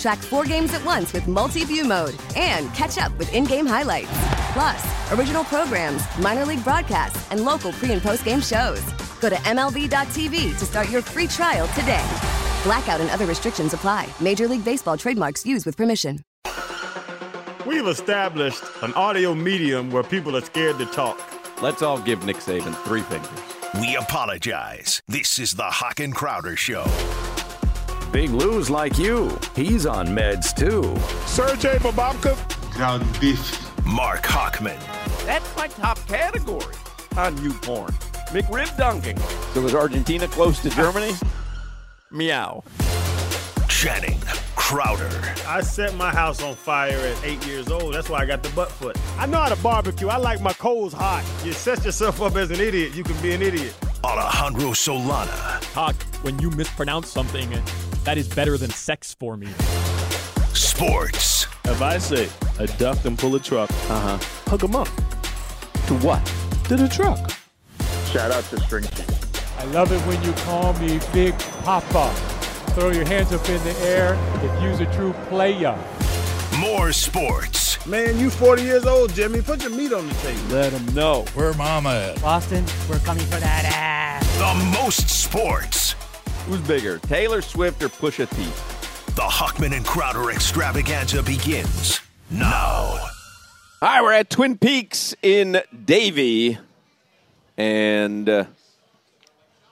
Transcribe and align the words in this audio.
Track 0.00 0.18
four 0.18 0.44
games 0.44 0.72
at 0.72 0.82
once 0.84 1.12
with 1.12 1.28
multi 1.28 1.62
view 1.64 1.84
mode 1.84 2.14
and 2.34 2.72
catch 2.74 2.96
up 2.96 3.16
with 3.18 3.32
in 3.34 3.44
game 3.44 3.66
highlights. 3.66 4.08
Plus, 4.54 5.12
original 5.12 5.44
programs, 5.44 6.02
minor 6.18 6.46
league 6.46 6.64
broadcasts, 6.64 7.30
and 7.30 7.44
local 7.44 7.72
pre 7.72 7.92
and 7.92 8.02
post 8.02 8.24
game 8.24 8.40
shows. 8.40 8.82
Go 9.20 9.28
to 9.28 9.36
MLB.tv 9.36 10.58
to 10.58 10.64
start 10.64 10.88
your 10.88 11.02
free 11.02 11.26
trial 11.26 11.68
today. 11.78 12.04
Blackout 12.64 13.00
and 13.00 13.10
other 13.10 13.26
restrictions 13.26 13.74
apply. 13.74 14.08
Major 14.20 14.48
League 14.48 14.64
Baseball 14.64 14.96
trademarks 14.96 15.44
used 15.44 15.66
with 15.66 15.76
permission. 15.76 16.20
We've 17.66 17.86
established 17.86 18.62
an 18.82 18.94
audio 18.94 19.34
medium 19.34 19.90
where 19.90 20.02
people 20.02 20.34
are 20.34 20.40
scared 20.40 20.78
to 20.78 20.86
talk. 20.86 21.20
Let's 21.62 21.82
all 21.82 22.00
give 22.00 22.24
Nick 22.24 22.36
Saban 22.36 22.74
three 22.84 23.02
fingers. 23.02 23.30
We 23.78 23.96
apologize. 23.96 25.02
This 25.06 25.38
is 25.38 25.52
the 25.52 25.64
Hawk 25.64 26.00
and 26.00 26.14
Crowder 26.14 26.56
Show. 26.56 26.86
Big 28.12 28.30
Lou's 28.30 28.68
like 28.68 28.98
you. 28.98 29.38
He's 29.54 29.86
on 29.86 30.08
meds 30.08 30.52
too. 30.54 30.82
Sergey 31.26 31.76
Babamka. 31.78 32.36
Ground 32.72 33.06
beef. 33.20 33.70
Mark 33.86 34.22
Hochman. 34.22 34.78
That's 35.26 35.56
my 35.56 35.68
top 35.68 36.04
category 36.08 36.74
on 37.16 37.40
you 37.42 37.52
porn. 37.52 37.92
McRib 38.30 38.76
dunking. 38.76 39.16
So 39.54 39.62
was 39.62 39.74
Argentina 39.76 40.26
close 40.26 40.58
to 40.62 40.70
Germany? 40.70 41.12
Meow. 42.10 42.64
Channing 43.68 44.18
Crowder. 44.56 45.08
I 45.46 45.60
set 45.60 45.94
my 45.94 46.10
house 46.10 46.42
on 46.42 46.54
fire 46.56 46.98
at 46.98 47.24
eight 47.24 47.44
years 47.46 47.68
old. 47.68 47.94
That's 47.94 48.08
why 48.08 48.18
I 48.18 48.26
got 48.26 48.42
the 48.42 48.50
butt 48.50 48.72
foot. 48.72 48.96
I 49.18 49.26
know 49.26 49.38
how 49.38 49.48
to 49.48 49.62
barbecue. 49.62 50.08
I 50.08 50.16
like 50.16 50.40
my 50.40 50.52
coals 50.54 50.92
hot. 50.92 51.24
You 51.44 51.52
set 51.52 51.84
yourself 51.84 52.20
up 52.20 52.34
as 52.36 52.50
an 52.50 52.60
idiot, 52.60 52.94
you 52.94 53.04
can 53.04 53.20
be 53.22 53.32
an 53.32 53.42
idiot. 53.42 53.74
Alejandro 54.02 54.70
Solana. 54.70 55.62
Hawk, 55.74 55.96
when 56.22 56.38
you 56.40 56.50
mispronounce 56.50 57.08
something, 57.08 57.52
that 58.10 58.18
is 58.18 58.26
better 58.26 58.58
than 58.58 58.70
sex 58.70 59.14
for 59.14 59.36
me. 59.36 59.46
Sports. 60.52 61.46
If 61.66 61.80
I 61.80 61.96
say 61.98 62.28
a 62.58 62.66
duck 62.76 63.04
and 63.04 63.16
pull 63.16 63.36
a 63.36 63.38
truck, 63.38 63.70
Uh 63.88 64.00
huh. 64.00 64.18
hook 64.50 64.64
'em 64.64 64.74
up 64.74 64.88
To 65.86 65.94
what? 65.98 66.20
to 66.64 66.74
the 66.76 66.88
truck. 66.88 67.30
Shout 68.12 68.32
out 68.32 68.42
to 68.50 68.58
String 68.62 68.82
Cheese. 68.96 69.06
I 69.60 69.64
love 69.66 69.92
it 69.92 70.00
when 70.08 70.20
you 70.24 70.32
call 70.44 70.72
me 70.80 70.98
Big 71.12 71.38
Papa. 71.62 72.10
Throw 72.74 72.90
your 72.90 73.04
hands 73.06 73.32
up 73.32 73.48
in 73.48 73.62
the 73.62 73.76
air 73.86 74.18
if 74.42 74.60
you's 74.62 74.80
a 74.80 74.92
true 74.96 75.12
player. 75.28 75.78
More 76.58 76.92
sports. 76.92 77.78
Man, 77.86 78.18
you 78.18 78.28
40 78.28 78.62
years 78.62 78.86
old, 78.86 79.14
Jimmy. 79.14 79.40
Put 79.40 79.62
your 79.62 79.70
meat 79.70 79.92
on 79.92 80.08
the 80.08 80.14
table. 80.14 80.40
Let 80.50 80.72
them 80.72 80.86
know. 80.96 81.24
Where 81.34 81.54
mama 81.54 81.90
at? 82.14 82.20
Boston, 82.20 82.64
we're 82.88 82.98
coming 82.98 83.24
for 83.26 83.38
that 83.38 83.64
ass. 83.66 84.26
The 84.38 84.82
most 84.82 85.08
sports. 85.08 85.94
Who's 86.50 86.66
bigger, 86.66 86.98
Taylor 86.98 87.42
Swift 87.42 87.80
or 87.80 87.88
Pusha 87.88 88.28
T? 88.28 88.42
The 89.14 89.22
Hochman 89.22 89.72
and 89.72 89.86
Crowder 89.86 90.32
extravaganza 90.32 91.22
begins 91.22 92.00
now. 92.28 92.48
All 92.50 93.08
right, 93.80 94.02
we're 94.02 94.12
at 94.14 94.30
Twin 94.30 94.58
Peaks 94.58 95.14
in 95.22 95.62
Davie, 95.84 96.58
and 97.56 98.28
uh, 98.28 98.46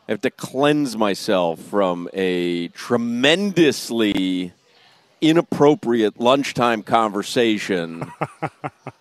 I 0.07 0.13
have 0.13 0.21
to 0.21 0.31
cleanse 0.31 0.97
myself 0.97 1.59
from 1.59 2.09
a 2.13 2.69
tremendously 2.69 4.53
inappropriate 5.21 6.21
lunchtime 6.21 6.85
conversation 6.85 8.09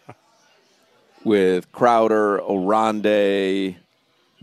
with 1.23 1.71
Crowder, 1.71 2.41
Oronde, 2.41 3.75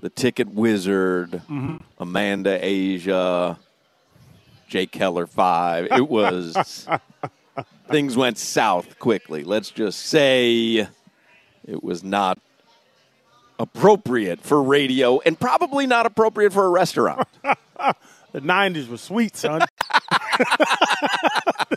the 0.04 0.10
Ticket 0.10 0.48
Wizard, 0.48 1.30
mm-hmm. 1.30 1.78
Amanda 1.98 2.58
Asia, 2.62 3.58
Jake 4.68 4.92
Keller 4.92 5.26
Five. 5.26 5.88
It 5.90 6.10
was 6.10 6.86
things 7.88 8.14
went 8.14 8.36
south 8.36 8.98
quickly. 8.98 9.44
Let's 9.44 9.70
just 9.70 10.00
say 10.00 10.86
it 11.66 11.82
was 11.82 12.04
not 12.04 12.38
appropriate 13.58 14.42
for 14.42 14.62
radio 14.62 15.20
and 15.20 15.40
probably 15.40 15.86
not 15.86 16.04
appropriate 16.04 16.52
for 16.52 16.66
a 16.66 16.70
restaurant. 16.70 17.26
The 18.32 18.40
90s 18.40 18.88
were 18.88 18.96
sweet, 18.96 19.36
son. 19.36 19.60
the 19.60 19.68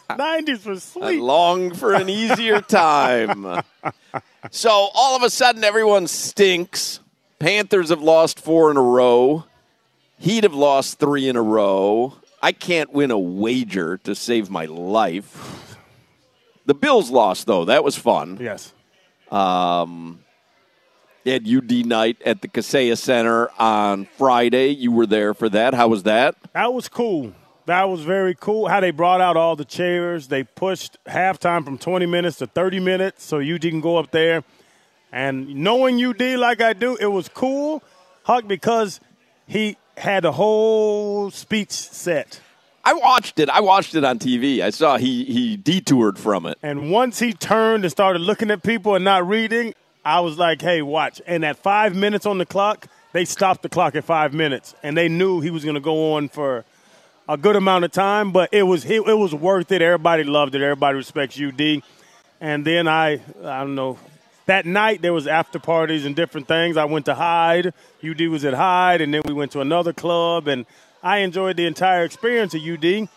90s 0.10 0.66
was 0.66 0.92
I 0.98 1.00
sweet. 1.00 1.22
long 1.22 1.76
for 1.76 1.94
an 1.94 2.10
easier 2.10 2.62
time. 2.62 3.62
so 4.50 4.72
all 4.72 5.16
of 5.16 5.22
a 5.22 5.30
sudden, 5.30 5.64
everyone 5.64 6.08
stinks. 6.08 7.00
Panthers 7.40 7.90
have 7.90 8.02
lost 8.02 8.40
four 8.40 8.72
in 8.72 8.78
a 8.78 8.82
row. 8.82 9.46
Heat 10.18 10.44
have 10.44 10.54
lost 10.54 11.00
three 11.00 11.28
in 11.28 11.36
a 11.36 11.42
row. 11.42 12.16
I 12.42 12.52
can't 12.52 12.92
win 12.92 13.12
a 13.12 13.20
wager 13.20 13.98
to 14.00 14.16
save 14.16 14.50
my 14.50 14.66
life. 14.66 15.78
The 16.66 16.74
Bills 16.74 17.10
lost, 17.10 17.46
though. 17.46 17.66
That 17.66 17.84
was 17.84 17.96
fun. 17.96 18.38
Yes. 18.42 18.74
Um, 19.32 20.24
had 21.26 21.48
UD 21.48 21.86
night 21.86 22.18
at 22.26 22.42
the 22.42 22.48
Kaseya 22.48 22.98
Center 22.98 23.50
on 23.60 24.06
Friday. 24.18 24.70
You 24.70 24.92
were 24.92 25.06
there 25.06 25.34
for 25.34 25.50
that. 25.50 25.74
How 25.74 25.88
was 25.88 26.04
that? 26.04 26.36
That 26.54 26.74
was 26.74 26.90
cool. 26.90 27.34
That 27.66 27.90
was 27.90 28.02
very 28.02 28.34
cool. 28.34 28.68
How 28.68 28.80
they 28.80 28.92
brought 28.92 29.20
out 29.20 29.36
all 29.36 29.56
the 29.56 29.66
chairs. 29.66 30.30
They 30.30 30.44
pushed 30.44 30.98
halftime 31.06 31.66
from 31.66 31.78
20 31.78 32.06
minutes 32.06 32.38
to 32.38 32.48
30 32.48 32.80
minutes 32.80 33.24
so 33.24 33.40
UD 33.40 33.62
can 33.62 33.82
go 33.82 33.98
up 33.98 34.12
there. 34.12 34.44
And 35.12 35.56
knowing 35.56 35.98
you 35.98 36.12
UD 36.12 36.40
like 36.40 36.62
I 36.62 36.74
do, 36.74 36.96
it 36.98 37.08
was 37.08 37.30
cool, 37.30 37.84
Huck, 38.24 38.48
because 38.48 39.00
he 39.48 39.78
had 39.98 40.26
a 40.26 40.32
whole 40.32 41.32
speech 41.32 41.72
set. 41.72 42.42
I 42.84 42.94
watched 42.94 43.40
it. 43.40 43.50
I 43.50 43.60
watched 43.60 43.96
it 43.96 44.04
on 44.04 44.20
TV. 44.20 44.62
I 44.62 44.70
saw 44.70 44.98
he 44.98 45.26
he 45.26 45.58
detoured 45.58 46.18
from 46.18 46.46
it. 46.46 46.58
And 46.64 46.92
once 46.92 47.20
he 47.20 47.34
turned 47.34 47.84
and 47.84 47.92
started 47.92 48.20
looking 48.20 48.50
at 48.50 48.64
people 48.64 48.96
and 48.96 49.04
not 49.04 49.28
reading, 49.28 49.74
I 50.06 50.22
was 50.22 50.38
like, 50.38 50.62
hey, 50.62 50.82
watch. 50.82 51.22
And 51.28 51.44
at 51.44 51.58
five 51.58 51.96
minutes 51.96 52.26
on 52.26 52.38
the 52.38 52.46
clock, 52.46 52.88
they 53.12 53.26
stopped 53.26 53.62
the 53.62 53.70
clock 53.70 53.96
at 53.96 54.06
five 54.06 54.34
minutes. 54.34 54.74
And 54.84 54.96
they 54.96 55.10
knew 55.10 55.42
he 55.42 55.50
was 55.50 55.64
going 55.64 55.76
to 55.76 55.82
go 55.82 56.14
on 56.14 56.30
for 56.30 56.64
a 57.28 57.36
good 57.36 57.58
amount 57.58 57.84
of 57.84 57.92
time, 57.92 58.32
but 58.32 58.50
it 58.54 58.64
was 58.64 58.86
it, 58.86 59.06
was 59.06 59.36
worth 59.36 59.72
it. 59.72 59.82
Everybody 59.82 60.24
loved 60.24 60.56
it. 60.56 60.62
Everybody 60.62 60.96
respects 60.96 61.38
you, 61.38 61.50
UD. 61.50 61.84
And 62.40 62.64
then 62.64 62.88
I 62.88 63.14
I 63.44 63.60
don't 63.60 63.76
know. 63.76 64.00
That 64.48 64.66
night 64.66 65.02
there 65.02 65.14
was 65.14 65.28
after 65.28 65.60
parties 65.60 66.06
and 66.06 66.16
different 66.16 66.48
things. 66.48 66.78
I 66.78 66.86
went 66.86 67.06
to 67.06 67.16
Hyde. 67.16 67.74
UD 68.04 68.22
was 68.28 68.46
at 68.46 68.54
Hyde, 68.54 69.02
and 69.02 69.14
then 69.14 69.22
we 69.26 69.34
went 69.34 69.52
to 69.52 69.62
another 69.62 69.94
club, 69.94 70.48
and 70.48 70.66
I 71.04 71.20
enjoyed 71.20 71.58
the 71.58 71.66
entire 71.66 72.04
experience 72.04 72.56
at 72.56 72.62
UD 72.62 73.08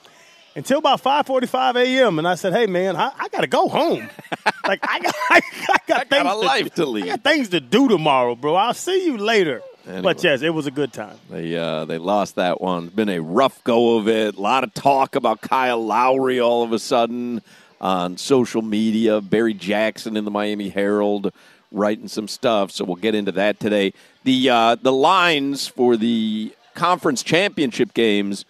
until 0.57 0.79
about 0.79 1.03
5:45 1.03 1.77
a.m. 1.77 2.19
And 2.19 2.27
I 2.27 2.35
said, 2.35 2.53
"Hey, 2.53 2.67
man, 2.67 2.97
I, 2.97 3.13
I 3.19 3.29
got 3.29 3.43
to 3.43 3.47
go 3.47 3.69
home. 3.69 4.09
like 4.67 4.81
I 4.83 4.99
got, 5.01 5.15
I, 5.31 5.41
got 5.87 6.01
I 6.01 6.05
things 6.05 6.23
got 6.25 6.27
a 6.27 6.39
life 6.39 6.75
to 6.75 6.83
I 6.83 6.87
lead. 6.87 7.07
got 7.07 7.23
things 7.23 7.49
to 7.51 7.61
do 7.61 7.89
tomorrow, 7.89 8.35
bro. 8.35 8.55
I'll 8.55 8.75
see 8.75 9.07
you 9.07 9.17
later." 9.17 9.63
Anyway. 9.87 10.03
But 10.03 10.23
yes, 10.23 10.43
it 10.43 10.51
was 10.51 10.67
a 10.67 10.71
good 10.71 10.93
time. 10.93 11.17
They 11.31 11.57
uh, 11.57 11.85
they 11.85 11.99
lost 11.99 12.35
that 12.35 12.61
one. 12.61 12.87
It's 12.87 12.95
been 12.95 13.09
a 13.09 13.21
rough 13.21 13.63
go 13.65 13.97
of 13.99 14.09
it. 14.09 14.37
A 14.37 14.41
lot 14.41 14.63
of 14.63 14.75
talk 14.75 15.15
about 15.15 15.41
Kyle 15.41 15.83
Lowry 15.85 16.39
all 16.39 16.63
of 16.63 16.73
a 16.73 16.79
sudden 16.79 17.41
on 17.81 18.17
social 18.17 18.63
media. 18.63 19.21
Barry 19.21 19.55
Jackson 19.55 20.17
in 20.17 20.25
the 20.25 20.31
Miami 20.31 20.69
Herald 20.69 21.33
writing 21.73 22.09
some 22.09 22.29
stuff. 22.29 22.71
So 22.71 22.85
we'll 22.85 22.97
get 22.97 23.15
into 23.15 23.33
that 23.33 23.61
today. 23.61 23.93
The 24.25 24.51
uh, 24.51 24.75
the 24.77 24.93
lines 24.93 25.67
for 25.67 25.97
the 25.97 26.53
conference 26.75 27.23
championship 27.23 27.95
games. 27.95 28.45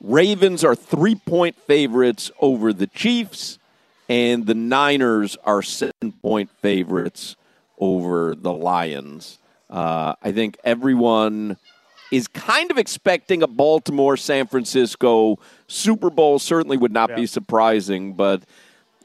Ravens 0.00 0.64
are 0.64 0.74
three 0.74 1.14
point 1.14 1.56
favorites 1.66 2.30
over 2.40 2.72
the 2.72 2.86
Chiefs, 2.86 3.58
and 4.08 4.46
the 4.46 4.54
Niners 4.54 5.36
are 5.44 5.62
seven 5.62 6.12
point 6.22 6.50
favorites 6.62 7.36
over 7.78 8.34
the 8.34 8.52
Lions. 8.52 9.38
Uh, 9.68 10.14
I 10.22 10.32
think 10.32 10.58
everyone 10.64 11.56
is 12.10 12.28
kind 12.28 12.70
of 12.70 12.78
expecting 12.78 13.42
a 13.42 13.46
Baltimore 13.46 14.16
San 14.16 14.46
Francisco 14.46 15.38
Super 15.68 16.10
Bowl. 16.10 16.38
Certainly 16.38 16.76
would 16.78 16.92
not 16.92 17.14
be 17.14 17.26
surprising, 17.26 18.14
but 18.14 18.42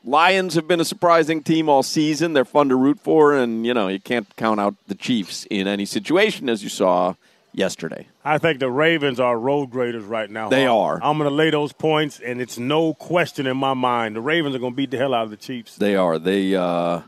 Lions 0.04 0.54
have 0.54 0.68
been 0.68 0.80
a 0.80 0.86
surprising 0.86 1.42
team 1.42 1.68
all 1.68 1.82
season. 1.82 2.34
They're 2.34 2.46
fun 2.46 2.70
to 2.70 2.76
root 2.76 3.00
for, 3.00 3.34
and 3.34 3.66
you 3.66 3.74
know 3.74 3.88
you 3.88 4.00
can't 4.00 4.28
count 4.36 4.60
out 4.60 4.76
the 4.88 4.96
Chiefs 4.96 5.48
in 5.50 5.68
any 5.68 5.86
situation, 5.86 6.48
as 6.48 6.64
you 6.64 6.70
saw 6.70 7.16
yesterday. 7.54 8.08
I 8.24 8.38
think 8.38 8.60
the 8.60 8.70
Ravens 8.70 9.20
are 9.20 9.38
road 9.38 9.72
graders 9.72 10.04
right 10.04 10.30
now. 10.30 10.50
They 10.50 10.66
Hawk. 10.66 11.02
are. 11.02 11.04
I'm 11.04 11.18
going 11.18 11.30
to 11.30 11.36
lay 11.36 11.50
those 11.50 11.74
points, 11.74 12.20
and 12.20 12.40
it's 12.40 12.60
no 12.60 12.94
question 12.94 13.48
in 13.48 13.58
my 13.58 13.74
mind. 13.74 14.16
The 14.16 14.22
Ravens 14.22 14.56
are 14.56 14.60
going 14.60 14.74
to 14.74 14.78
beat 14.78 14.92
the 14.92 14.98
hell 14.98 15.14
out 15.14 15.24
of 15.24 15.30
the 15.32 15.38
Chiefs. 15.38 15.76
They 15.76 15.96
are. 15.96 16.20
They 16.20 16.56
uh, 16.56 17.02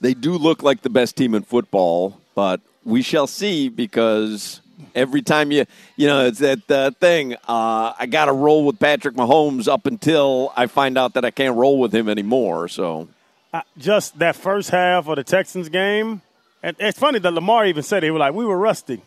they 0.00 0.14
do 0.14 0.32
look 0.38 0.62
like 0.62 0.82
the 0.82 0.90
best 0.90 1.16
team 1.16 1.34
in 1.34 1.42
football, 1.42 2.20
but 2.36 2.60
we 2.84 3.02
shall 3.02 3.26
see 3.26 3.68
because 3.68 4.60
every 4.94 5.22
time 5.22 5.52
you 5.52 5.64
you 5.96 6.06
know 6.06 6.26
it's 6.26 6.38
that 6.38 6.70
uh, 6.70 6.90
thing. 6.92 7.34
Uh, 7.48 7.92
I 7.98 8.06
got 8.06 8.26
to 8.26 8.32
roll 8.32 8.64
with 8.64 8.78
Patrick 8.78 9.14
Mahomes 9.14 9.68
up 9.68 9.86
until 9.86 10.52
I 10.56 10.66
find 10.66 10.96
out 10.98 11.14
that 11.14 11.24
I 11.24 11.30
can't 11.30 11.56
roll 11.56 11.78
with 11.78 11.94
him 11.94 12.08
anymore. 12.08 12.68
So 12.68 13.08
Uh, 13.52 13.62
just 13.78 14.18
that 14.18 14.36
first 14.36 14.70
half 14.70 15.08
of 15.08 15.16
the 15.16 15.24
Texans 15.24 15.68
game, 15.68 16.22
and 16.62 16.76
it's 16.78 16.98
funny 16.98 17.18
that 17.20 17.32
Lamar 17.32 17.66
even 17.66 17.82
said 17.82 18.02
it. 18.02 18.08
He 18.08 18.10
was 18.10 18.20
like, 18.20 18.34
"We 18.34 18.44
were 18.44 18.58
rusty 18.58 19.02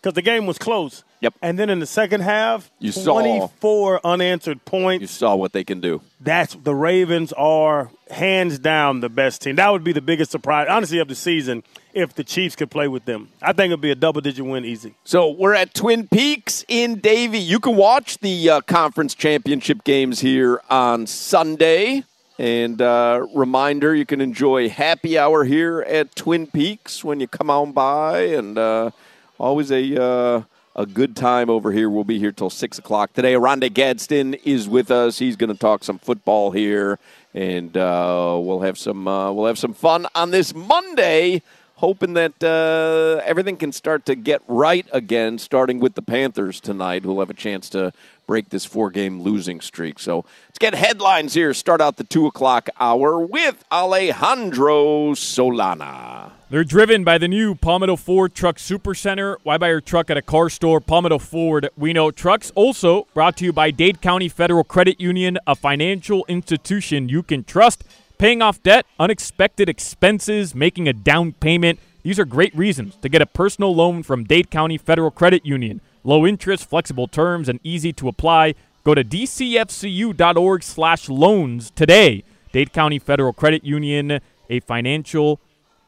because 0.00 0.14
the 0.14 0.22
game 0.22 0.46
was 0.46 0.58
close." 0.58 1.04
Yep. 1.20 1.34
And 1.42 1.58
then 1.58 1.68
in 1.68 1.80
the 1.80 1.86
second 1.86 2.20
half, 2.20 2.70
You 2.78 2.92
saw- 2.92 3.14
24 3.20 4.00
unanswered 4.06 4.64
points. 4.64 5.00
you 5.00 5.08
saw 5.08 5.34
what 5.34 5.52
they 5.52 5.64
can 5.64 5.80
do. 5.80 6.00
That's 6.20 6.54
the 6.54 6.76
Ravens 6.76 7.32
are 7.32 7.90
hands 8.08 8.60
down 8.60 9.00
the 9.00 9.08
best 9.08 9.42
team. 9.42 9.56
That 9.56 9.72
would 9.72 9.82
be 9.82 9.90
the 9.92 10.00
biggest 10.00 10.30
surprise, 10.30 10.68
honestly, 10.70 11.00
of 11.00 11.08
the 11.08 11.16
season 11.16 11.64
if 11.92 12.14
the 12.14 12.22
Chiefs 12.22 12.54
could 12.54 12.70
play 12.70 12.86
with 12.86 13.04
them. 13.04 13.30
I 13.42 13.52
think 13.52 13.70
it'd 13.72 13.80
be 13.80 13.90
a 13.90 13.96
double 13.96 14.20
digit 14.20 14.44
win 14.44 14.64
easy. 14.64 14.94
So 15.02 15.28
we're 15.30 15.54
at 15.54 15.74
Twin 15.74 16.06
Peaks 16.06 16.64
in 16.68 17.00
Davie. 17.00 17.40
You 17.40 17.58
can 17.58 17.74
watch 17.74 18.18
the 18.18 18.48
uh, 18.50 18.60
conference 18.60 19.12
championship 19.16 19.82
games 19.82 20.20
here 20.20 20.60
on 20.70 21.08
Sunday. 21.08 22.04
And 22.38 22.80
uh, 22.80 23.26
reminder, 23.34 23.92
you 23.92 24.06
can 24.06 24.20
enjoy 24.20 24.68
happy 24.68 25.18
hour 25.18 25.42
here 25.42 25.80
at 25.80 26.14
Twin 26.14 26.46
Peaks 26.46 27.02
when 27.02 27.18
you 27.18 27.26
come 27.26 27.50
on 27.50 27.72
by, 27.72 28.20
and 28.26 28.56
uh, 28.56 28.90
always 29.38 29.70
a 29.70 30.02
uh, 30.02 30.42
a 30.76 30.86
good 30.86 31.16
time 31.16 31.50
over 31.50 31.72
here. 31.72 31.88
We'll 31.88 32.04
be 32.04 32.18
here 32.18 32.32
till 32.32 32.50
six 32.50 32.78
o'clock 32.78 33.12
today. 33.12 33.34
Oronde 33.34 33.72
Gadsden 33.72 34.34
is 34.34 34.68
with 34.68 34.90
us. 34.90 35.18
He's 35.18 35.36
going 35.36 35.52
to 35.52 35.58
talk 35.58 35.82
some 35.82 35.98
football 35.98 36.50
here, 36.50 36.98
and 37.34 37.76
uh, 37.76 38.38
we'll 38.40 38.60
have 38.60 38.78
some 38.78 39.08
uh, 39.08 39.32
we'll 39.32 39.46
have 39.46 39.58
some 39.58 39.74
fun 39.74 40.06
on 40.14 40.30
this 40.30 40.54
Monday 40.54 41.42
hoping 41.78 42.14
that 42.14 42.42
uh, 42.42 43.22
everything 43.24 43.56
can 43.56 43.70
start 43.70 44.04
to 44.04 44.16
get 44.16 44.42
right 44.48 44.84
again, 44.92 45.38
starting 45.38 45.78
with 45.78 45.94
the 45.94 46.02
Panthers 46.02 46.60
tonight, 46.60 47.04
who'll 47.04 47.20
have 47.20 47.30
a 47.30 47.34
chance 47.34 47.70
to 47.70 47.92
break 48.26 48.48
this 48.48 48.64
four 48.64 48.90
game 48.90 49.22
losing 49.22 49.60
streak. 49.60 50.00
So 50.00 50.24
let's 50.48 50.58
get 50.58 50.74
headlines 50.74 51.34
here. 51.34 51.54
Start 51.54 51.80
out 51.80 51.96
the 51.96 52.04
two 52.04 52.26
o'clock 52.26 52.68
hour 52.80 53.20
with 53.20 53.64
Alejandro 53.70 55.12
Solana. 55.12 56.32
They're 56.50 56.64
driven 56.64 57.04
by 57.04 57.18
the 57.18 57.28
new 57.28 57.54
Palmetto 57.54 57.96
Ford 57.96 58.34
Truck 58.34 58.56
Supercenter. 58.56 59.36
Why 59.42 59.58
buy 59.58 59.68
your 59.68 59.82
truck 59.82 60.08
at 60.08 60.16
a 60.16 60.22
car 60.22 60.48
store? 60.48 60.80
Palmetto 60.80 61.18
Ford, 61.18 61.68
we 61.76 61.92
know 61.92 62.10
trucks. 62.10 62.50
Also 62.54 63.06
brought 63.12 63.36
to 63.36 63.44
you 63.44 63.52
by 63.52 63.70
Dade 63.70 64.00
County 64.00 64.30
Federal 64.30 64.64
Credit 64.64 64.98
Union, 64.98 65.36
a 65.46 65.54
financial 65.54 66.24
institution 66.26 67.10
you 67.10 67.22
can 67.22 67.44
trust. 67.44 67.84
Paying 68.16 68.40
off 68.40 68.62
debt, 68.62 68.86
unexpected 68.98 69.68
expenses, 69.68 70.54
making 70.54 70.88
a 70.88 70.94
down 70.94 71.32
payment. 71.32 71.80
These 72.02 72.18
are 72.18 72.24
great 72.24 72.56
reasons 72.56 72.96
to 73.02 73.10
get 73.10 73.20
a 73.20 73.26
personal 73.26 73.74
loan 73.74 74.02
from 74.02 74.24
Dade 74.24 74.50
County 74.50 74.78
Federal 74.78 75.10
Credit 75.10 75.44
Union. 75.44 75.82
Low 76.02 76.26
interest, 76.26 76.64
flexible 76.66 77.08
terms, 77.08 77.50
and 77.50 77.60
easy 77.62 77.92
to 77.92 78.08
apply. 78.08 78.54
Go 78.84 78.94
to 78.94 79.04
dcfcu.org 79.04 80.62
slash 80.62 81.10
loans 81.10 81.70
today. 81.70 82.24
Dade 82.52 82.72
County 82.72 82.98
Federal 82.98 83.34
Credit 83.34 83.62
Union, 83.66 84.20
a 84.48 84.60
financial 84.60 85.40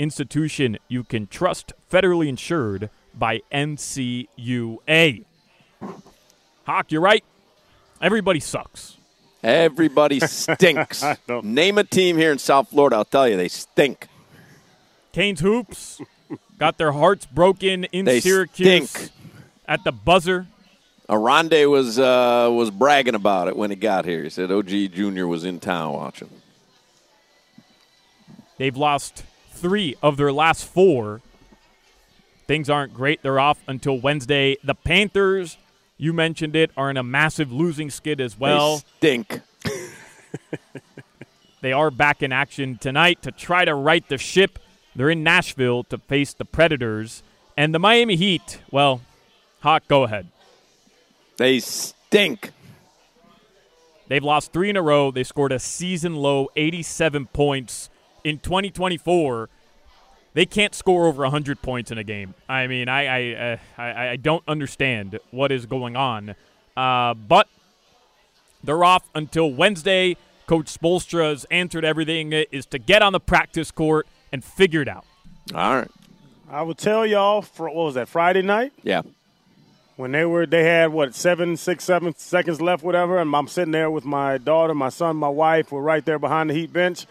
institution 0.04 0.78
you 0.88 1.04
can 1.04 1.26
trust, 1.26 1.74
federally 1.92 2.26
insured 2.26 2.88
by 3.14 3.40
NCUA. 3.52 5.24
Hawk, 6.64 6.90
you're 6.90 7.00
right. 7.02 7.22
Everybody 8.00 8.40
sucks. 8.40 8.96
Everybody 9.42 10.20
stinks. 10.26 11.04
Name 11.42 11.76
a 11.78 11.84
team 11.84 12.16
here 12.16 12.32
in 12.32 12.38
South 12.38 12.70
Florida. 12.70 12.96
I'll 12.96 13.04
tell 13.04 13.28
you, 13.28 13.36
they 13.36 13.48
stink. 13.48 14.08
Canes 15.12 15.40
Hoops 15.40 16.00
got 16.58 16.78
their 16.78 16.92
hearts 16.92 17.26
broken 17.26 17.84
in 17.84 18.04
They 18.06 18.20
Syracuse 18.20 18.90
stink. 18.90 19.10
at 19.68 19.84
the 19.84 19.92
buzzer. 19.92 20.46
Oronde 21.10 21.68
was 21.68 21.98
uh, 21.98 22.48
was 22.52 22.70
bragging 22.70 23.16
about 23.16 23.48
it 23.48 23.56
when 23.56 23.68
he 23.70 23.76
got 23.76 24.04
here. 24.04 24.22
He 24.22 24.30
said 24.30 24.50
OG 24.52 24.68
Jr. 24.92 25.26
was 25.26 25.44
in 25.44 25.58
town 25.58 25.92
watching. 25.94 26.30
They've 28.58 28.76
lost 28.76 29.24
three 29.50 29.96
of 30.02 30.16
their 30.16 30.32
last 30.32 30.64
four. 30.64 31.20
Things 32.46 32.68
aren't 32.68 32.94
great. 32.94 33.22
They're 33.22 33.40
off 33.40 33.58
until 33.68 33.98
Wednesday. 33.98 34.56
The 34.64 34.74
Panthers, 34.74 35.56
you 35.96 36.12
mentioned 36.12 36.56
it, 36.56 36.70
are 36.76 36.90
in 36.90 36.96
a 36.96 37.02
massive 37.02 37.52
losing 37.52 37.90
skid 37.90 38.20
as 38.20 38.38
well. 38.38 38.82
they 39.00 39.22
stink. 39.22 39.40
They 41.60 41.72
are 41.72 41.90
back 41.90 42.22
in 42.22 42.32
action 42.32 42.78
tonight 42.78 43.22
to 43.22 43.32
try 43.32 43.64
to 43.66 43.74
right 43.74 44.06
the 44.08 44.16
ship. 44.16 44.58
They're 44.96 45.10
in 45.10 45.22
Nashville 45.22 45.84
to 45.84 45.98
face 45.98 46.32
the 46.32 46.46
Predators. 46.46 47.22
And 47.56 47.74
the 47.74 47.78
Miami 47.78 48.16
Heat, 48.16 48.60
well, 48.70 49.02
Hawk, 49.60 49.82
go 49.86 50.04
ahead. 50.04 50.28
They 51.36 51.60
stink. 51.60 52.52
They've 54.08 54.24
lost 54.24 54.52
three 54.52 54.70
in 54.70 54.76
a 54.76 54.82
row. 54.82 55.10
They 55.10 55.22
scored 55.22 55.52
a 55.52 55.58
season 55.58 56.16
low 56.16 56.48
87 56.56 57.26
points 57.26 57.90
in 58.24 58.38
2024. 58.38 59.48
They 60.32 60.46
can't 60.46 60.74
score 60.74 61.06
over 61.06 61.22
100 61.24 61.60
points 61.60 61.90
in 61.90 61.98
a 61.98 62.04
game. 62.04 62.34
I 62.48 62.66
mean, 62.68 62.88
I 62.88 63.06
I, 63.06 63.34
uh, 63.52 63.56
I, 63.76 64.08
I 64.10 64.16
don't 64.16 64.44
understand 64.46 65.18
what 65.32 65.50
is 65.50 65.66
going 65.66 65.96
on. 65.96 66.36
Uh, 66.76 67.14
but 67.14 67.48
they're 68.62 68.84
off 68.84 69.08
until 69.14 69.52
Wednesday. 69.52 70.16
Coach 70.46 70.66
Spoelstra's 70.66 71.46
answered 71.50 71.84
everything 71.84 72.32
is 72.32 72.66
to 72.66 72.78
get 72.78 73.02
on 73.02 73.12
the 73.12 73.20
practice 73.20 73.70
court 73.70 74.06
and 74.32 74.44
figure 74.44 74.82
it 74.82 74.88
out. 74.88 75.04
All 75.54 75.76
right. 75.76 75.90
I 76.48 76.62
will 76.62 76.74
tell 76.74 77.06
y'all, 77.06 77.42
for, 77.42 77.66
what 77.66 77.74
was 77.86 77.94
that, 77.94 78.08
Friday 78.08 78.42
night? 78.42 78.72
Yeah. 78.82 79.02
when 79.96 80.12
they 80.12 80.24
were 80.24 80.46
they 80.46 80.64
had 80.64 80.92
what 80.92 81.14
seven 81.14 81.56
six 81.56 81.84
seven 81.84 82.14
seconds 82.16 82.60
left 82.60 82.82
whatever 82.82 83.18
and 83.18 83.34
i'm 83.36 83.46
sitting 83.46 83.70
there 83.72 83.90
with 83.90 84.04
my 84.04 84.38
daughter 84.38 84.74
my 84.74 84.88
son 84.88 85.14
my 85.16 85.28
wife 85.28 85.70
were 85.70 85.82
right 85.82 86.04
there 86.06 86.18
behind 86.18 86.48
the 86.48 86.54
heat 86.54 86.72
bench 86.72 87.06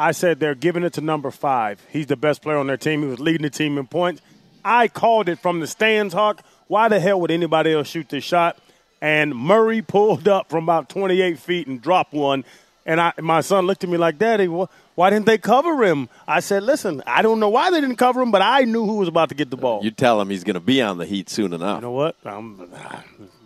i 0.00 0.12
said 0.12 0.40
they're 0.40 0.54
giving 0.54 0.82
it 0.82 0.92
to 0.94 1.00
number 1.00 1.30
five 1.30 1.80
he's 1.90 2.06
the 2.06 2.16
best 2.16 2.42
player 2.42 2.56
on 2.58 2.66
their 2.66 2.76
team 2.76 3.02
he 3.02 3.08
was 3.08 3.20
leading 3.20 3.42
the 3.42 3.50
team 3.50 3.78
in 3.78 3.86
points 3.86 4.20
i 4.64 4.88
called 4.88 5.28
it 5.28 5.38
from 5.38 5.60
the 5.60 5.66
stands 5.66 6.14
hawk 6.14 6.42
why 6.68 6.88
the 6.88 6.98
hell 7.00 7.20
would 7.20 7.30
anybody 7.30 7.72
else 7.72 7.88
shoot 7.88 8.08
this 8.08 8.24
shot 8.24 8.58
and 9.00 9.34
murray 9.34 9.82
pulled 9.96 10.26
up 10.28 10.48
from 10.48 10.64
about 10.64 10.88
28 10.88 11.38
feet 11.38 11.66
and 11.66 11.80
dropped 11.82 12.12
one 12.12 12.44
and 12.86 12.98
I, 13.00 13.12
my 13.20 13.42
son 13.42 13.66
looked 13.66 13.84
at 13.84 13.90
me 13.90 13.98
like 13.98 14.16
daddy 14.18 14.46
wh- 14.46 14.68
why 14.94 15.10
didn't 15.10 15.26
they 15.26 15.38
cover 15.38 15.84
him 15.84 16.08
i 16.26 16.40
said 16.40 16.62
listen 16.62 17.02
i 17.06 17.20
don't 17.22 17.38
know 17.40 17.48
why 17.50 17.70
they 17.70 17.80
didn't 17.80 17.96
cover 17.96 18.22
him 18.22 18.30
but 18.30 18.42
i 18.42 18.62
knew 18.64 18.84
who 18.86 18.96
was 18.96 19.08
about 19.08 19.28
to 19.30 19.34
get 19.34 19.50
the 19.50 19.56
ball 19.56 19.80
You 19.84 19.90
tell 19.90 20.20
him 20.20 20.30
he's 20.30 20.44
going 20.44 20.54
to 20.54 20.60
be 20.60 20.80
on 20.82 20.98
the 20.98 21.06
Heat 21.06 21.28
soon 21.28 21.52
enough. 21.52 21.76
you 21.78 21.82
know 21.82 21.92
what? 21.92 22.16
Um, 22.24 22.70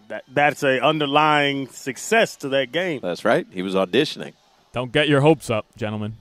that, 0.08 0.24
that's 0.32 0.62
a 0.62 0.80
underlying 0.84 1.68
success 1.68 2.36
to 2.36 2.48
that 2.50 2.70
game. 2.72 3.00
That's 3.02 3.24
right. 3.24 3.46
He 3.50 3.62
was 3.62 3.74
auditioning. 3.74 4.34
Don't 4.72 4.92
get 4.92 5.08
your 5.08 5.20
hopes 5.22 5.48
up, 5.50 5.64
gentlemen. 5.76 6.16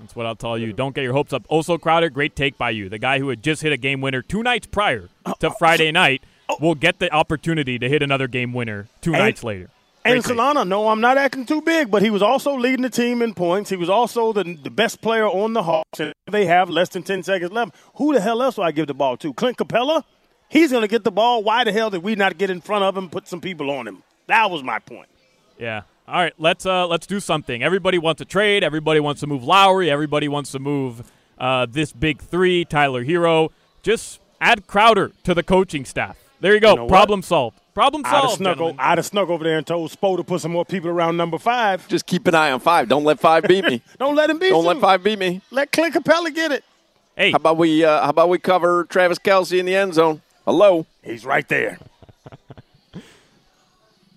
That's 0.00 0.14
what 0.14 0.26
I'll 0.26 0.36
tell 0.36 0.58
you. 0.58 0.72
Don't 0.72 0.94
get 0.94 1.02
your 1.02 1.12
hopes 1.12 1.32
up. 1.32 1.44
Also, 1.48 1.78
Crowder, 1.78 2.10
great 2.10 2.36
take 2.36 2.58
by 2.58 2.70
you. 2.70 2.88
The 2.88 2.98
guy 2.98 3.18
who 3.18 3.28
had 3.28 3.42
just 3.42 3.62
hit 3.62 3.72
a 3.72 3.76
game 3.76 4.00
winner 4.00 4.22
two 4.22 4.42
nights 4.42 4.66
prior 4.66 5.08
to 5.40 5.48
oh, 5.48 5.54
Friday 5.58 5.90
night 5.92 6.22
oh. 6.48 6.56
will 6.60 6.74
get 6.74 6.98
the 6.98 7.12
opportunity 7.12 7.78
to 7.78 7.88
hit 7.88 8.02
another 8.02 8.28
game 8.28 8.52
winner 8.52 8.88
two 9.00 9.14
And- 9.14 9.22
nights 9.22 9.42
later. 9.42 9.70
And 10.06 10.22
Great 10.22 10.24
take. 10.24 10.36
Solana, 10.36 10.68
no, 10.68 10.88
I'm 10.88 11.00
not 11.00 11.16
acting 11.16 11.46
too 11.46 11.62
big, 11.62 11.90
but 11.90 12.02
he 12.02 12.10
was 12.10 12.20
also 12.20 12.54
leading 12.58 12.82
the 12.82 12.90
team 12.90 13.22
in 13.22 13.32
points. 13.32 13.70
He 13.70 13.76
was 13.76 13.88
also 13.88 14.34
the, 14.34 14.44
the 14.62 14.68
best 14.68 15.00
player 15.00 15.26
on 15.26 15.54
the 15.54 15.62
Hawks, 15.62 15.98
and 15.98 16.12
they 16.30 16.44
have 16.44 16.68
less 16.68 16.90
than 16.90 17.04
10 17.04 17.22
seconds 17.22 17.50
left. 17.50 17.74
Who 17.94 18.12
the 18.12 18.20
hell 18.20 18.42
else 18.42 18.56
do 18.56 18.62
I 18.62 18.70
give 18.70 18.86
the 18.86 18.92
ball 18.92 19.16
to? 19.16 19.32
Clint 19.32 19.56
Capela? 19.56 20.04
He's 20.50 20.72
going 20.72 20.82
to 20.82 20.88
get 20.88 21.04
the 21.04 21.10
ball. 21.10 21.42
Why 21.42 21.64
the 21.64 21.72
hell 21.72 21.88
did 21.88 22.02
we 22.02 22.16
not 22.16 22.36
get 22.36 22.50
in 22.50 22.60
front 22.60 22.84
of 22.84 22.94
him, 22.94 23.08
put 23.08 23.26
some 23.26 23.40
people 23.40 23.70
on 23.70 23.88
him? 23.88 24.02
That 24.26 24.50
was 24.50 24.62
my 24.62 24.78
point. 24.78 25.08
Yeah. 25.58 25.82
All 26.06 26.14
right, 26.20 26.34
let's 26.38 26.66
uh 26.66 26.86
let's 26.86 27.06
do 27.06 27.18
something. 27.18 27.62
Everybody 27.62 27.96
wants 27.98 28.18
to 28.18 28.24
trade. 28.26 28.62
Everybody 28.62 29.00
wants 29.00 29.20
to 29.20 29.26
move 29.26 29.42
Lowry. 29.42 29.90
Everybody 29.90 30.28
wants 30.28 30.52
to 30.52 30.58
move 30.58 31.10
uh, 31.38 31.66
this 31.68 31.92
big 31.92 32.20
three, 32.20 32.64
Tyler 32.66 33.04
Herro. 33.04 33.50
Just 33.82 34.20
add 34.40 34.66
Crowder 34.66 35.12
to 35.24 35.32
the 35.34 35.42
coaching 35.42 35.84
staff. 35.86 36.18
There 36.40 36.52
you 36.54 36.60
go. 36.60 36.70
You 36.70 36.76
know 36.76 36.84
what? 36.84 36.90
Problem 36.90 37.22
solved. 37.22 37.58
Problem 37.72 38.02
I'd 38.04 38.10
have, 38.10 38.20
solved. 38.22 38.36
snuck 38.36 38.50
o- 38.56 38.58
gentlemen. 38.58 38.76
I'd 38.78 38.98
have 38.98 39.06
snuck 39.06 39.28
over 39.30 39.42
there 39.42 39.56
and 39.56 39.66
told 39.66 39.90
Spo 39.90 40.16
to 40.18 40.22
put 40.24 40.42
some 40.42 40.52
more 40.52 40.64
people 40.66 40.90
around 40.90 41.16
number 41.16 41.38
five. 41.38 41.88
Just 41.88 42.06
keep 42.06 42.26
an 42.26 42.34
eye 42.34 42.52
on 42.52 42.60
five. 42.60 42.88
Don't 42.88 43.04
let 43.04 43.18
five 43.18 43.44
beat 43.44 43.64
me. 43.64 43.80
Don't 43.98 44.14
let 44.14 44.28
him 44.30 44.38
beat 44.38 44.50
Don't 44.50 44.62
you. 44.62 44.68
let 44.68 44.80
five 44.80 45.02
beat 45.02 45.18
me. 45.18 45.40
Let 45.50 45.72
Clint 45.72 45.94
Capela 45.94 46.32
get 46.34 46.52
it. 46.52 46.64
Hey, 47.16 47.30
How 47.30 47.36
about 47.36 47.56
we 47.56 47.82
uh, 47.84 48.02
how 48.02 48.10
about 48.10 48.28
we 48.28 48.38
cover 48.38 48.84
Travis 48.84 49.18
Kelce 49.18 49.58
in 49.58 49.64
the 49.66 49.74
end 49.74 49.94
zone? 49.94 50.20
Hello. 50.44 50.84
He's 51.02 51.24
right 51.24 51.48
there. 51.48 51.78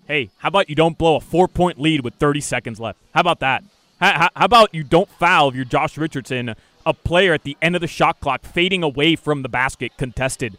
hey, 0.08 0.30
how 0.38 0.48
about 0.48 0.68
you 0.68 0.74
don't 0.74 0.98
blow 0.98 1.16
a 1.16 1.20
four 1.20 1.46
point 1.46 1.78
lead 1.80 2.00
with 2.00 2.14
30 2.14 2.40
seconds 2.40 2.80
left? 2.80 2.98
How 3.14 3.20
about 3.20 3.40
that? 3.40 3.62
How, 4.00 4.30
how, 4.34 4.44
about 4.44 4.74
you 4.74 4.82
don't 4.82 5.08
foul 5.08 5.48
if 5.48 5.54
you're 5.54 5.64
Josh 5.64 5.98
Richardson, 5.98 6.54
a 6.86 6.94
player 6.94 7.34
at 7.34 7.42
the 7.42 7.56
end 7.60 7.74
of 7.74 7.80
the 7.80 7.86
shot 7.86 8.20
clock 8.20 8.42
fading 8.42 8.82
away 8.82 9.16
from 9.16 9.42
the 9.42 9.48
basket 9.48 9.92
contested? 9.96 10.56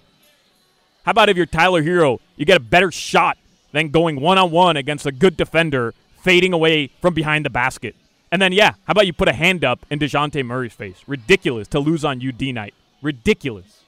How 1.03 1.12
about 1.12 1.29
if 1.29 1.38
you're 1.38 1.46
Tyler 1.46 1.82
Herro, 1.82 2.20
you 2.36 2.46
get 2.46 2.58
a 2.58 2.62
better 2.62 2.91
shot 2.91 3.38
than 3.72 3.89
going 3.89 4.20
one 4.20 4.38
on 4.38 4.51
one 4.51 4.77
against 4.77 5.06
a 5.06 5.12
good 5.12 5.38
defender 5.38 5.94
fading 6.22 6.53
away 6.53 6.88
from 7.01 7.13
behind 7.13 7.46
the 7.46 7.50
basket? 7.50 7.96
And 8.32 8.41
then, 8.41 8.51
yeah, 8.51 8.72
how 8.86 8.91
about 8.91 9.08
you 9.08 9.13
put 9.13 9.27
a 9.27 9.34
hand 9.34 9.63
up 9.63 9.86
in 9.89 10.00
DeJounte 10.00 10.46
Murray's 10.46 10.74
face? 10.74 11.01
Ridiculous 11.08 11.68
to 11.70 11.79
lose 11.79 12.06
on 12.06 12.22
UD 12.25 12.41
night. 12.53 12.74
Ridiculous. 13.01 13.84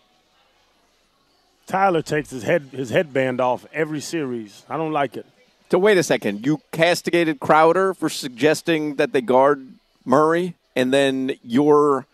Tyler 1.67 2.01
takes 2.01 2.31
his 2.31 2.43
head 2.43 2.69
his 2.71 2.89
headband 2.89 3.39
off 3.39 3.65
every 3.71 4.01
series. 4.01 4.65
I 4.67 4.77
don't 4.77 4.91
like 4.91 5.15
it. 5.15 5.25
So 5.71 5.79
wait 5.79 5.97
a 5.97 6.03
second. 6.03 6.45
You 6.45 6.59
castigated 6.73 7.39
Crowder 7.39 7.93
for 7.93 8.09
suggesting 8.09 8.95
that 8.95 9.13
they 9.13 9.21
guard 9.21 9.65
Murray, 10.03 10.55
and 10.75 10.93
then 10.93 11.37
your 11.43 12.05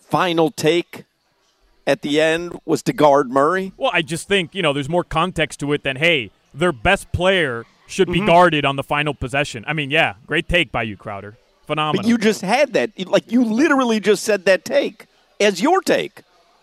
final 0.00 0.50
take 0.50 1.04
at 1.86 2.00
the 2.00 2.18
end 2.18 2.58
was 2.64 2.82
to 2.84 2.94
guard 2.94 3.30
Murray. 3.30 3.74
Well, 3.76 3.90
I 3.92 4.00
just 4.00 4.26
think, 4.26 4.54
you 4.54 4.62
know, 4.62 4.72
there's 4.72 4.88
more 4.88 5.04
context 5.04 5.60
to 5.60 5.74
it 5.74 5.82
than, 5.82 5.96
hey, 5.96 6.30
their 6.54 6.72
best 6.72 7.12
player 7.12 7.66
should 7.86 8.08
be 8.08 8.20
mm-hmm. 8.20 8.26
guarded 8.26 8.64
on 8.64 8.76
the 8.76 8.82
final 8.82 9.12
possession. 9.12 9.62
I 9.68 9.74
mean, 9.74 9.90
yeah, 9.90 10.14
great 10.26 10.48
take 10.48 10.72
by 10.72 10.84
you, 10.84 10.96
Crowder. 10.96 11.36
Phenomenal. 11.66 12.04
But 12.04 12.08
you 12.08 12.16
just 12.16 12.40
had 12.40 12.72
that. 12.72 13.06
Like 13.06 13.30
you 13.30 13.44
literally 13.44 14.00
just 14.00 14.24
said 14.24 14.46
that 14.46 14.64
take 14.64 15.04
as 15.38 15.60
your 15.60 15.82
take. 15.82 16.22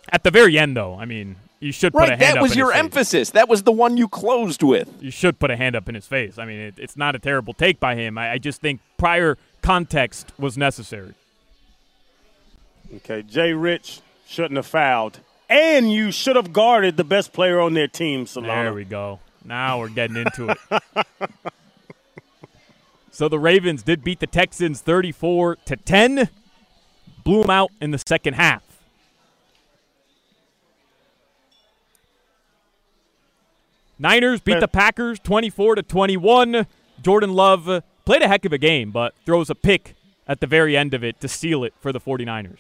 At 0.10 0.24
the 0.24 0.32
very 0.32 0.58
end, 0.58 0.76
though, 0.76 0.96
I 0.96 1.06
mean, 1.06 1.36
you 1.64 1.72
should 1.72 1.94
put 1.94 2.04
a 2.04 2.12
Right. 2.12 2.20
hand 2.22 2.36
That 2.38 2.42
was 2.42 2.56
your 2.56 2.68
his 2.68 2.74
face. 2.74 2.80
emphasis. 2.86 3.30
That 3.32 3.48
was 3.50 3.64
the 3.64 3.72
one 3.72 3.98
you 3.98 4.08
closed 4.08 4.62
with. 4.64 4.90
You 5.02 5.12
should 5.12 5.40
put 5.40 5.50
a 5.52 5.56
hand 5.56 5.76
up 5.76 5.88
in 5.90 5.96
his 5.96 6.06
face. 6.06 6.38
I 6.38 6.46
mean, 6.46 6.60
it, 6.60 6.76
it's 6.78 6.98
not 6.98 7.16
a 7.16 7.20
terrible 7.20 7.54
take 7.54 7.80
by 7.80 7.96
him. 7.96 8.18
I, 8.18 8.34
I 8.34 8.38
just 8.38 8.62
think 8.62 8.82
prior 8.98 9.38
context 9.62 10.32
was 10.38 10.58
necessary. 10.58 11.14
Okay, 12.98 13.24
Jay 13.24 13.54
Rich 13.54 14.02
shouldn't 14.28 14.56
have 14.58 14.66
fouled. 14.68 15.20
And 15.50 15.92
you 15.92 16.12
should 16.12 16.36
have 16.36 16.54
guarded 16.54 16.98
the 16.98 17.04
best 17.04 17.34
player 17.34 17.60
on 17.60 17.74
their 17.74 17.88
team, 17.88 18.26
Solana. 18.26 18.64
There 18.66 18.74
we 18.74 18.86
go. 18.86 19.20
Now 19.46 19.80
we're 19.80 19.90
getting 19.90 20.16
into 20.18 20.50
it. 20.50 20.58
so 23.12 23.28
the 23.30 23.40
Ravens 23.40 23.84
did 23.84 24.04
beat 24.04 24.20
the 24.20 24.28
Texans 24.28 24.82
34 24.82 25.58
to 25.66 25.76
10. 25.76 26.30
Blew 27.24 27.42
them 27.42 27.50
out 27.50 27.72
in 27.82 27.92
the 27.92 27.98
second 28.06 28.34
half. 28.36 28.64
Niners 34.04 34.42
beat 34.42 34.60
the 34.60 34.68
Packers 34.68 35.18
24 35.20 35.76
to 35.76 35.82
21. 35.82 36.68
Jordan 37.02 37.34
Love 37.34 37.84
played 38.04 38.22
a 38.22 38.28
heck 38.28 38.44
of 38.44 38.52
a 38.52 38.58
game, 38.58 38.92
but 38.92 39.16
throws 39.26 39.50
a 39.50 39.56
pick 39.56 39.96
at 40.28 40.42
the 40.42 40.46
very 40.46 40.76
end 40.76 40.94
of 40.94 41.06
it 41.06 41.22
to 41.22 41.30
seal 41.30 41.64
it 41.64 41.74
for 41.80 41.94
the 41.94 42.02
49ers. 42.02 42.58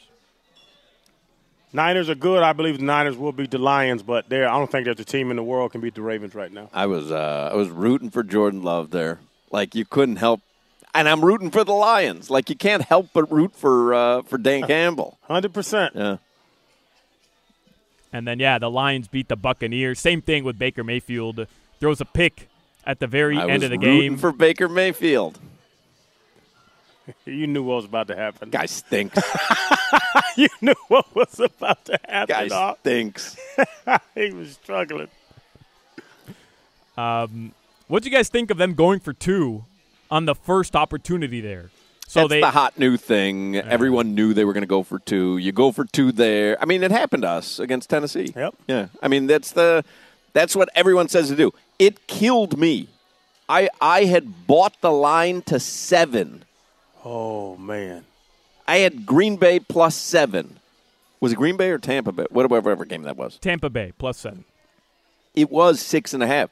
Niners 1.73 2.09
are 2.09 2.15
good. 2.15 2.43
I 2.43 2.53
believe 2.53 2.77
the 2.77 2.85
Niners 2.85 3.17
will 3.17 3.33
beat 3.33 3.51
the 3.51 3.57
Lions, 3.57 4.03
but 4.03 4.29
there 4.29 4.47
I 4.47 4.57
don't 4.57 4.71
think 4.71 4.85
there's 4.85 5.01
a 5.01 5.03
team 5.03 5.31
in 5.31 5.35
the 5.35 5.43
world 5.43 5.73
can 5.73 5.81
beat 5.81 5.95
the 5.95 6.01
Ravens 6.01 6.33
right 6.33 6.51
now. 6.51 6.69
I 6.71 6.85
was 6.85 7.11
uh, 7.11 7.49
I 7.51 7.55
was 7.55 7.67
rooting 7.69 8.09
for 8.09 8.23
Jordan 8.23 8.63
Love 8.63 8.91
there. 8.91 9.19
Like 9.51 9.75
you 9.75 9.83
couldn't 9.83 10.17
help, 10.17 10.39
and 10.93 11.09
I'm 11.09 11.25
rooting 11.25 11.51
for 11.51 11.63
the 11.63 11.73
Lions. 11.73 12.29
Like 12.29 12.49
you 12.49 12.55
can't 12.55 12.83
help 12.83 13.07
but 13.11 13.29
root 13.29 13.55
for 13.55 13.93
uh, 13.93 14.21
for 14.21 14.37
Dan 14.37 14.61
Campbell. 14.67 15.17
Hundred 15.23 15.53
percent. 15.53 15.93
Yeah. 15.95 16.17
And 18.13 18.27
then, 18.27 18.39
yeah, 18.39 18.59
the 18.59 18.69
Lions 18.69 19.07
beat 19.07 19.27
the 19.27 19.35
Buccaneers. 19.35 19.99
Same 19.99 20.21
thing 20.21 20.43
with 20.43 20.59
Baker 20.59 20.83
Mayfield. 20.83 21.47
Throws 21.79 21.99
a 21.99 22.05
pick 22.05 22.47
at 22.85 22.99
the 22.99 23.07
very 23.07 23.37
I 23.37 23.47
end 23.49 23.63
of 23.63 23.71
the 23.71 23.77
game. 23.77 24.17
for 24.17 24.31
Baker 24.31 24.69
Mayfield. 24.69 25.39
You 27.25 27.47
knew 27.47 27.63
what 27.63 27.75
was 27.75 27.85
about 27.85 28.07
to 28.07 28.15
happen. 28.15 28.49
Guy 28.49 28.65
stinks. 28.65 29.21
you 30.37 30.47
knew 30.61 30.73
what 30.87 31.13
was 31.13 31.37
about 31.37 31.83
to 31.83 31.99
happen. 32.07 32.47
Guy 32.49 32.75
stinks. 32.75 33.35
he 34.15 34.31
was 34.31 34.53
struggling. 34.53 35.09
Um, 36.95 37.53
what 37.89 38.03
do 38.03 38.09
you 38.09 38.15
guys 38.15 38.29
think 38.29 38.51
of 38.51 38.57
them 38.57 38.73
going 38.73 39.01
for 39.01 39.11
two 39.11 39.65
on 40.09 40.23
the 40.23 40.33
first 40.33 40.77
opportunity 40.77 41.41
there? 41.41 41.71
So 42.13 42.19
That's 42.19 42.29
they 42.29 42.41
the 42.41 42.51
hot 42.51 42.77
new 42.77 42.95
thing. 42.95 43.55
Everyone 43.55 44.13
knew 44.13 44.35
they 44.35 44.45
were 44.45 44.53
going 44.53 44.61
to 44.61 44.67
go 44.67 44.83
for 44.83 44.99
two. 44.99 45.39
You 45.39 45.51
go 45.51 45.71
for 45.71 45.83
two 45.83 46.11
there. 46.11 46.61
I 46.61 46.65
mean, 46.65 46.83
it 46.83 46.91
happened 46.91 47.23
to 47.23 47.29
us 47.29 47.57
against 47.57 47.89
Tennessee. 47.89 48.31
Yep. 48.35 48.53
Yeah. 48.67 48.87
I 49.01 49.07
mean, 49.07 49.25
that's 49.25 49.49
the 49.49 49.83
that's 50.31 50.55
what 50.55 50.69
everyone 50.75 51.07
says 51.07 51.29
to 51.29 51.35
do. 51.35 51.51
It 51.79 52.05
killed 52.05 52.59
me. 52.59 52.87
I 53.49 53.67
I 53.81 54.03
had 54.03 54.45
bought 54.45 54.79
the 54.79 54.91
line 54.91 55.41
to 55.47 55.59
seven. 55.59 56.45
Oh 57.03 57.57
man. 57.57 58.05
I 58.67 58.77
had 58.77 59.07
Green 59.07 59.35
Bay 59.37 59.59
plus 59.59 59.95
seven. 59.95 60.59
Was 61.19 61.31
it 61.31 61.37
Green 61.37 61.57
Bay 61.57 61.71
or 61.71 61.79
Tampa 61.79 62.11
Bay? 62.11 62.27
Whatever, 62.29 62.61
whatever 62.61 62.85
game 62.85 63.01
that 63.03 63.17
was. 63.17 63.39
Tampa 63.39 63.71
Bay 63.71 63.91
plus 63.97 64.19
seven. 64.19 64.45
It 65.33 65.49
was 65.49 65.79
six 65.79 66.13
and 66.13 66.21
a 66.21 66.27
half. 66.27 66.51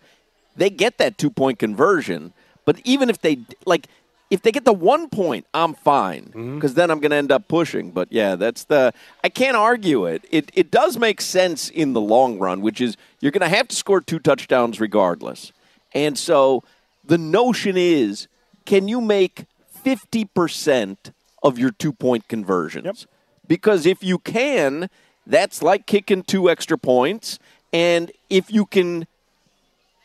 They 0.55 0.71
get 0.71 0.97
that 0.97 1.19
two 1.19 1.29
point 1.29 1.59
conversion, 1.59 2.33
but 2.65 2.79
even 2.83 3.11
if 3.11 3.21
they 3.21 3.41
like, 3.67 3.85
if 4.31 4.41
they 4.41 4.51
get 4.53 4.63
the 4.63 4.73
one 4.73 5.09
point, 5.09 5.45
I'm 5.53 5.73
fine 5.73 6.27
mm-hmm. 6.27 6.55
because 6.55 6.73
then 6.73 6.89
I'm 6.89 7.01
going 7.01 7.11
to 7.11 7.17
end 7.17 7.33
up 7.33 7.49
pushing. 7.49 7.91
But 7.91 8.07
yeah, 8.11 8.35
that's 8.35 8.63
the 8.63 8.93
I 9.23 9.29
can't 9.29 9.57
argue 9.57 10.05
it. 10.05 10.23
It 10.31 10.49
it 10.53 10.71
does 10.71 10.97
make 10.97 11.21
sense 11.21 11.69
in 11.69 11.93
the 11.93 12.01
long 12.01 12.39
run, 12.39 12.61
which 12.61 12.79
is 12.79 12.95
you're 13.19 13.33
going 13.33 13.47
to 13.47 13.55
have 13.55 13.67
to 13.67 13.75
score 13.75 13.99
two 13.99 14.19
touchdowns 14.19 14.79
regardless. 14.79 15.51
And 15.93 16.17
so 16.17 16.63
the 17.03 17.17
notion 17.17 17.75
is, 17.75 18.27
can 18.65 18.87
you 18.87 19.01
make 19.01 19.45
fifty 19.69 20.23
percent 20.23 21.11
of 21.43 21.59
your 21.59 21.71
two 21.71 21.91
point 21.91 22.29
conversions? 22.29 23.05
Because 23.47 23.85
if 23.85 24.01
you 24.01 24.17
can, 24.17 24.89
that's 25.27 25.61
like 25.61 25.85
kicking 25.85 26.23
two 26.23 26.49
extra 26.49 26.77
points. 26.77 27.37
And 27.73 28.13
if 28.29 28.49
you 28.49 28.65
can 28.65 29.07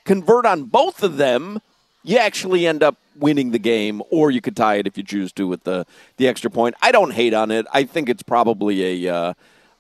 convert 0.05 0.47
on 0.47 0.65
both 0.65 1.05
of 1.05 1.17
them, 1.17 1.61
you 2.07 2.19
actually 2.19 2.67
end 2.67 2.83
up 2.83 2.97
winning 3.19 3.51
the 3.51 3.59
game, 3.59 4.03
or 4.11 4.31
you 4.31 4.41
could 4.41 4.57
tie 4.57 4.77
it 4.77 4.87
if 4.87 4.97
you 4.97 5.03
choose 5.03 5.33
to 5.33 5.49
with 5.49 5.65
the, 5.65 5.87
the 6.19 6.29
extra 6.29 6.51
point. 6.51 6.77
I 6.81 6.93
don't 6.93 7.13
hate 7.13 7.35
on 7.35 7.51
it. 7.51 7.67
I 7.73 7.85
think 7.85 8.09
it's 8.09 8.23
probably 8.23 9.05
a 9.05 9.15
uh, 9.15 9.35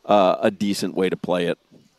uh, 0.04 0.37
a 0.40 0.50
decent 0.50 0.95
way 0.95 1.09
to 1.09 1.16
play 1.16 1.47
it. 1.47 1.59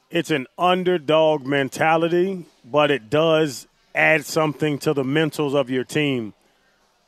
It's 0.10 0.32
an 0.32 0.48
underdog 0.58 1.46
mentality, 1.46 2.46
but 2.64 2.92
it 2.92 3.10
does 3.10 3.68
add 3.96 4.26
something 4.26 4.78
to 4.80 4.94
the 4.94 5.04
mentals 5.04 5.56
of 5.56 5.70
your 5.70 5.84
team 5.84 6.34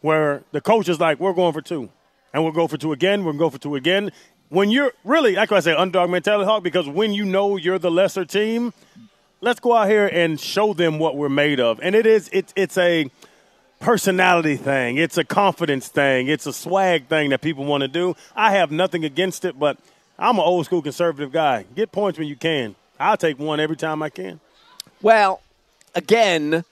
where 0.01 0.43
the 0.51 0.61
coach 0.61 0.89
is 0.89 0.99
like, 0.99 1.19
we're 1.19 1.33
going 1.33 1.53
for 1.53 1.61
two. 1.61 1.89
And 2.33 2.43
we'll 2.43 2.53
go 2.53 2.67
for 2.67 2.77
two 2.77 2.91
again. 2.91 3.25
We'll 3.25 3.33
go 3.33 3.49
for 3.49 3.57
two 3.57 3.75
again. 3.75 4.11
When 4.49 4.69
you're 4.69 4.93
really, 5.03 5.35
like 5.35 5.51
I 5.51 5.59
say, 5.59 5.73
underdog 5.73 6.09
mentality, 6.09 6.45
Hawk, 6.45 6.63
because 6.63 6.87
when 6.87 7.13
you 7.13 7.25
know 7.25 7.57
you're 7.57 7.79
the 7.79 7.91
lesser 7.91 8.25
team, 8.25 8.73
let's 9.41 9.59
go 9.59 9.75
out 9.75 9.89
here 9.89 10.07
and 10.07 10.39
show 10.39 10.73
them 10.73 10.99
what 10.99 11.15
we're 11.15 11.29
made 11.29 11.59
of. 11.59 11.79
And 11.81 11.95
it 11.95 12.05
is, 12.05 12.29
it's, 12.31 12.53
it's 12.55 12.77
a 12.77 13.09
personality 13.79 14.55
thing. 14.55 14.97
It's 14.97 15.17
a 15.17 15.23
confidence 15.23 15.87
thing. 15.87 16.27
It's 16.27 16.45
a 16.45 16.53
swag 16.53 17.07
thing 17.07 17.29
that 17.29 17.41
people 17.41 17.65
want 17.65 17.81
to 17.81 17.87
do. 17.87 18.15
I 18.35 18.51
have 18.51 18.71
nothing 18.71 19.05
against 19.05 19.45
it, 19.45 19.57
but 19.57 19.77
I'm 20.17 20.37
an 20.37 20.43
old 20.43 20.65
school 20.65 20.81
conservative 20.81 21.31
guy. 21.31 21.65
Get 21.75 21.91
points 21.91 22.19
when 22.19 22.27
you 22.27 22.35
can. 22.35 22.75
I'll 22.99 23.17
take 23.17 23.39
one 23.39 23.59
every 23.59 23.77
time 23.77 24.03
I 24.03 24.09
can. 24.09 24.39
Well, 25.01 25.41
again, 25.95 26.65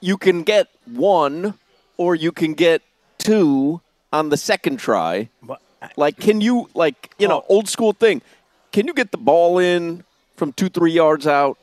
you 0.00 0.16
can 0.16 0.42
get 0.42 0.68
one, 0.84 1.54
or 1.96 2.16
you 2.16 2.32
can 2.32 2.54
get 2.54 2.82
two 3.18 3.80
on 4.12 4.30
the 4.30 4.36
second 4.36 4.78
try. 4.78 5.28
Like, 5.96 6.16
can 6.16 6.40
you, 6.40 6.68
like, 6.74 7.14
you 7.18 7.28
know, 7.28 7.42
oh. 7.42 7.54
old 7.54 7.68
school 7.68 7.92
thing, 7.92 8.20
can 8.72 8.88
you 8.88 8.94
get 8.94 9.12
the 9.12 9.18
ball 9.18 9.58
in 9.58 10.02
from 10.42 10.52
two, 10.52 10.68
three 10.68 10.90
yards 10.90 11.24
out? 11.24 11.56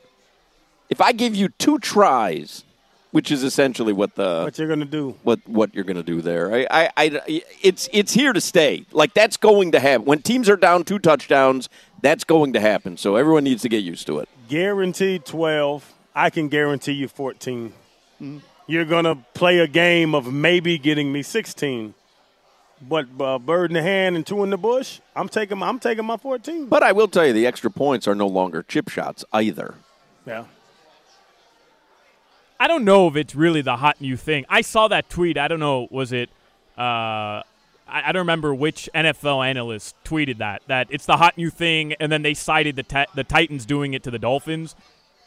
If 0.88 1.02
I 1.02 1.12
give 1.12 1.36
you 1.36 1.50
two 1.50 1.78
tries, 1.78 2.64
which 3.10 3.30
is 3.30 3.42
essentially 3.42 3.92
what 3.92 4.14
the 4.14 4.44
What 4.44 4.58
you're 4.58 4.68
going 4.68 4.80
to 4.80 4.86
do. 4.86 5.16
what 5.22 5.40
what 5.46 5.74
you're 5.74 5.84
going 5.84 5.98
to 5.98 6.02
do 6.02 6.22
there. 6.22 6.50
I, 6.50 6.66
I, 6.70 6.90
I, 6.96 7.42
it's 7.60 7.90
it's 7.92 8.14
here 8.14 8.32
to 8.32 8.40
stay. 8.40 8.86
Like 8.90 9.12
that's 9.12 9.36
going 9.36 9.72
to 9.72 9.80
happen 9.80 10.06
when 10.06 10.22
teams 10.22 10.48
are 10.48 10.56
down 10.56 10.84
two 10.84 10.98
touchdowns. 10.98 11.68
That's 12.00 12.24
going 12.24 12.54
to 12.54 12.60
happen. 12.60 12.96
So 12.96 13.16
everyone 13.16 13.44
needs 13.44 13.60
to 13.62 13.68
get 13.68 13.84
used 13.84 14.06
to 14.06 14.20
it. 14.20 14.30
Guaranteed 14.48 15.26
12. 15.26 15.92
I 16.14 16.30
can 16.30 16.48
guarantee 16.48 16.92
you 16.92 17.08
14. 17.08 17.74
Mm-hmm. 18.22 18.38
You're 18.66 18.86
going 18.86 19.04
to 19.04 19.18
play 19.34 19.58
a 19.58 19.68
game 19.68 20.14
of 20.14 20.32
maybe 20.32 20.78
getting 20.78 21.12
me 21.12 21.22
16. 21.22 21.92
But 22.80 23.06
uh, 23.20 23.38
bird 23.38 23.70
in 23.70 23.74
the 23.74 23.82
hand 23.82 24.16
and 24.16 24.26
two 24.26 24.42
in 24.42 24.50
the 24.50 24.56
bush, 24.56 25.00
I'm 25.14 25.28
taking 25.28 25.62
I'm 25.62 25.78
taking 25.78 26.04
my 26.04 26.16
14. 26.16 26.66
But 26.66 26.82
I 26.82 26.92
will 26.92 27.08
tell 27.08 27.26
you, 27.26 27.32
the 27.32 27.46
extra 27.46 27.70
points 27.70 28.08
are 28.08 28.14
no 28.14 28.26
longer 28.26 28.62
chip 28.62 28.88
shots 28.88 29.24
either. 29.32 29.74
Yeah. 30.26 30.44
I 32.58 32.66
don't 32.68 32.84
know 32.84 33.08
if 33.08 33.16
it's 33.16 33.34
really 33.34 33.62
the 33.62 33.76
hot 33.76 34.00
new 34.00 34.16
thing. 34.16 34.44
I 34.48 34.60
saw 34.60 34.88
that 34.88 35.08
tweet. 35.08 35.38
I 35.38 35.48
don't 35.48 35.60
know. 35.60 35.88
Was 35.90 36.12
it? 36.12 36.30
Uh, 36.76 37.42
I, 37.42 37.44
I 37.86 38.12
don't 38.12 38.20
remember 38.20 38.54
which 38.54 38.88
NFL 38.94 39.46
analyst 39.46 39.94
tweeted 40.04 40.38
that 40.38 40.62
that 40.68 40.86
it's 40.90 41.06
the 41.06 41.18
hot 41.18 41.36
new 41.36 41.50
thing, 41.50 41.94
and 41.94 42.10
then 42.10 42.22
they 42.22 42.34
cited 42.34 42.76
the 42.76 42.82
ti- 42.82 43.06
the 43.14 43.24
Titans 43.24 43.66
doing 43.66 43.92
it 43.94 44.02
to 44.04 44.10
the 44.10 44.18
Dolphins. 44.18 44.74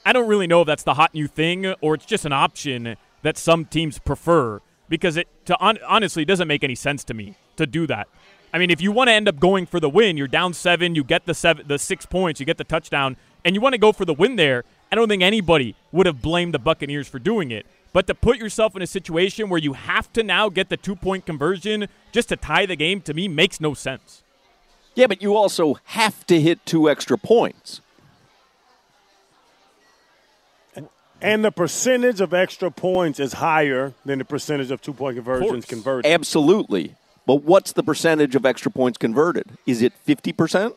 I 0.06 0.14
don't 0.14 0.28
really 0.28 0.48
know 0.48 0.62
if 0.62 0.68
that's 0.68 0.84
the 0.84 0.96
hot 0.96 1.14
new 1.14 1.28
thing 1.28 1.66
or 1.82 1.96
it's 1.96 2.06
just 2.06 2.26
an 2.26 2.34
option 2.34 2.98
that 3.22 3.38
some 3.38 3.66
teams 3.66 4.00
prefer 4.00 4.60
because 4.90 5.18
it 5.18 5.28
to 5.46 5.58
on, 5.60 5.78
honestly 5.88 6.24
it 6.24 6.26
doesn't 6.26 6.48
make 6.48 6.64
any 6.64 6.76
sense 6.76 7.04
to 7.06 7.14
me 7.14 7.36
to 7.58 7.66
do 7.66 7.88
that. 7.88 8.08
I 8.54 8.60
mean, 8.60 8.70
if 8.70 8.82
you 8.82 8.92
want 8.92 9.08
to 9.08 9.14
end 9.14 9.28
up 9.28 9.40
going 9.40 9.66
for 9.66 9.80
the 9.80 9.90
win, 9.90 10.16
you're 10.16 10.28
down 10.28 10.54
seven, 10.54 10.94
you 10.94 11.04
get 11.04 11.26
the 11.26 11.34
seven, 11.34 11.68
the 11.68 11.80
six 11.80 12.06
points, 12.06 12.40
you 12.40 12.46
get 12.46 12.58
the 12.58 12.64
touchdown, 12.64 13.18
and 13.44 13.56
you 13.56 13.62
want 13.62 13.74
to 13.74 13.80
go 13.80 13.92
for 13.92 14.06
the 14.06 14.14
win 14.14 14.36
there. 14.36 14.64
I 14.92 14.96
don't 14.96 15.08
think 15.08 15.24
anybody 15.24 15.76
would 15.92 16.06
have 16.06 16.22
blamed 16.22 16.54
the 16.54 16.60
Buccaneers 16.60 17.08
for 17.08 17.18
doing 17.18 17.50
it. 17.50 17.66
But 17.94 18.06
to 18.08 18.16
put 18.16 18.38
yourself 18.38 18.76
in 18.76 18.82
a 18.82 18.88
situation 18.88 19.50
where 19.50 19.60
you 19.60 19.74
have 19.74 20.12
to 20.14 20.24
now 20.24 20.50
get 20.50 20.70
the 20.70 20.78
two 20.78 20.96
point 20.96 21.26
conversion 21.26 21.88
just 22.12 22.30
to 22.30 22.36
tie 22.36 22.66
the 22.66 22.76
game, 22.76 23.02
to 23.02 23.14
me, 23.14 23.28
makes 23.28 23.60
no 23.60 23.74
sense. 23.74 24.22
Yeah, 24.96 25.08
but 25.08 25.22
you 25.22 25.36
also 25.36 25.78
have 25.86 26.26
to 26.28 26.40
hit 26.40 26.64
two 26.66 26.90
extra 26.90 27.18
points. 27.18 27.82
And 31.22 31.46
the 31.46 31.52
percentage 31.52 32.20
of 32.20 32.34
extra 32.34 32.70
points 32.70 33.20
is 33.20 33.34
higher 33.34 33.94
than 34.06 34.20
the 34.20 34.26
percentage 34.26 34.72
of 34.72 34.82
two 34.82 34.94
point 34.94 35.16
conversions 35.16 35.66
converted. 35.66 36.12
Absolutely. 36.12 36.96
But 37.26 37.44
what's 37.44 37.72
the 37.72 37.84
percentage 37.84 38.36
of 38.36 38.46
extra 38.46 38.72
points 38.72 38.98
converted? 38.98 39.46
Is 39.66 39.82
it 39.82 39.94
50%? 40.08 40.76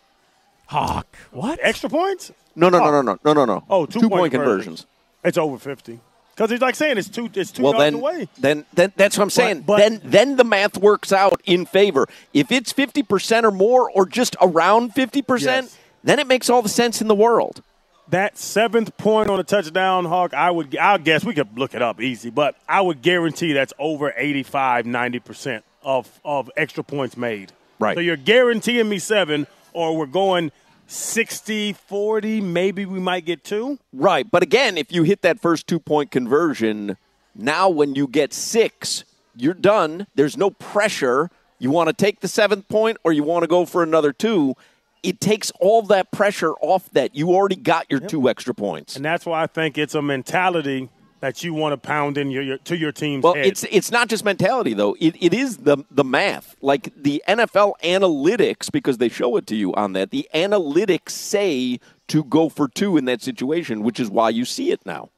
Hawk. 0.66 1.06
What? 1.32 1.58
Extra 1.62 1.88
points? 1.88 2.32
No, 2.54 2.68
no, 2.68 2.78
no, 2.78 2.90
no, 2.90 3.02
no, 3.02 3.18
no, 3.24 3.32
no, 3.32 3.44
no. 3.44 3.64
Oh, 3.68 3.86
two, 3.86 4.00
two 4.00 4.08
point, 4.08 4.20
point 4.20 4.32
conversions. 4.32 4.64
conversions. 4.82 4.86
It's 5.24 5.38
over 5.38 5.58
50. 5.58 6.00
Because 6.34 6.50
he's 6.50 6.60
like 6.60 6.74
saying 6.74 6.98
it's 6.98 7.08
two, 7.08 7.30
it's 7.34 7.50
two 7.50 7.62
Well, 7.62 7.72
yards 7.72 7.84
then, 7.84 7.94
away. 7.94 8.28
then, 8.38 8.64
then 8.74 8.92
that's 8.96 9.16
what 9.16 9.24
I'm 9.24 9.30
saying. 9.30 9.62
but- 9.62 9.78
then, 9.78 10.00
then 10.04 10.36
the 10.36 10.44
math 10.44 10.76
works 10.78 11.12
out 11.12 11.40
in 11.46 11.66
favor. 11.66 12.06
If 12.34 12.52
it's 12.52 12.72
50% 12.72 13.44
or 13.44 13.50
more, 13.50 13.90
or 13.90 14.06
just 14.06 14.36
around 14.40 14.94
50%, 14.94 15.40
Yes. 15.64 15.78
then 16.04 16.18
it 16.18 16.26
makes 16.26 16.50
all 16.50 16.62
the 16.62 16.68
sense 16.68 17.00
in 17.00 17.08
the 17.08 17.14
world. 17.14 17.62
That 18.08 18.38
seventh 18.38 18.96
point 18.98 19.30
on 19.30 19.40
a 19.40 19.44
touchdown, 19.44 20.04
Hawk, 20.04 20.32
I 20.34 20.50
would, 20.50 20.76
I 20.76 20.98
guess 20.98 21.24
we 21.24 21.34
could 21.34 21.58
look 21.58 21.74
it 21.74 21.82
up 21.82 22.00
easy, 22.00 22.30
but 22.30 22.54
I 22.68 22.80
would 22.80 23.02
guarantee 23.02 23.52
that's 23.52 23.72
over 23.78 24.12
85, 24.16 24.84
90% 24.84 25.62
of, 25.86 26.20
of 26.24 26.50
extra 26.56 26.84
points 26.84 27.16
made. 27.16 27.52
Right. 27.78 27.96
So 27.96 28.00
you're 28.00 28.16
guaranteeing 28.16 28.88
me 28.88 28.98
seven, 28.98 29.46
or 29.72 29.96
we're 29.96 30.06
going 30.06 30.50
60, 30.88 31.72
40, 31.72 32.40
maybe 32.40 32.84
we 32.84 32.98
might 32.98 33.24
get 33.24 33.44
two. 33.44 33.78
Right. 33.92 34.28
But 34.30 34.42
again, 34.42 34.76
if 34.76 34.92
you 34.92 35.04
hit 35.04 35.22
that 35.22 35.40
first 35.40 35.66
two 35.66 35.78
point 35.78 36.10
conversion, 36.10 36.96
now 37.34 37.68
when 37.68 37.94
you 37.94 38.06
get 38.08 38.34
six, 38.34 39.04
you're 39.34 39.54
done. 39.54 40.06
There's 40.14 40.36
no 40.36 40.50
pressure. 40.50 41.30
You 41.58 41.70
want 41.70 41.88
to 41.88 41.92
take 41.92 42.20
the 42.20 42.28
seventh 42.28 42.68
point 42.68 42.98
or 43.04 43.12
you 43.12 43.22
want 43.22 43.44
to 43.44 43.48
go 43.48 43.64
for 43.64 43.82
another 43.82 44.12
two. 44.12 44.54
It 45.02 45.20
takes 45.20 45.52
all 45.60 45.82
that 45.82 46.10
pressure 46.10 46.52
off 46.54 46.90
that. 46.90 47.14
You 47.14 47.30
already 47.30 47.56
got 47.56 47.86
your 47.88 48.00
two 48.00 48.28
extra 48.28 48.54
points. 48.54 48.96
And 48.96 49.04
that's 49.04 49.24
why 49.24 49.42
I 49.42 49.46
think 49.46 49.78
it's 49.78 49.94
a 49.94 50.02
mentality 50.02 50.88
that 51.20 51.42
you 51.42 51.54
want 51.54 51.72
to 51.72 51.76
pound 51.76 52.18
in 52.18 52.30
your, 52.30 52.42
your 52.42 52.58
to 52.58 52.76
your 52.76 52.92
team's 52.92 53.22
Well, 53.22 53.34
head. 53.34 53.46
it's 53.46 53.64
it's 53.64 53.90
not 53.90 54.08
just 54.08 54.24
mentality 54.24 54.74
though. 54.74 54.96
It, 55.00 55.16
it 55.20 55.32
is 55.34 55.58
the 55.58 55.78
the 55.90 56.04
math. 56.04 56.56
Like 56.60 56.92
the 56.96 57.22
NFL 57.26 57.72
analytics, 57.82 58.70
because 58.70 58.98
they 58.98 59.08
show 59.08 59.36
it 59.36 59.46
to 59.48 59.56
you 59.56 59.74
on 59.74 59.92
that. 59.94 60.10
The 60.10 60.28
analytics 60.34 61.10
say 61.10 61.80
to 62.08 62.24
go 62.24 62.48
for 62.48 62.68
two 62.68 62.96
in 62.96 63.04
that 63.06 63.22
situation, 63.22 63.82
which 63.82 63.98
is 63.98 64.10
why 64.10 64.30
you 64.30 64.44
see 64.44 64.70
it 64.70 64.84
now. 64.84 65.10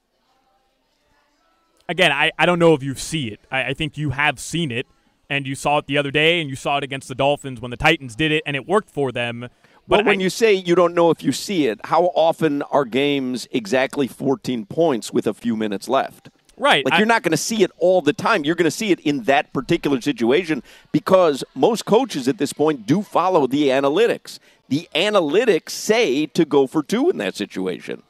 Again, 1.89 2.13
I, 2.13 2.33
I 2.39 2.45
don't 2.45 2.59
know 2.59 2.75
if 2.75 2.83
you 2.83 2.95
see 2.95 3.29
it. 3.29 3.41
I, 3.51 3.65
I 3.65 3.75
think 3.75 3.97
you 3.97 4.11
have 4.11 4.39
seen 4.39 4.71
it, 4.71 4.87
and 5.31 5.47
you 5.47 5.55
saw 5.55 5.79
it 5.79 5.87
the 5.87 5.97
other 5.97 6.11
day, 6.11 6.41
and 6.41 6.51
you 6.51 6.57
saw 6.57 6.77
it 6.77 6.85
against 6.85 7.09
the 7.09 7.15
Dolphins 7.15 7.61
when 7.61 7.71
the 7.71 7.77
Titans 7.79 8.15
did 8.15 8.31
it, 8.31 8.43
and 8.45 8.55
it 8.57 8.67
worked 8.69 8.91
for 8.91 9.11
them. 9.11 9.49
But 9.89 10.05
when 10.05 10.21
I- 10.21 10.23
you 10.23 10.31
say 10.31 10.53
you 10.55 10.75
don't 10.75 10.95
know 10.95 11.11
if 11.11 11.23
you 11.23 11.33
see 11.33 11.67
it, 11.67 11.81
how 11.85 12.07
often 12.15 12.63
are 12.63 12.85
games 12.85 13.49
exactly 13.51 14.07
14 14.07 14.67
points 14.67 15.13
with 15.13 15.27
a 15.27 15.35
few 15.35 15.57
minutes 15.57 15.89
left? 15.89 16.29
Right. 16.59 16.85
Like 16.85 16.95
I- 16.95 16.99
you're 16.99 17.07
not 17.07 17.23
going 17.23 17.31
to 17.33 17.37
see 17.39 17.63
it 17.63 17.71
all 17.79 18.01
the 18.03 18.13
time. 18.13 18.45
You're 18.45 18.55
going 18.57 18.65
to 18.65 18.71
see 18.71 18.91
it 18.91 19.01
in 19.01 19.23
that 19.25 19.53
particular 19.53 20.01
situation 20.01 20.63
because 20.93 21.43
most 21.55 21.85
coaches 21.87 22.29
at 22.29 22.39
this 22.39 22.53
point 22.53 22.87
do 22.87 23.03
follow 23.03 23.47
the 23.47 23.69
analytics. 23.69 24.39
The 24.69 24.89
analytics 24.95 25.71
say 25.71 26.27
to 26.27 26.45
go 26.45 26.67
for 26.67 26.83
two 26.83 27.09
in 27.09 27.17
that 27.19 27.35
situation. 27.37 28.03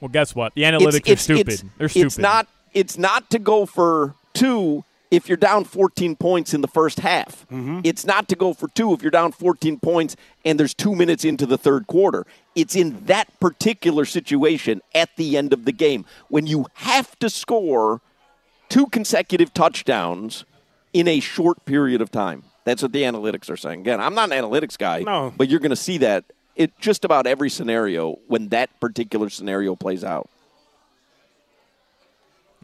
well, 0.00 0.08
guess 0.10 0.34
what? 0.34 0.54
The 0.54 0.62
analytics 0.62 1.12
are 1.12 1.16
stupid. 1.16 1.48
It's, 1.48 1.64
They're 1.78 1.88
stupid. 1.88 2.06
It's 2.06 2.18
not. 2.18 2.46
It's 2.72 2.96
not 2.96 3.28
to 3.30 3.38
go 3.40 3.66
for 3.66 4.14
two 4.32 4.84
if 5.10 5.28
you're 5.28 5.36
down 5.36 5.64
14 5.64 6.14
points 6.16 6.54
in 6.54 6.60
the 6.60 6.68
first 6.68 7.00
half. 7.00 7.46
Mm-hmm. 7.48 7.80
It's 7.84 8.04
not 8.06 8.28
to 8.28 8.36
go 8.36 8.54
for 8.54 8.68
two 8.68 8.92
if 8.92 9.02
you're 9.02 9.10
down 9.10 9.32
14 9.32 9.78
points 9.80 10.16
and 10.44 10.58
there's 10.58 10.74
two 10.74 10.94
minutes 10.94 11.24
into 11.24 11.46
the 11.46 11.58
third 11.58 11.86
quarter. 11.86 12.26
It's 12.54 12.76
in 12.76 13.04
that 13.06 13.28
particular 13.40 14.04
situation 14.04 14.80
at 14.94 15.10
the 15.16 15.36
end 15.36 15.52
of 15.52 15.64
the 15.64 15.72
game 15.72 16.04
when 16.28 16.46
you 16.46 16.66
have 16.74 17.18
to 17.18 17.28
score 17.28 18.00
two 18.68 18.86
consecutive 18.86 19.52
touchdowns 19.52 20.44
in 20.92 21.08
a 21.08 21.20
short 21.20 21.64
period 21.64 22.00
of 22.00 22.10
time. 22.10 22.44
That's 22.64 22.82
what 22.82 22.92
the 22.92 23.02
analytics 23.02 23.50
are 23.50 23.56
saying. 23.56 23.80
Again, 23.80 24.00
I'm 24.00 24.14
not 24.14 24.30
an 24.30 24.42
analytics 24.44 24.78
guy, 24.78 25.00
No. 25.00 25.32
but 25.36 25.48
you're 25.48 25.60
going 25.60 25.70
to 25.70 25.76
see 25.76 25.98
that 25.98 26.24
it 26.54 26.72
just 26.78 27.04
about 27.04 27.26
every 27.26 27.48
scenario 27.50 28.18
when 28.28 28.48
that 28.50 28.68
particular 28.80 29.28
scenario 29.30 29.74
plays 29.74 30.04
out. 30.04 30.28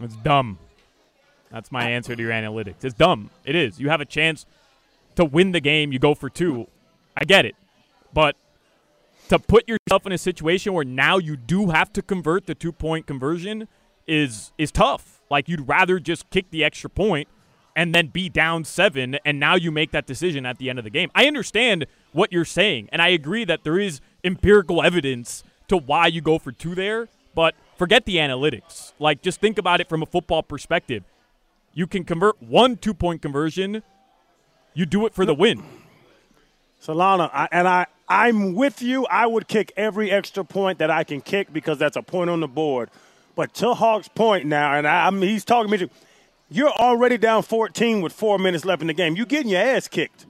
It's 0.01 0.17
dumb. 0.17 0.59
That's 1.51 1.71
my 1.71 1.91
answer 1.91 2.17
to 2.17 2.23
your 2.23 2.33
analytics. 2.33 2.85
It's 2.85 2.95
dumb. 2.95 3.31
It 3.45 3.55
is. 3.55 3.79
You 3.79 3.89
have 3.89 4.01
a 4.01 4.05
chance 4.05 4.47
to 5.15 5.25
win 5.25 5.53
the 5.53 5.61
game. 5.61 5.93
You 5.93 5.99
go 5.99 6.15
for 6.15 6.29
two. 6.29 6.67
I 7.17 7.25
get 7.25 7.47
it. 7.47 7.57
But 8.13 8.37
to 9.29 9.39
put 9.39 9.69
yourself 9.69 10.07
in 10.07 10.13
a 10.13 10.19
situation 10.19 10.73
where 10.73 10.85
now 10.85 11.19
you 11.19 11.37
do 11.37 11.71
have 11.71 11.93
to 11.95 12.03
convert 12.03 12.47
the 12.47 12.55
two 12.55 12.73
point 12.73 13.07
conversion 13.07 13.69
is 14.07 14.53
is 14.59 14.71
tough. 14.71 15.21
Like 15.31 15.49
you'd 15.49 15.69
rather 15.69 15.99
just 15.99 16.31
kick 16.31 16.51
the 16.51 16.65
extra 16.65 16.89
point 16.89 17.29
and 17.75 17.95
then 17.95 18.07
be 18.07 18.31
down 18.31 18.65
seven, 18.65 19.19
and 19.27 19.39
now 19.39 19.55
you 19.55 19.71
make 19.71 19.91
that 19.91 20.07
decision 20.07 20.47
at 20.47 20.57
the 20.57 20.71
end 20.71 20.79
of 20.79 20.85
the 20.85 20.91
game. 20.91 21.11
I 21.15 21.27
understand 21.27 21.85
what 22.13 22.33
you're 22.33 22.47
saying, 22.47 22.89
and 22.91 23.03
I 23.03 23.09
agree 23.09 23.45
that 23.45 23.65
there 23.65 23.79
is 23.79 24.01
empirical 24.25 24.83
evidence 24.83 25.45
to 25.69 25.77
why 25.77 26.07
you 26.07 26.23
go 26.23 26.39
for 26.39 26.53
two 26.53 26.75
there, 26.75 27.09
but 27.35 27.55
forget 27.77 28.07
the 28.07 28.17
analytics. 28.17 28.93
Like 28.99 29.21
just 29.21 29.41
think 29.41 29.59
about 29.59 29.83
it 29.83 29.91
from 29.91 30.03
a 30.03 30.07
football 30.07 30.43
perspective. 30.43 31.05
You 31.77 31.87
can 31.87 32.05
convert 32.05 32.43
one 32.43 32.79
two 32.79 32.95
point 32.95 33.21
conversion, 33.21 33.83
you 34.73 34.87
do 34.87 35.05
it 35.05 35.13
for 35.13 35.27
the 35.27 35.35
win. 35.35 35.63
Solana, 36.83 37.29
I, 37.35 37.49
and 37.53 37.69
I, 37.69 37.85
I'm 38.09 38.55
with 38.55 38.81
you. 38.81 39.05
I 39.07 39.27
would 39.27 39.47
kick 39.47 39.73
every 39.77 40.11
extra 40.11 40.43
point 40.43 40.79
that 40.79 40.91
I 40.91 41.05
can 41.05 41.21
kick 41.21 41.53
because 41.53 41.77
that's 41.77 41.97
a 41.97 42.03
point 42.03 42.31
on 42.31 42.41
the 42.41 42.49
board. 42.49 42.89
But 43.35 43.53
to 43.57 43.75
Hawk's 43.75 44.09
point 44.09 44.47
now, 44.47 44.73
and 44.73 44.89
I, 44.89 45.09
I 45.09 45.11
mean, 45.11 45.29
he's 45.29 45.45
talking 45.45 45.71
to 45.71 45.87
me. 45.87 45.91
You're 46.49 46.71
already 46.71 47.19
down 47.19 47.43
14 47.43 48.01
with 48.01 48.15
four 48.15 48.39
minutes 48.39 48.65
left 48.65 48.81
in 48.81 48.89
the 48.89 48.95
game. 48.95 49.15
You're 49.15 49.27
getting 49.27 49.51
your 49.51 49.61
ass 49.61 49.87
kicked. 49.87 50.25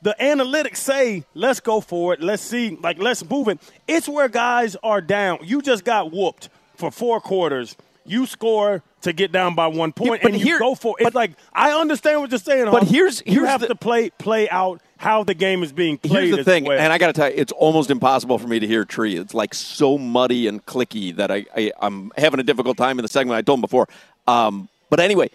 The 0.00 0.16
analytics 0.18 0.76
say, 0.76 1.24
let's 1.34 1.60
go 1.60 1.82
for 1.82 2.14
it. 2.14 2.22
Let's 2.22 2.42
see, 2.42 2.78
like, 2.80 2.98
let's 2.98 3.22
move 3.28 3.48
it. 3.48 3.58
It's 3.86 4.08
where 4.08 4.28
guys 4.28 4.76
are 4.82 5.02
down. 5.02 5.40
You 5.42 5.60
just 5.60 5.84
got 5.84 6.10
whooped 6.10 6.48
for 6.74 6.90
four 6.90 7.20
quarters. 7.20 7.76
You 8.08 8.26
score 8.26 8.82
to 9.02 9.12
get 9.12 9.30
down 9.30 9.54
by 9.54 9.66
one 9.68 9.92
point, 9.92 10.22
but 10.22 10.32
and 10.32 10.40
here- 10.40 10.54
you 10.54 10.58
go 10.58 10.74
for 10.74 10.96
it. 10.98 11.06
It's 11.06 11.14
like 11.14 11.32
I 11.52 11.72
understand 11.72 12.20
what 12.20 12.30
you're 12.30 12.38
saying, 12.38 12.64
But 12.70 12.82
Hawk. 12.84 12.88
here's- 12.92 13.22
you 13.26 13.44
have 13.44 13.60
the- 13.60 13.68
to 13.68 13.74
play 13.74 14.10
play 14.10 14.48
out 14.48 14.80
how 14.96 15.22
the 15.22 15.34
game 15.34 15.62
is 15.62 15.72
being 15.72 15.96
played. 15.98 16.24
Here's 16.24 16.36
the 16.38 16.42
thing, 16.44 16.64
well. 16.64 16.78
and 16.78 16.92
I 16.92 16.98
got 16.98 17.06
to 17.08 17.12
tell 17.12 17.28
you, 17.28 17.34
it's 17.36 17.52
almost 17.52 17.90
impossible 17.90 18.38
for 18.38 18.48
me 18.48 18.58
to 18.58 18.66
hear 18.66 18.84
Tree. 18.84 19.16
It's 19.16 19.34
like 19.34 19.54
so 19.54 19.96
muddy 19.98 20.48
and 20.48 20.64
clicky 20.66 21.14
that 21.16 21.30
I, 21.30 21.44
I 21.56 21.72
I'm 21.80 22.10
having 22.16 22.40
a 22.40 22.42
difficult 22.42 22.76
time 22.76 22.98
in 22.98 23.04
the 23.04 23.08
segment. 23.08 23.36
I 23.36 23.42
told 23.42 23.58
him 23.58 23.62
before. 23.62 23.88
Um, 24.26 24.68
but 24.90 24.98
anyway, 25.00 25.30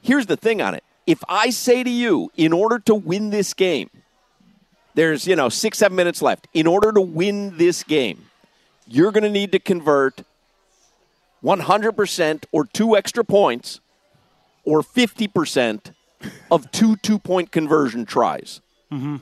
here's 0.00 0.26
the 0.26 0.36
thing 0.36 0.62
on 0.62 0.74
it. 0.74 0.82
If 1.06 1.22
I 1.28 1.50
say 1.50 1.82
to 1.82 1.90
you, 1.90 2.30
in 2.36 2.52
order 2.54 2.78
to 2.86 2.94
win 2.94 3.28
this 3.28 3.52
game, 3.52 3.90
there's 4.94 5.26
you 5.26 5.36
know 5.36 5.48
six 5.48 5.78
seven 5.78 5.96
minutes 5.96 6.22
left. 6.22 6.46
In 6.54 6.66
order 6.66 6.92
to 6.92 7.00
win 7.00 7.58
this 7.58 7.82
game, 7.82 8.24
you're 8.86 9.12
going 9.12 9.24
to 9.24 9.30
need 9.30 9.52
to 9.52 9.58
convert 9.58 10.22
100% 11.44 12.44
or 12.52 12.64
two 12.64 12.96
extra 12.96 13.22
points, 13.22 13.80
or 14.64 14.80
50% 14.80 15.92
of 16.50 16.70
two 16.72 16.96
two 16.96 17.18
point 17.18 17.52
conversion 17.52 18.06
tries. 18.06 18.62
Mm-hmm. 18.90 19.16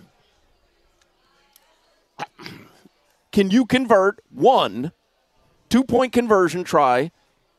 Can 3.33 3.51
you 3.51 3.67
convert 3.67 4.23
one 4.31 4.93
two 5.69 5.83
point 5.83 6.13
conversion 6.13 6.65
try, 6.65 7.11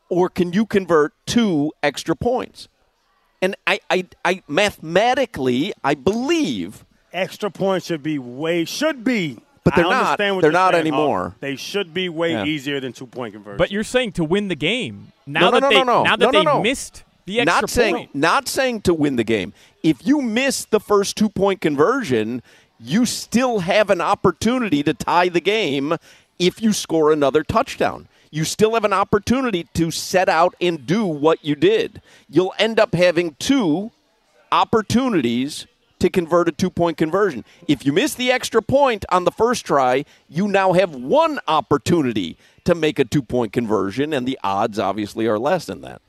or 0.08 0.28
can 0.28 0.52
you 0.52 0.64
convert 0.64 1.12
two 1.26 1.72
extra 1.82 2.16
points? 2.16 2.68
And 3.42 3.56
I, 3.66 3.80
I, 3.90 4.06
I 4.24 4.42
mathematically, 4.48 5.74
I 5.82 5.94
believe 5.94 6.86
extra 7.12 7.50
points 7.50 7.86
should 7.86 8.02
be 8.02 8.18
way 8.18 8.64
should 8.64 9.04
be. 9.04 9.38
But 9.64 9.76
they're 9.76 9.86
I 9.86 9.90
not. 9.90 10.18
what 10.34 10.42
They're 10.42 10.52
not 10.52 10.72
saying, 10.74 10.82
anymore. 10.86 11.30
Hawk. 11.30 11.40
They 11.40 11.56
should 11.56 11.94
be 11.94 12.08
way 12.10 12.32
Yeah. 12.32 12.44
easier 12.44 12.80
than 12.80 12.92
two 12.92 13.06
point 13.06 13.32
conversion. 13.32 13.56
But 13.56 13.70
you're 13.70 13.82
saying 13.84 14.12
to 14.12 14.24
win 14.24 14.48
the 14.48 14.54
game. 14.54 15.12
Now 15.26 15.40
No, 15.40 15.46
no, 15.46 15.52
that 15.52 15.60
no, 15.62 15.68
they 15.70 15.74
no, 15.76 15.84
no. 15.84 16.02
now 16.04 16.16
that 16.16 16.20
No, 16.20 16.30
no, 16.30 16.38
they 16.38 16.44
no. 16.44 16.62
missed 16.62 17.02
The 17.24 17.40
extra 17.40 17.62
not 17.62 17.70
saying 17.70 17.94
point. 17.96 18.14
not 18.14 18.46
saying 18.48 18.82
to 18.82 18.92
win 18.94 19.16
the 19.16 19.24
game. 19.24 19.54
If 19.82 20.06
you 20.06 20.20
miss 20.20 20.66
the 20.66 20.80
first 20.80 21.16
two 21.16 21.30
point 21.30 21.62
conversion, 21.62 22.42
you 22.78 23.06
still 23.06 23.60
have 23.60 23.88
an 23.88 24.02
opportunity 24.02 24.82
to 24.82 24.92
tie 24.92 25.28
the 25.30 25.40
game 25.40 25.96
if 26.38 26.60
you 26.60 26.72
score 26.74 27.10
another 27.12 27.42
touchdown. 27.42 28.08
You 28.30 28.44
still 28.44 28.74
have 28.74 28.84
an 28.84 28.92
opportunity 28.92 29.66
to 29.74 29.90
set 29.92 30.28
out 30.28 30.54
and 30.60 30.84
do 30.86 31.06
what 31.06 31.42
you 31.44 31.54
did. 31.54 32.02
You'll 32.28 32.52
end 32.58 32.78
up 32.80 32.92
having 32.94 33.36
two 33.38 33.92
opportunities 34.52 35.66
to 36.04 36.10
convert 36.10 36.48
a 36.48 36.52
two 36.52 36.68
point 36.68 36.98
conversion. 36.98 37.46
If 37.66 37.86
you 37.86 37.92
miss 37.92 38.14
the 38.14 38.30
extra 38.30 38.60
point 38.60 39.06
on 39.08 39.24
the 39.24 39.30
first 39.30 39.64
try, 39.64 40.04
you 40.28 40.46
now 40.46 40.74
have 40.74 40.94
one 40.94 41.40
opportunity 41.48 42.36
to 42.64 42.74
make 42.74 42.98
a 42.98 43.06
two 43.06 43.22
point 43.22 43.54
conversion, 43.54 44.12
and 44.12 44.28
the 44.28 44.38
odds 44.44 44.78
obviously 44.78 45.26
are 45.26 45.38
less 45.38 45.64
than 45.64 45.80
that. 45.80 46.02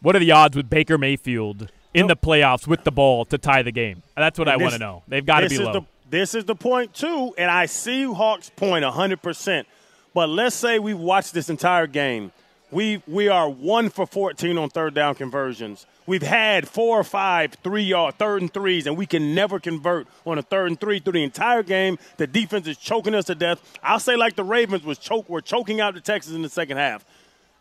What 0.00 0.16
are 0.16 0.18
the 0.18 0.32
odds 0.32 0.56
with 0.56 0.70
Baker 0.70 0.96
Mayfield 0.96 1.70
in 1.92 2.06
the 2.06 2.16
playoffs 2.16 2.66
with 2.66 2.84
the 2.84 2.90
ball 2.90 3.26
to 3.26 3.36
tie 3.36 3.62
the 3.62 3.70
game? 3.70 4.02
That's 4.16 4.38
what 4.38 4.48
I 4.48 4.56
want 4.56 4.72
to 4.72 4.78
know. 4.78 5.02
They've 5.06 5.24
got 5.24 5.40
to 5.40 5.50
be 5.50 5.58
low. 5.58 5.72
The, 5.72 5.82
this 6.08 6.34
is 6.34 6.46
the 6.46 6.56
point 6.56 6.94
too, 6.94 7.34
and 7.36 7.50
I 7.50 7.66
see 7.66 8.04
Hawks' 8.04 8.48
point 8.48 8.70
point 8.70 8.84
100. 8.84 9.20
percent 9.20 9.68
But 10.14 10.30
let's 10.30 10.56
say 10.56 10.78
we've 10.78 10.98
watched 10.98 11.34
this 11.34 11.50
entire 11.50 11.86
game. 11.86 12.32
We 12.72 13.02
we 13.06 13.28
are 13.28 13.48
one 13.48 13.90
for 13.90 14.06
14 14.06 14.56
on 14.58 14.70
third 14.70 14.94
down 14.94 15.14
conversions. 15.14 15.86
We've 16.06 16.22
had 16.22 16.66
four 16.66 16.98
or 16.98 17.04
five 17.04 17.54
three 17.62 17.82
yard 17.84 18.16
third 18.18 18.40
and 18.40 18.52
threes, 18.52 18.86
and 18.86 18.96
we 18.96 19.06
can 19.06 19.34
never 19.34 19.60
convert 19.60 20.08
on 20.26 20.38
a 20.38 20.42
third 20.42 20.68
and 20.68 20.80
three 20.80 20.98
through 20.98 21.12
the 21.12 21.22
entire 21.22 21.62
game. 21.62 21.98
The 22.16 22.26
defense 22.26 22.66
is 22.66 22.78
choking 22.78 23.14
us 23.14 23.26
to 23.26 23.34
death. 23.34 23.60
I'll 23.82 24.00
say 24.00 24.16
like 24.16 24.34
the 24.34 24.42
Ravens 24.44 24.84
was 24.84 24.98
choke 24.98 25.28
were 25.28 25.42
choking 25.42 25.80
out 25.80 25.94
the 25.94 26.00
Texans 26.00 26.34
in 26.34 26.42
the 26.42 26.48
second 26.48 26.78
half. 26.78 27.04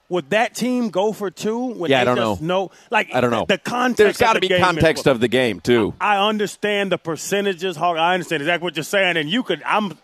Would 0.10 0.32
that 0.32 0.56
team 0.56 0.90
go 0.90 1.14
for 1.14 1.30
two? 1.30 1.58
When 1.74 1.90
Yeah, 1.92 2.02
I 2.02 2.04
don't 2.04 2.18
know. 2.18 2.38
know. 2.42 2.72
Like 2.90 3.14
I 3.14 3.22
don't 3.22 3.32
know. 3.32 3.46
The 3.46 3.58
context. 3.58 3.98
There's 3.98 4.18
got 4.18 4.34
to 4.34 4.40
be 4.42 4.50
context 4.50 5.08
of 5.08 5.20
the 5.20 5.28
game 5.28 5.60
too. 5.60 5.94
I 6.02 6.18
understand 6.28 6.92
the 6.92 6.98
percentages, 6.98 7.76
Hawk. 7.78 7.98
I 7.98 8.14
understand 8.14 8.42
exactly 8.42 8.64
what 8.66 8.76
you're 8.76 8.84
saying, 8.84 9.18
and 9.18 9.30
you 9.30 9.44
could. 9.44 9.62
I'm. 9.66 9.98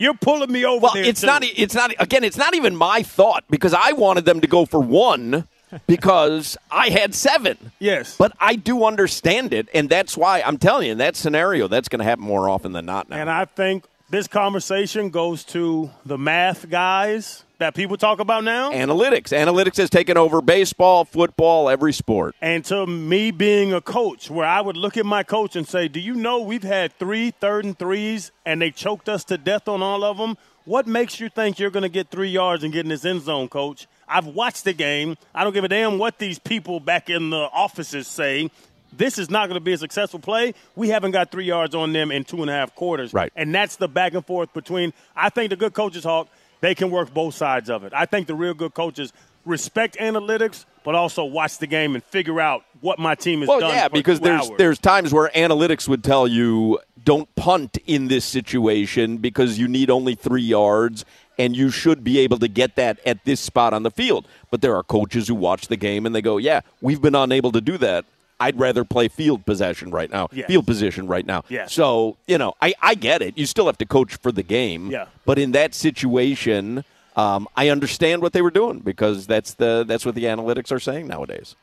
You're 0.00 0.14
pulling 0.14 0.50
me 0.50 0.64
over 0.64 0.80
Well, 0.82 0.96
it's 0.96 1.20
too. 1.20 1.26
not. 1.26 1.44
It's 1.44 1.74
not. 1.74 1.92
Again, 2.00 2.24
it's 2.24 2.38
not 2.38 2.54
even 2.54 2.74
my 2.74 3.02
thought 3.02 3.44
because 3.50 3.74
I 3.74 3.92
wanted 3.92 4.24
them 4.24 4.40
to 4.40 4.46
go 4.48 4.64
for 4.64 4.80
one 4.80 5.46
because 5.86 6.56
I 6.70 6.88
had 6.88 7.14
seven. 7.14 7.56
Yes, 7.78 8.16
but 8.16 8.32
I 8.40 8.56
do 8.56 8.84
understand 8.84 9.52
it, 9.52 9.68
and 9.74 9.88
that's 9.90 10.16
why 10.16 10.40
I'm 10.40 10.56
telling 10.58 10.86
you 10.86 10.92
in 10.92 10.98
that 10.98 11.16
scenario 11.16 11.68
that's 11.68 11.88
going 11.88 11.98
to 12.00 12.04
happen 12.04 12.24
more 12.24 12.48
often 12.48 12.72
than 12.72 12.86
not 12.86 13.10
now. 13.10 13.16
And 13.18 13.30
I 13.30 13.44
think 13.44 13.84
this 14.08 14.26
conversation 14.26 15.10
goes 15.10 15.44
to 15.44 15.90
the 16.06 16.16
math 16.18 16.68
guys 16.70 17.44
that 17.60 17.74
people 17.74 17.96
talk 17.96 18.18
about 18.18 18.42
now. 18.42 18.72
Analytics. 18.72 19.28
Analytics 19.28 19.76
has 19.76 19.88
taken 19.88 20.16
over 20.16 20.42
baseball, 20.42 21.04
football, 21.04 21.70
every 21.70 21.92
sport. 21.92 22.34
And 22.40 22.64
to 22.66 22.86
me 22.86 23.30
being 23.30 23.72
a 23.72 23.80
coach, 23.80 24.30
where 24.30 24.46
I 24.46 24.60
would 24.60 24.76
look 24.76 24.96
at 24.96 25.06
my 25.06 25.22
coach 25.22 25.56
and 25.56 25.66
say, 25.66 25.86
Do 25.86 26.00
you 26.00 26.14
know 26.14 26.40
we've 26.40 26.62
had 26.62 26.92
three 26.98 27.30
third 27.30 27.64
and 27.64 27.78
threes 27.78 28.32
and 28.44 28.60
they 28.60 28.70
choked 28.70 29.08
us 29.08 29.24
to 29.24 29.38
death 29.38 29.68
on 29.68 29.82
all 29.82 30.02
of 30.02 30.18
them? 30.18 30.36
What 30.64 30.86
makes 30.86 31.20
you 31.20 31.28
think 31.28 31.58
you're 31.58 31.70
going 31.70 31.84
to 31.84 31.88
get 31.88 32.10
three 32.10 32.28
yards 32.28 32.64
and 32.64 32.72
get 32.72 32.84
in 32.84 32.88
this 32.90 33.04
end 33.04 33.22
zone, 33.22 33.48
coach? 33.48 33.86
I've 34.08 34.26
watched 34.26 34.64
the 34.64 34.72
game. 34.72 35.16
I 35.34 35.44
don't 35.44 35.52
give 35.52 35.64
a 35.64 35.68
damn 35.68 35.98
what 35.98 36.18
these 36.18 36.38
people 36.38 36.80
back 36.80 37.08
in 37.08 37.30
the 37.30 37.48
offices 37.52 38.06
say. 38.08 38.50
This 38.92 39.18
is 39.18 39.30
not 39.30 39.48
going 39.48 39.54
to 39.54 39.64
be 39.64 39.72
a 39.72 39.78
successful 39.78 40.18
play. 40.18 40.54
We 40.74 40.88
haven't 40.88 41.12
got 41.12 41.30
three 41.30 41.44
yards 41.44 41.74
on 41.74 41.92
them 41.92 42.10
in 42.10 42.24
two 42.24 42.40
and 42.40 42.50
a 42.50 42.52
half 42.52 42.74
quarters. 42.74 43.14
Right. 43.14 43.32
And 43.36 43.54
that's 43.54 43.76
the 43.76 43.88
back 43.88 44.14
and 44.14 44.26
forth 44.26 44.52
between, 44.52 44.92
I 45.14 45.30
think 45.30 45.50
the 45.50 45.56
good 45.56 45.74
coaches, 45.74 46.04
Hawk, 46.04 46.28
they 46.60 46.74
can 46.74 46.90
work 46.90 47.12
both 47.12 47.34
sides 47.34 47.70
of 47.70 47.84
it. 47.84 47.92
I 47.94 48.06
think 48.06 48.26
the 48.26 48.34
real 48.34 48.54
good 48.54 48.74
coaches 48.74 49.12
respect 49.44 49.96
analytics, 49.96 50.64
but 50.84 50.94
also 50.94 51.24
watch 51.24 51.58
the 51.58 51.66
game 51.66 51.94
and 51.94 52.04
figure 52.04 52.40
out 52.40 52.62
what 52.82 52.98
my 52.98 53.14
team 53.14 53.40
has 53.40 53.48
Well, 53.48 53.60
done. 53.60 53.74
yeah, 53.74 53.88
because 53.88 54.20
there's 54.20 54.42
hours. 54.48 54.58
there's 54.58 54.78
times 54.78 55.12
where 55.14 55.28
analytics 55.34 55.88
would 55.88 56.04
tell 56.04 56.26
you 56.28 56.78
don't 57.04 57.34
punt 57.34 57.78
in 57.86 58.08
this 58.08 58.24
situation 58.24 59.16
because 59.16 59.58
you 59.58 59.66
need 59.66 59.88
only 59.90 60.14
three 60.14 60.42
yards 60.42 61.04
and 61.38 61.56
you 61.56 61.70
should 61.70 62.04
be 62.04 62.18
able 62.18 62.38
to 62.38 62.48
get 62.48 62.76
that 62.76 62.98
at 63.06 63.24
this 63.24 63.40
spot 63.40 63.72
on 63.72 63.82
the 63.82 63.90
field. 63.90 64.28
But 64.50 64.60
there 64.60 64.76
are 64.76 64.82
coaches 64.82 65.28
who 65.28 65.34
watch 65.34 65.68
the 65.68 65.76
game 65.76 66.04
and 66.04 66.14
they 66.14 66.20
go, 66.20 66.36
"Yeah, 66.36 66.60
we've 66.82 67.00
been 67.00 67.14
unable 67.14 67.50
to 67.52 67.62
do 67.62 67.78
that. 67.78 68.04
I'd 68.40 68.58
rather 68.58 68.84
play 68.84 69.08
field 69.08 69.44
possession 69.46 69.90
right 69.90 70.10
now, 70.10 70.28
Yes. 70.32 70.46
field 70.48 70.66
position 70.66 71.06
right 71.06 71.24
now." 71.26 71.44
Yes. 71.48 71.72
So 71.72 72.16
you 72.26 72.38
know, 72.38 72.54
I 72.60 72.74
I 72.82 72.94
get 72.94 73.22
it. 73.22 73.36
You 73.38 73.46
still 73.46 73.66
have 73.66 73.78
to 73.78 73.86
coach 73.86 74.16
for 74.16 74.32
the 74.32 74.42
game. 74.42 74.90
Yeah. 74.90 75.06
But 75.24 75.38
in 75.38 75.52
that 75.52 75.74
situation. 75.74 76.84
Um, 77.16 77.48
I 77.56 77.68
understand 77.70 78.22
what 78.22 78.32
they 78.32 78.40
were 78.40 78.52
doing 78.52 78.78
because 78.78 79.26
that's 79.26 79.54
the 79.54 79.84
that's 79.86 80.06
what 80.06 80.14
the 80.14 80.24
analytics 80.24 80.70
are 80.70 80.78
saying 80.78 81.08
nowadays. 81.08 81.56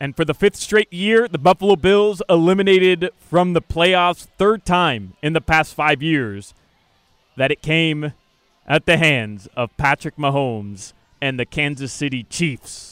And 0.00 0.16
for 0.16 0.24
the 0.24 0.34
fifth 0.34 0.56
straight 0.56 0.92
year, 0.92 1.28
the 1.28 1.38
Buffalo 1.38 1.76
Bills 1.76 2.22
eliminated 2.28 3.10
from 3.20 3.52
the 3.52 3.62
playoffs, 3.62 4.26
third 4.38 4.64
time 4.64 5.12
in 5.22 5.34
the 5.34 5.40
past 5.42 5.74
five 5.74 6.02
years 6.02 6.54
that 7.36 7.52
it 7.52 7.62
came 7.62 8.12
at 8.66 8.86
the 8.86 8.96
hands 8.96 9.46
of 9.56 9.76
Patrick 9.76 10.16
Mahomes 10.16 10.94
and 11.20 11.38
the 11.38 11.46
Kansas 11.46 11.92
City 11.92 12.24
Chiefs. 12.24 12.91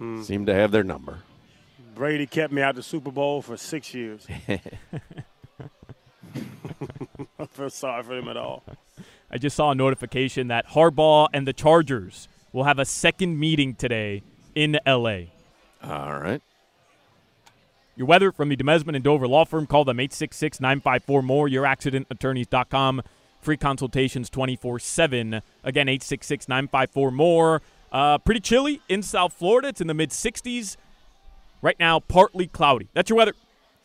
Mm. 0.00 0.24
Seem 0.24 0.46
to 0.46 0.54
have 0.54 0.70
their 0.70 0.84
number. 0.84 1.18
Brady 1.94 2.26
kept 2.26 2.52
me 2.52 2.60
out 2.62 2.74
the 2.74 2.82
Super 2.82 3.10
Bowl 3.10 3.40
for 3.42 3.56
six 3.56 3.94
years. 3.94 4.26
I 7.38 7.46
feel 7.46 7.70
sorry 7.70 8.02
for 8.02 8.16
him 8.16 8.28
at 8.28 8.36
all. 8.36 8.64
I 9.30 9.38
just 9.38 9.56
saw 9.56 9.70
a 9.70 9.74
notification 9.74 10.48
that 10.48 10.68
Harbaugh 10.68 11.28
and 11.32 11.46
the 11.46 11.52
Chargers 11.52 12.28
will 12.52 12.64
have 12.64 12.78
a 12.78 12.84
second 12.84 13.38
meeting 13.38 13.74
today 13.74 14.22
in 14.54 14.78
LA. 14.86 15.24
All 15.82 16.18
right. 16.18 16.42
Your 17.96 18.06
weather 18.06 18.32
from 18.32 18.48
the 18.48 18.56
Demesman 18.56 18.96
and 18.96 19.04
Dover 19.04 19.28
Law 19.28 19.44
Firm. 19.44 19.66
Call 19.66 19.84
them 19.84 20.00
866 20.00 20.60
954 20.60 21.22
more. 21.22 21.48
YourAccidentAttorneys.com. 21.48 23.02
Free 23.40 23.56
consultations 23.56 24.30
24 24.30 24.78
7. 24.80 25.42
Again, 25.62 25.88
866 25.88 26.48
954 26.48 27.10
more. 27.12 27.62
Uh, 27.94 28.18
pretty 28.18 28.40
chilly 28.40 28.82
in 28.88 29.04
South 29.04 29.32
Florida. 29.32 29.68
It's 29.68 29.80
in 29.80 29.86
the 29.86 29.94
mid 29.94 30.10
60s. 30.10 30.76
Right 31.62 31.78
now, 31.78 32.00
partly 32.00 32.48
cloudy. 32.48 32.88
That's 32.92 33.08
your 33.08 33.16
weather. 33.16 33.34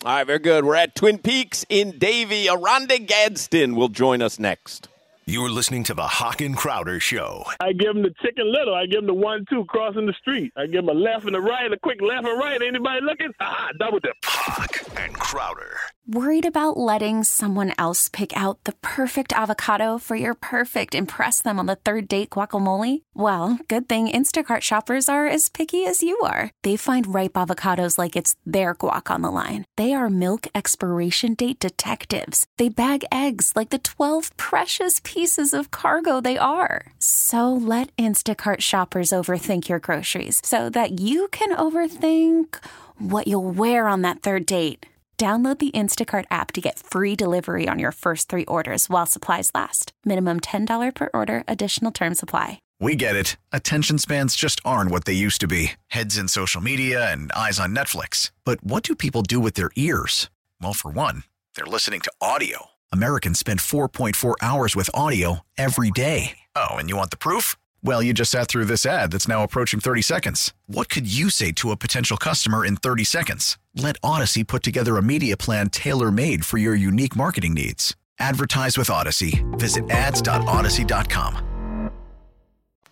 All 0.04 0.12
right, 0.12 0.26
very 0.26 0.40
good. 0.40 0.66
We're 0.66 0.76
at 0.76 0.96
Twin 0.96 1.20
Peaks 1.20 1.64
in 1.70 2.00
Davie. 2.00 2.50
Oronde 2.50 3.08
Gadsden 3.08 3.76
will 3.76 3.90
join 3.90 4.22
us 4.22 4.40
next. 4.40 4.90
You're 5.30 5.52
listening 5.52 5.84
to 5.84 5.94
the 5.94 6.08
Hawk 6.08 6.42
and 6.42 6.58
Crowder 6.58 7.00
Show. 7.00 7.46
I 7.60 7.72
give 7.74 7.96
him 7.96 8.02
the 8.02 8.12
chicken 8.20 8.52
little. 8.52 8.74
I 8.74 8.88
give 8.88 9.02
him 9.02 9.06
the 9.06 9.14
one 9.14 9.46
two 9.48 9.64
crossing 9.66 10.08
the 10.08 10.14
street. 10.14 10.52
I 10.58 10.66
give 10.66 10.80
him 10.80 10.90
a 10.90 10.94
left 10.94 11.26
and 11.26 11.36
a 11.36 11.40
right, 11.40 11.72
a 11.72 11.78
quick 11.78 12.02
left 12.02 12.26
and 12.26 12.40
right. 12.40 12.60
Anybody 12.60 13.02
looking? 13.06 13.32
Ah, 13.40 13.70
double 13.78 14.00
dip. 14.00 14.16
Hawk 14.26 14.82
and 14.98 15.14
Crowder. 15.14 15.78
Worried 16.08 16.48
about 16.48 16.78
letting 16.78 17.24
someone 17.24 17.74
else 17.78 18.10
pick 18.10 18.36
out 18.36 18.64
the 18.64 18.72
perfect 18.82 19.32
avocado 19.32 20.00
for 20.00 20.16
your 20.16 20.34
perfect 20.34 20.96
impress 20.96 21.40
them 21.44 21.60
on 21.60 21.68
the 21.68 21.76
third 21.76 22.08
date 22.08 22.32
guacamole? 22.32 23.04
Well, 23.14 23.60
good 23.68 23.88
thing 23.88 24.08
Instacart 24.08 24.62
shoppers 24.62 25.08
are 25.08 25.28
as 25.28 25.50
picky 25.50 25.86
as 25.86 26.02
you 26.02 26.18
are. 26.22 26.50
They 26.64 26.76
find 26.76 27.14
ripe 27.14 27.34
avocados 27.34 28.00
like 28.00 28.16
it's 28.16 28.36
their 28.44 28.74
guac 28.74 29.14
on 29.14 29.22
the 29.22 29.30
line. 29.30 29.66
They 29.78 29.94
are 29.94 30.10
milk 30.10 30.48
expiration 30.56 31.36
date 31.36 31.60
detectives. 31.60 32.48
They 32.58 32.70
bag 32.70 33.06
eggs 33.12 33.54
like 33.56 33.70
the 33.70 33.78
12 33.78 34.36
precious 34.36 35.00
pieces 35.04 35.19
of 35.54 35.70
cargo 35.70 36.20
they 36.20 36.38
are. 36.38 36.88
So 36.98 37.54
let 37.54 37.96
Instacart 37.98 38.62
shoppers 38.62 39.12
overthink 39.12 39.70
your 39.70 39.78
groceries 39.80 40.42
so 40.44 40.70
that 40.72 41.00
you 41.00 41.28
can 41.28 41.56
overthink 41.56 42.56
what 42.98 43.28
you'll 43.28 43.52
wear 43.52 43.88
on 43.88 44.02
that 44.02 44.22
third 44.22 44.48
date. 44.48 44.88
Download 45.20 45.60
the 45.60 45.72
Instacart 45.72 46.24
app 46.32 46.54
to 46.54 46.62
get 46.62 46.80
free 46.80 47.14
delivery 47.14 47.68
on 47.68 47.78
your 47.78 47.92
first 47.92 48.30
three 48.30 48.46
orders 48.46 48.90
while 48.90 49.06
supplies 49.06 49.52
last. 49.54 49.92
Minimum 50.06 50.40
$10 50.40 50.96
per 50.96 51.10
order, 51.14 51.44
additional 51.46 51.92
term 51.92 52.16
supply. 52.16 52.62
We 52.80 52.96
get 52.96 53.18
it. 53.18 53.36
Attention 53.52 53.98
spans 53.98 54.38
just 54.38 54.62
aren't 54.64 54.92
what 54.92 55.04
they 55.04 55.12
used 55.12 55.42
to 55.42 55.48
be 55.48 55.74
heads 55.88 56.18
in 56.18 56.30
social 56.30 56.62
media 56.62 57.12
and 57.12 57.34
eyes 57.34 57.60
on 57.60 57.76
Netflix. 57.76 58.32
But 58.46 58.64
what 58.64 58.84
do 58.84 58.96
people 58.96 59.22
do 59.22 59.42
with 59.42 59.56
their 59.56 59.72
ears? 59.76 60.30
Well, 60.62 60.74
for 60.74 60.90
one, 60.90 61.24
they're 61.56 61.66
listening 61.66 62.00
to 62.02 62.12
audio. 62.22 62.68
Americans 62.94 63.38
spend 63.38 63.60
4.4 63.60 64.36
hours 64.42 64.76
with 64.76 64.90
audio 64.94 65.40
every 65.58 65.92
day. 65.92 66.38
Oh, 66.56 66.70
and 66.76 66.90
you 66.90 66.96
want 66.96 67.10
the 67.10 67.18
proof? 67.18 67.58
Well, 67.84 68.02
you 68.02 68.14
just 68.14 68.32
sat 68.32 68.48
through 68.48 68.66
this 68.66 68.86
ad 68.86 69.12
that's 69.12 69.28
now 69.28 69.44
approaching 69.44 69.80
30 69.82 70.02
seconds. 70.02 70.54
What 70.68 70.88
could 70.90 71.12
you 71.12 71.30
say 71.30 71.52
to 71.54 71.72
a 71.72 71.78
potential 71.78 72.18
customer 72.18 72.66
in 72.66 72.78
30 72.78 73.04
seconds? 73.04 73.58
Let 73.76 74.02
Audacy 74.02 74.48
put 74.48 74.64
together 74.64 74.98
a 74.98 75.02
media 75.02 75.38
plan 75.38 75.70
tailor 75.70 76.12
made 76.12 76.46
for 76.46 76.58
your 76.58 76.76
unique 76.76 77.16
marketing 77.16 77.54
needs. 77.54 77.96
Advertise 78.18 78.78
with 78.78 78.88
Audacy. 78.88 79.46
Visit 79.60 79.90
ads.audacy.com. 79.90 81.46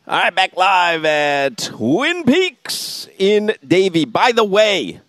All 0.10 0.17
right, 0.17 0.33
back 0.33 0.55
live 0.55 1.03
at 1.03 1.57
Twin 1.57 2.23
Peaks 2.23 3.10
in 3.17 3.53
Davie. 3.67 4.05
By 4.05 4.31
the 4.31 4.45
way, 4.45 5.01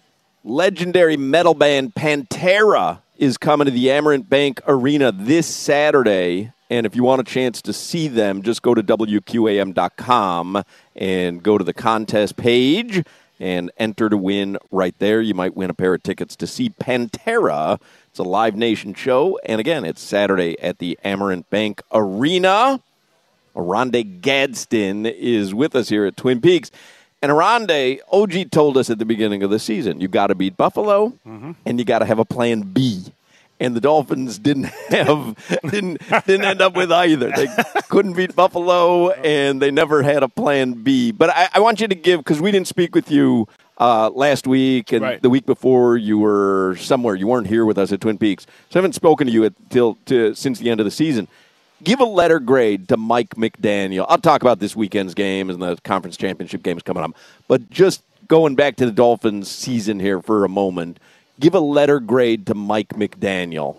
legendary 0.43 1.17
metal 1.17 1.55
band 1.55 1.95
Pantera 1.95 2.99
is 3.19 3.37
coming 3.37 3.65
to 3.65 3.71
the 3.71 3.87
Amerant 3.87 4.29
Bank 4.29 4.61
Arena 4.67 5.11
this 5.13 5.47
Saturday. 5.47 6.53
And 6.71 6.87
if 6.87 6.95
you 6.95 7.03
want 7.03 7.21
a 7.21 7.25
chance 7.25 7.61
to 7.63 7.73
see 7.73 8.07
them, 8.07 8.43
just 8.43 8.63
go 8.63 8.75
to 8.75 8.83
WQAM.com 8.83 10.63
and 10.95 11.43
go 11.43 11.59
to 11.59 11.65
the 11.65 11.75
contest 11.75 12.37
page 12.37 13.05
and 13.41 13.73
enter 13.77 14.09
to 14.09 14.17
win 14.17 14.57
right 14.71 14.95
there. 14.99 15.21
You 15.21 15.35
might 15.35 15.57
win 15.57 15.69
a 15.69 15.75
pair 15.75 15.95
of 15.95 16.03
tickets 16.03 16.37
to 16.37 16.47
see 16.47 16.71
Pantera. 16.71 17.81
It's 18.09 18.19
a 18.21 18.23
Live 18.25 18.55
Nation 18.55 18.95
show. 18.95 19.39
And 19.45 19.61
again, 19.61 19.85
it's 19.85 20.01
Saturday 20.01 20.59
at 20.61 20.79
the 20.79 20.97
Amerant 21.05 21.51
Bank 21.51 21.83
Arena. 21.93 22.81
Oronde 23.55 24.21
Gadsden 24.23 25.07
is 25.07 25.53
with 25.53 25.75
us 25.75 25.89
here 25.89 26.07
at 26.07 26.17
Twin 26.17 26.41
Peaks. 26.41 26.71
And 27.21 27.33
Oronde, 27.33 28.01
OG 28.13 28.51
told 28.51 28.77
us 28.77 28.91
at 28.91 28.99
the 28.99 29.05
beginning 29.05 29.43
of 29.43 29.51
the 29.51 29.59
season, 29.59 30.01
you 30.01 30.07
got 30.09 30.29
to 30.29 30.35
beat 30.37 30.57
Buffalo 30.57 31.13
and 31.25 31.79
you 31.79 31.85
got 31.85 31.99
to 31.99 32.05
have 32.05 32.19
a 32.19 32.25
plan 32.25 32.61
B. 32.63 33.07
And 33.61 33.75
the 33.75 33.81
Dolphins 33.81 34.39
didn't 34.39 34.65
have 34.91 35.37
didn't 35.69 36.01
didn't 36.27 36.45
end 36.45 36.61
up 36.61 36.77
with 36.77 36.93
either. 36.93 37.33
They 37.35 37.49
couldn't 37.89 38.13
beat 38.13 38.37
Buffalo, 38.37 39.11
and 39.11 39.61
they 39.61 39.73
never 39.73 40.05
had 40.05 40.23
a 40.23 40.29
plan 40.29 40.75
B. 40.75 41.11
But 41.11 41.31
I, 41.31 41.49
I 41.55 41.59
want 41.61 41.81
you 41.81 41.89
to 41.89 41.95
give 41.97 42.21
because 42.21 42.41
we 42.41 42.53
didn't 42.53 42.69
speak 42.69 42.95
with 42.95 43.11
you 43.11 43.49
uh, 43.79 44.11
last 44.11 44.47
week 44.47 44.93
and 44.93 45.03
Right. 45.03 45.21
the 45.21 45.29
week 45.29 45.45
before. 45.45 45.97
You 45.97 46.19
were 46.19 46.77
somewhere. 46.79 47.17
You 47.17 47.27
weren't 47.27 47.49
here 47.49 47.65
with 47.65 47.79
us 47.79 47.91
at 47.91 48.01
Twin 48.01 48.17
Peaks, 48.17 48.47
so 48.71 48.79
I 48.79 48.81
haven't 48.81 48.95
spoken 48.95 49.27
to 49.27 49.33
you 49.33 49.45
at, 49.47 49.55
till 49.71 49.99
to, 50.07 50.37
since 50.37 50.61
the 50.61 50.71
end 50.71 50.79
of 50.79 50.85
the 50.85 50.93
season. 50.93 51.27
Give 51.83 52.01
a 52.01 52.05
letter 52.05 52.41
grade 52.41 52.89
to 52.89 52.97
Mike 52.97 53.37
McDaniel. 53.37 54.07
I'll 54.09 54.19
talk 54.19 54.43
about 54.43 54.59
this 54.59 54.75
weekend's 54.75 55.15
game 55.15 55.49
and 55.49 55.63
the 55.63 55.77
conference 55.85 56.17
championship 56.17 56.63
games 56.63 56.83
coming 56.83 57.05
up. 57.05 57.13
But 57.47 57.71
just 57.71 58.03
going 58.27 58.57
back 58.57 58.77
to 58.77 58.87
the 58.87 58.93
Dolphins 58.93 59.49
season 59.49 60.01
here 60.01 60.21
for 60.21 60.45
a 60.45 60.49
moment, 60.49 60.99
give 61.39 61.55
a 61.55 61.61
letter 61.61 62.01
grade 62.01 62.47
to 62.47 62.55
Mike 62.55 62.91
McDaniel. 62.91 63.77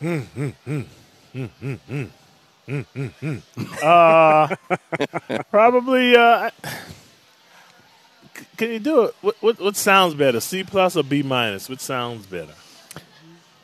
uh, 3.82 4.56
probably. 5.50 6.16
Uh, 6.16 6.50
can 8.56 8.70
you 8.70 8.78
do 8.78 9.02
it? 9.04 9.14
What, 9.20 9.36
what 9.40 9.60
what 9.60 9.76
sounds 9.76 10.14
better, 10.14 10.40
C 10.40 10.64
plus 10.64 10.96
or 10.96 11.04
B 11.04 11.22
minus? 11.22 11.68
Which 11.68 11.80
sounds 11.80 12.26
better? 12.26 12.54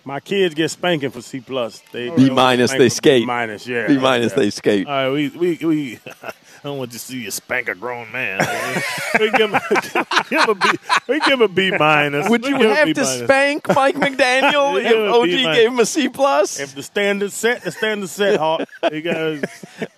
My 0.09 0.21
kids 0.21 0.55
get 0.55 0.71
spanking 0.71 1.11
for 1.11 1.21
C 1.21 1.40
plus. 1.40 1.83
They 1.92 2.09
B 2.09 2.31
minus, 2.31 2.71
they 2.71 2.88
skate. 2.88 3.25
B 3.25 3.27
minus, 3.27 3.66
yeah. 3.66 3.87
B 3.88 3.99
minus, 3.99 4.33
they 4.33 4.49
skate. 4.49 4.87
All 4.87 4.92
right, 4.94 5.11
we 5.11 5.29
we 5.29 5.57
we. 5.57 6.01
I 6.59 6.68
don't 6.68 6.79
want 6.79 6.92
to 6.92 6.99
see 6.99 7.18
you 7.18 7.31
spank 7.31 7.68
a 7.68 7.75
grown 7.75 8.11
man. 8.11 8.40
we 9.21 9.31
give 9.31 9.51
him, 9.51 9.61
give 10.29 10.42
him 10.42 10.51
a 10.51 10.55
B. 10.55 10.68
Give 11.07 11.23
him 11.25 11.42
a 11.42 11.49
B 11.49 11.71
minus. 11.71 12.29
Would 12.29 12.44
you 12.44 12.59
give 12.59 12.71
have 12.71 12.92
to 12.94 13.05
spank 13.05 13.68
Mike 13.75 13.94
McDaniel 13.97 14.77
if 14.77 14.88
give 14.88 14.99
him 14.99 15.09
a 15.09 15.12
OG 15.12 15.55
gave 15.55 15.71
him 15.71 15.79
a 15.79 15.87
C 15.87 16.09
plus? 16.09 16.59
If 16.59 16.75
the 16.75 16.83
standard 16.83 17.33
set, 17.33 17.62
the 17.62 17.71
standard 17.71 18.09
set, 18.09 18.38
Hawk. 18.38 18.68
Because 18.90 19.42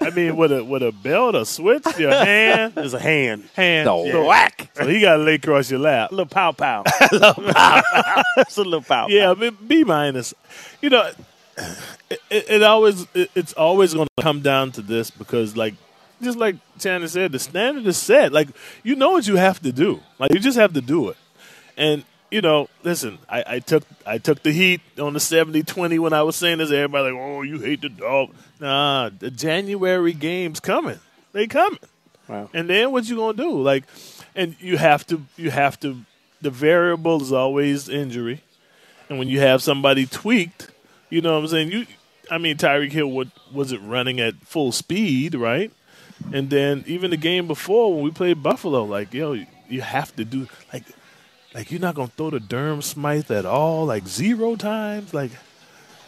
I 0.01 0.11
mean, 0.11 0.37
with 0.37 0.53
a 0.53 0.63
with 0.63 0.83
a 0.83 0.93
belt, 0.93 1.35
a 1.35 1.47
switch, 1.47 1.87
your 1.99 2.13
hand 2.13 2.77
is 2.77 2.95
a 2.95 3.01
hand. 3.01 3.49
hand, 3.57 3.89
The 3.89 3.95
yeah. 3.95 4.27
whack. 4.27 4.71
So 4.75 4.87
he 4.87 5.01
got 5.01 5.17
to 5.17 5.23
lay 5.23 5.35
across 5.35 5.71
your 5.71 5.81
lap. 5.81 6.11
A 6.11 6.15
little 6.15 6.27
pow 6.27 6.53
pow. 6.53 6.83
It's 6.87 8.57
a 8.59 8.63
little 8.63 8.83
pow. 8.83 9.07
Pow. 9.07 9.07
Yeah, 9.09 9.35
B, 9.35 9.51
B 9.51 9.85
minus. 9.85 10.35
You 10.83 10.91
know, 10.91 11.11
it, 12.11 12.21
it, 12.29 12.51
it 12.51 12.63
always 12.63 13.07
it, 13.15 13.31
it's 13.35 13.53
always 13.53 13.95
going 13.95 14.09
to 14.17 14.23
come 14.23 14.41
down 14.41 14.73
to 14.73 14.83
this 14.83 15.11
because, 15.11 15.57
like, 15.57 15.75
just 16.23 16.39
like 16.39 16.57
Shannon 16.79 17.09
said, 17.09 17.33
the 17.33 17.39
standard 17.39 17.87
is 17.87 17.97
set. 17.97 18.33
Like, 18.33 18.49
you 18.83 18.97
know 18.97 19.13
what 19.13 19.27
you 19.27 19.37
have 19.37 19.61
to 19.63 19.73
do. 19.73 20.01
Like, 20.19 20.33
you 20.33 20.41
just 20.41 20.59
have 20.59 20.73
to 20.75 20.81
do 20.81 21.09
it. 21.09 21.17
And 21.77 22.05
you 22.31 22.41
know, 22.41 22.69
listen, 22.83 23.19
I, 23.29 23.45
I 23.47 23.59
took 23.59 23.85
I 24.07 24.19
took 24.19 24.43
the 24.43 24.53
heat 24.53 24.81
on 24.99 25.15
the 25.15 25.19
70-20 25.19 25.99
when 25.99 26.13
I 26.13 26.23
was 26.23 26.37
saying 26.37 26.59
this. 26.59 26.71
Everybody 26.71 27.13
like, 27.13 27.21
oh, 27.21 27.43
you 27.43 27.59
hate 27.59 27.81
the 27.81 27.89
dog. 27.89 28.31
Nah, 28.61 29.11
the 29.11 29.31
January 29.31 30.13
game's 30.13 30.61
coming. 30.61 31.01
They 31.33 31.47
coming. 31.47 31.79
Wow. 32.29 32.49
And 32.55 32.71
then 32.71 32.93
what 32.93 33.09
you 33.09 33.17
gonna 33.17 33.37
do? 33.37 33.61
Like, 33.61 33.85
and 34.35 34.55
you 34.61 34.77
have 34.77 35.07
to 35.09 35.23
you 35.37 35.51
have 35.51 35.79
to. 35.81 36.03
The 36.43 36.51
variable 36.51 37.21
is 37.21 37.33
always 37.33 37.89
injury, 37.91 38.43
and 39.09 39.19
when 39.19 39.29
you 39.29 39.41
have 39.41 39.63
somebody 39.63 40.07
tweaked, 40.07 40.71
you 41.11 41.21
know 41.21 41.35
what 41.35 41.41
I'm 41.41 41.49
saying. 41.49 41.73
You, 41.73 41.87
I 42.31 42.39
mean, 42.39 42.57
Tyreek 42.57 42.93
Hill 42.93 43.09
what 43.09 43.29
was 43.53 43.73
it 43.73 43.81
running 43.83 44.21
at 44.21 44.37
full 44.47 44.73
speed, 44.73 45.35
right? 45.35 45.71
And 46.33 46.51
then 46.51 46.85
even 46.87 47.11
the 47.11 47.17
game 47.17 47.47
before 47.47 47.95
when 47.95 48.05
we 48.05 48.11
played 48.11 48.43
Buffalo, 48.43 48.85
like 48.85 49.13
yo, 49.13 49.33
you, 49.33 49.47
you 49.69 49.81
have 49.81 50.15
to 50.17 50.25
do 50.25 50.49
like, 50.73 50.85
like 51.55 51.71
you're 51.71 51.81
not 51.81 51.95
gonna 51.95 52.09
throw 52.09 52.31
the 52.31 52.41
Durham 52.41 52.83
Smythe 52.83 53.31
at 53.31 53.45
all, 53.45 53.87
like 53.87 54.07
zero 54.07 54.57
times, 54.57 55.15
like. 55.15 55.33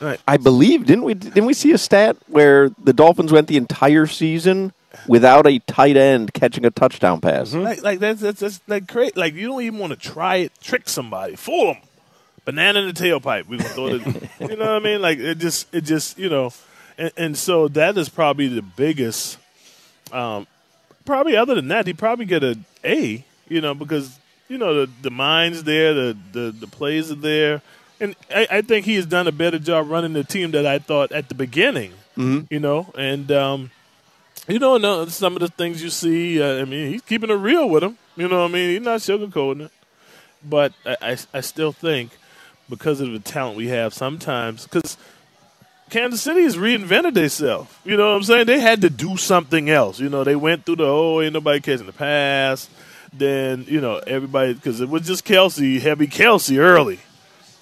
Right. 0.01 0.21
I 0.27 0.37
believe 0.37 0.85
didn't 0.87 1.05
we 1.05 1.15
didn't 1.15 1.47
we 1.47 1.55
see 1.55 1.71
a 1.71 1.79
stat 1.79 2.17
where 2.27 2.71
the 2.71 2.93
Dolphins 2.93 3.31
went 3.31 3.47
the 3.47 3.57
entire 3.57 4.07
season 4.07 4.73
without 5.07 5.47
a 5.47 5.61
tight 5.61 5.97
end 5.97 6.35
catching 6.35 6.65
a 6.65 6.73
touchdown 6.73 7.21
pass? 7.21 7.51
Mm-hmm. 7.51 7.63
Like, 7.63 7.83
like 7.83 7.99
that's, 8.01 8.21
that's 8.21 8.41
that's 8.41 8.61
like 8.67 8.89
great. 8.89 9.17
Like 9.17 9.35
you 9.35 9.47
don't 9.47 9.63
even 9.63 9.79
want 9.79 9.93
to 9.93 9.99
try 9.99 10.37
it, 10.37 10.53
trick 10.61 10.89
somebody, 10.89 11.37
fool 11.37 11.75
them. 11.75 11.83
Banana 12.45 12.81
in 12.81 12.87
the 12.87 12.93
tailpipe. 12.93 13.47
We 13.47 13.59
gonna 13.59 13.69
throw 13.71 13.87
it. 13.87 14.03
you 14.51 14.57
know 14.57 14.65
what 14.65 14.75
I 14.75 14.79
mean? 14.81 15.01
Like 15.01 15.19
it 15.19 15.39
just, 15.39 15.73
it 15.73 15.83
just, 15.83 16.19
you 16.19 16.29
know, 16.29 16.53
and, 16.99 17.13
and 17.17 17.39
so 17.39 17.69
that 17.69 17.97
is 17.97 18.09
probably 18.09 18.49
the 18.49 18.63
biggest. 18.63 19.39
Um, 20.13 20.47
probably 21.05 21.37
other 21.37 21.55
than 21.55 21.69
that, 21.69 21.87
he 21.87 21.93
probably 21.95 22.25
get 22.27 22.45
a 22.45 22.59
A. 22.85 23.25
You 23.49 23.61
know, 23.61 23.75
because 23.75 24.19
you 24.49 24.59
know 24.59 24.87
the 24.87 24.93
the 25.03 25.11
mind's 25.11 25.65
there, 25.65 25.93
the 25.95 26.17
the 26.33 26.51
the 26.53 26.67
plays 26.67 27.11
are 27.11 27.17
there, 27.17 27.63
and 28.01 28.15
I, 28.35 28.47
I 28.51 28.63
think 28.63 28.87
he 28.87 28.95
has 28.97 29.07
done 29.07 29.27
a 29.27 29.33
better 29.33 29.59
job 29.59 29.91
running 29.91 30.13
the 30.13 30.25
team 30.25 30.53
that 30.53 30.67
I 30.67 30.79
thought 30.79 31.13
at 31.13 31.29
the 31.29 31.35
beginning. 31.35 31.93
Mhm. 32.17 32.47
You 32.51 32.61
know, 32.61 32.93
and 32.97 33.31
um, 33.33 33.71
you 34.49 34.59
know, 34.59 34.77
no, 34.77 35.07
some 35.07 35.35
of 35.35 35.41
the 35.41 35.49
things 35.49 35.83
you 35.83 35.91
see, 35.91 36.41
uh, 36.43 36.61
I 36.63 36.65
mean, 36.65 36.93
he's 36.93 37.03
keeping 37.03 37.31
it 37.31 37.35
real 37.35 37.69
with 37.69 37.83
him. 37.83 37.97
You 38.17 38.29
know 38.29 38.41
what 38.43 38.51
I 38.51 38.53
mean? 38.55 38.71
He's 38.71 38.83
not 38.83 39.01
sugarcoating 39.01 39.67
it. 39.67 39.73
But 40.45 40.73
I, 40.85 40.97
I, 41.01 41.17
I 41.35 41.41
still 41.41 41.73
think 41.73 42.11
because 42.69 43.01
of 43.01 43.13
the 43.13 43.19
talent 43.21 43.57
we 43.57 43.69
have 43.69 43.95
sometimes, 43.95 44.65
because 44.67 44.97
Kansas 45.93 46.23
City 46.23 46.43
has 46.43 46.57
reinvented 46.57 47.13
themselves. 47.13 47.71
You 47.85 47.99
know 47.99 48.09
what 48.09 48.17
I'm 48.17 48.23
saying? 48.23 48.47
They 48.47 48.61
had 48.61 48.81
to 48.81 48.89
do 48.89 49.19
something 49.19 49.69
else. 49.69 50.01
You 50.01 50.09
know, 50.09 50.25
they 50.25 50.35
went 50.35 50.65
through 50.65 50.77
the, 50.77 50.87
oh, 50.87 51.21
ain't 51.21 51.35
nobody 51.35 51.61
catching 51.61 51.85
the 51.85 51.93
pass. 51.93 52.71
Then, 53.13 53.67
you 53.69 53.79
know, 53.79 54.01
everybody, 54.07 54.55
because 54.55 54.81
it 54.81 54.89
was 54.89 55.07
just 55.07 55.27
Kelce, 55.27 55.79
heavy 55.83 56.07
Kelce 56.07 56.59
early. 56.59 56.99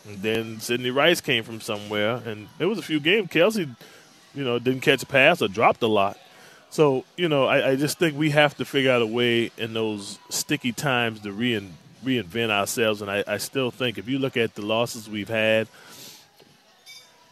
And 0.07 0.23
then 0.23 0.61
Sidney 0.61 0.93
Rice 0.93 1.21
came 1.21 1.43
from 1.43 1.61
somewhere, 1.61 2.23
and 2.25 2.47
there 2.59 2.69
was 2.69 2.79
a 2.79 2.83
few 2.83 3.01
games 3.01 3.31
Kelce, 3.31 3.69
you 4.33 4.45
know, 4.45 4.61
didn't 4.61 4.83
catch 4.83 5.03
a 5.03 5.07
pass 5.07 5.43
or 5.43 5.49
dropped 5.49 5.83
a 5.83 5.89
lot. 5.89 6.17
So 6.71 7.05
you 7.17 7.29
know, 7.29 7.47
I, 7.47 7.71
I 7.71 7.77
just 7.77 7.99
think 7.99 8.17
we 8.17 8.31
have 8.31 8.57
to 8.59 8.65
figure 8.65 8.93
out 8.93 9.03
a 9.03 9.07
way 9.07 9.51
in 9.59 9.75
those 9.75 10.21
sticky 10.29 10.71
times 10.71 11.19
to 11.21 11.33
rein, 11.33 11.75
reinvent 12.05 12.51
ourselves. 12.51 13.03
And 13.03 13.11
I, 13.11 13.25
I 13.27 13.39
still 13.39 13.73
think 13.73 13.99
if 13.99 14.09
you 14.09 14.21
look 14.21 14.37
at 14.37 14.55
the 14.55 14.63
losses 14.63 15.11
we've 15.11 15.29
had, 15.29 15.67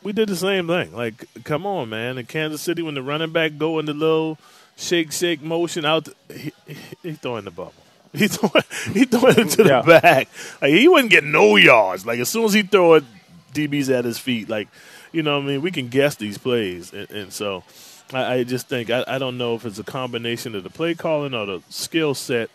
we 0.02 0.12
did 0.12 0.28
the 0.28 0.36
same 0.36 0.66
thing. 0.66 0.94
Like, 0.94 1.24
come 1.44 1.66
on, 1.66 1.88
man! 1.90 2.18
In 2.18 2.26
Kansas 2.26 2.60
City, 2.60 2.82
when 2.82 2.94
the 2.94 3.02
running 3.02 3.32
back 3.32 3.58
go 3.58 3.78
in 3.78 3.86
the 3.86 3.94
little 3.94 4.38
shake 4.76 5.12
shake 5.12 5.42
motion 5.42 5.84
out, 5.84 6.08
he, 6.32 6.52
he, 6.66 6.76
he 7.02 7.12
throwing 7.12 7.44
the 7.44 7.50
bubble. 7.50 7.74
He 8.14 8.26
throwing 8.26 8.64
he 8.94 9.04
throwing 9.04 9.38
it 9.38 9.50
to 9.50 9.64
the 9.64 9.68
Yeah. 9.68 9.82
back. 10.00 10.28
Like 10.62 10.72
he 10.72 10.88
wouldn't 10.88 11.10
get 11.10 11.24
no 11.24 11.56
yards. 11.56 12.06
Like 12.06 12.18
as 12.20 12.28
soon 12.30 12.46
as 12.46 12.54
he 12.54 12.62
throw 12.62 12.94
it, 12.94 13.04
DB's 13.52 13.90
at 13.90 14.04
his 14.06 14.18
feet. 14.18 14.48
Like 14.48 14.68
you 15.12 15.22
know, 15.22 15.36
what 15.38 15.44
I 15.44 15.48
mean, 15.48 15.62
we 15.62 15.70
can 15.70 15.88
guess 15.88 16.14
these 16.16 16.38
plays, 16.38 16.92
and, 16.92 17.10
and 17.10 17.32
so 17.32 17.64
I, 18.12 18.34
I 18.36 18.44
just 18.44 18.66
think 18.68 18.88
I, 18.90 19.04
I 19.06 19.18
don't 19.18 19.36
know 19.36 19.54
if 19.56 19.66
it's 19.66 19.78
a 19.78 19.84
combination 19.84 20.54
of 20.54 20.64
the 20.64 20.70
play 20.70 20.94
calling 20.94 21.34
or 21.34 21.44
the 21.46 21.62
skill 21.68 22.14
set 22.14 22.48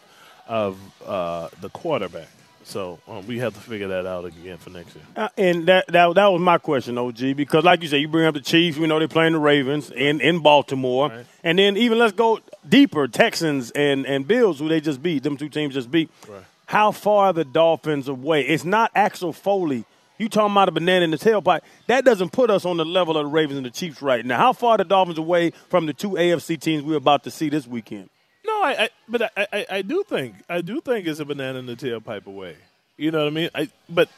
of 0.48 0.78
uh, 1.06 1.50
the 1.62 1.70
quarterback. 1.70 2.30
So 2.64 3.00
um, 3.08 3.28
we 3.28 3.40
have 3.40 3.54
to 3.54 3.60
figure 3.60 3.90
that 3.90 4.06
out 4.06 4.26
again 4.26 4.58
for 4.58 4.70
next 4.70 4.96
year. 4.96 5.04
Uh, 5.16 5.30
and 5.38 5.66
that, 5.68 5.88
that 5.88 6.16
that 6.16 6.28
was 6.28 6.42
my 6.42 6.58
question, 6.58 6.98
OG, 6.98 7.36
because 7.36 7.64
like 7.64 7.82
you 7.82 7.88
said, 7.88 7.98
you 7.98 8.08
bring 8.08 8.26
up 8.26 8.34
the 8.34 8.42
Chiefs. 8.42 8.78
We 8.78 8.88
know 8.88 9.00
they're 9.00 9.08
playing 9.08 9.34
the 9.34 9.40
Ravens 9.40 9.92
in, 9.92 10.22
in 10.22 10.40
Baltimore, 10.40 11.12
and 11.44 11.60
then 11.60 11.78
even 11.78 12.00
let's 12.00 12.14
go 12.14 12.40
deeper, 12.68 13.08
Texans 13.08 13.72
and 13.72 14.06
and 14.06 14.28
Bills, 14.28 14.60
who 14.60 14.70
they 14.70 14.82
just 14.82 15.04
beat. 15.04 15.24
Them 15.24 15.38
two 15.38 15.50
teams 15.50 15.74
just 15.74 15.92
beat. 15.92 16.10
How 16.66 16.92
far 16.92 17.28
are 17.28 17.34
the 17.34 17.46
Dolphins 17.46 18.08
away? 18.08 18.42
It's 18.42 18.64
not 18.64 18.92
Axel 18.96 19.34
Foley. 19.34 19.86
You 20.18 20.30
talking 20.30 20.54
about 20.54 20.70
a 20.70 20.72
banana 20.72 21.04
in 21.04 21.12
the 21.12 21.18
tailpipe? 21.18 21.62
That 21.88 22.06
doesn't 22.06 22.32
put 22.32 22.50
us 22.50 22.66
on 22.66 22.78
the 22.78 22.86
level 22.86 23.18
of 23.18 23.26
the 23.26 23.30
Ravens 23.30 23.58
and 23.58 23.66
the 23.66 23.72
Chiefs 23.72 24.02
right 24.02 24.26
now. 24.26 24.38
How 24.38 24.54
far 24.54 24.76
are 24.76 24.78
the 24.78 24.86
Dolphins 24.86 25.18
away 25.18 25.52
from 25.70 25.86
the 25.86 25.94
two 25.94 26.12
AFC 26.12 26.60
teams 26.60 26.84
we're 26.84 26.98
about 26.98 27.24
to 27.26 27.32
see 27.32 27.50
this 27.50 27.68
weekend? 27.68 28.10
I, 28.64 28.84
I 28.84 28.90
but 29.08 29.22
I, 29.38 29.48
I, 29.52 29.66
I 29.70 29.82
do 29.82 30.04
think 30.08 30.36
I 30.50 30.62
do 30.62 30.82
think 30.82 31.08
it's 31.08 31.20
a 31.20 31.26
banana 31.26 31.60
in 31.60 31.66
the 31.66 31.76
tailpipe 31.76 32.26
away. 32.26 32.56
You 32.98 33.12
know 33.12 33.20
what 33.20 33.28
I 33.28 33.32
mean? 33.32 33.50
I 33.54 33.70
but 33.90 34.10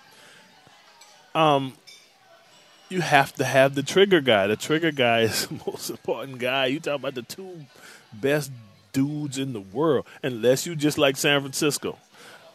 um 1.34 1.74
you 2.90 3.02
have 3.02 3.34
to 3.36 3.44
have 3.44 3.76
the 3.76 3.84
trigger 3.84 4.22
guy. 4.22 4.48
The 4.48 4.56
trigger 4.56 4.92
guy 4.92 5.22
is 5.22 5.48
the 5.48 5.60
most 5.66 5.90
important 5.90 6.40
guy. 6.40 6.68
You 6.68 6.80
talk 6.80 6.96
about 6.96 7.16
the 7.16 7.24
two 7.24 7.66
best 8.14 8.52
dudes 8.94 9.38
in 9.38 9.54
the 9.54 9.60
world, 9.62 10.06
unless 10.24 10.66
you 10.66 10.76
just 10.76 10.98
like 10.98 11.18
San 11.18 11.42
Francisco. 11.42 11.98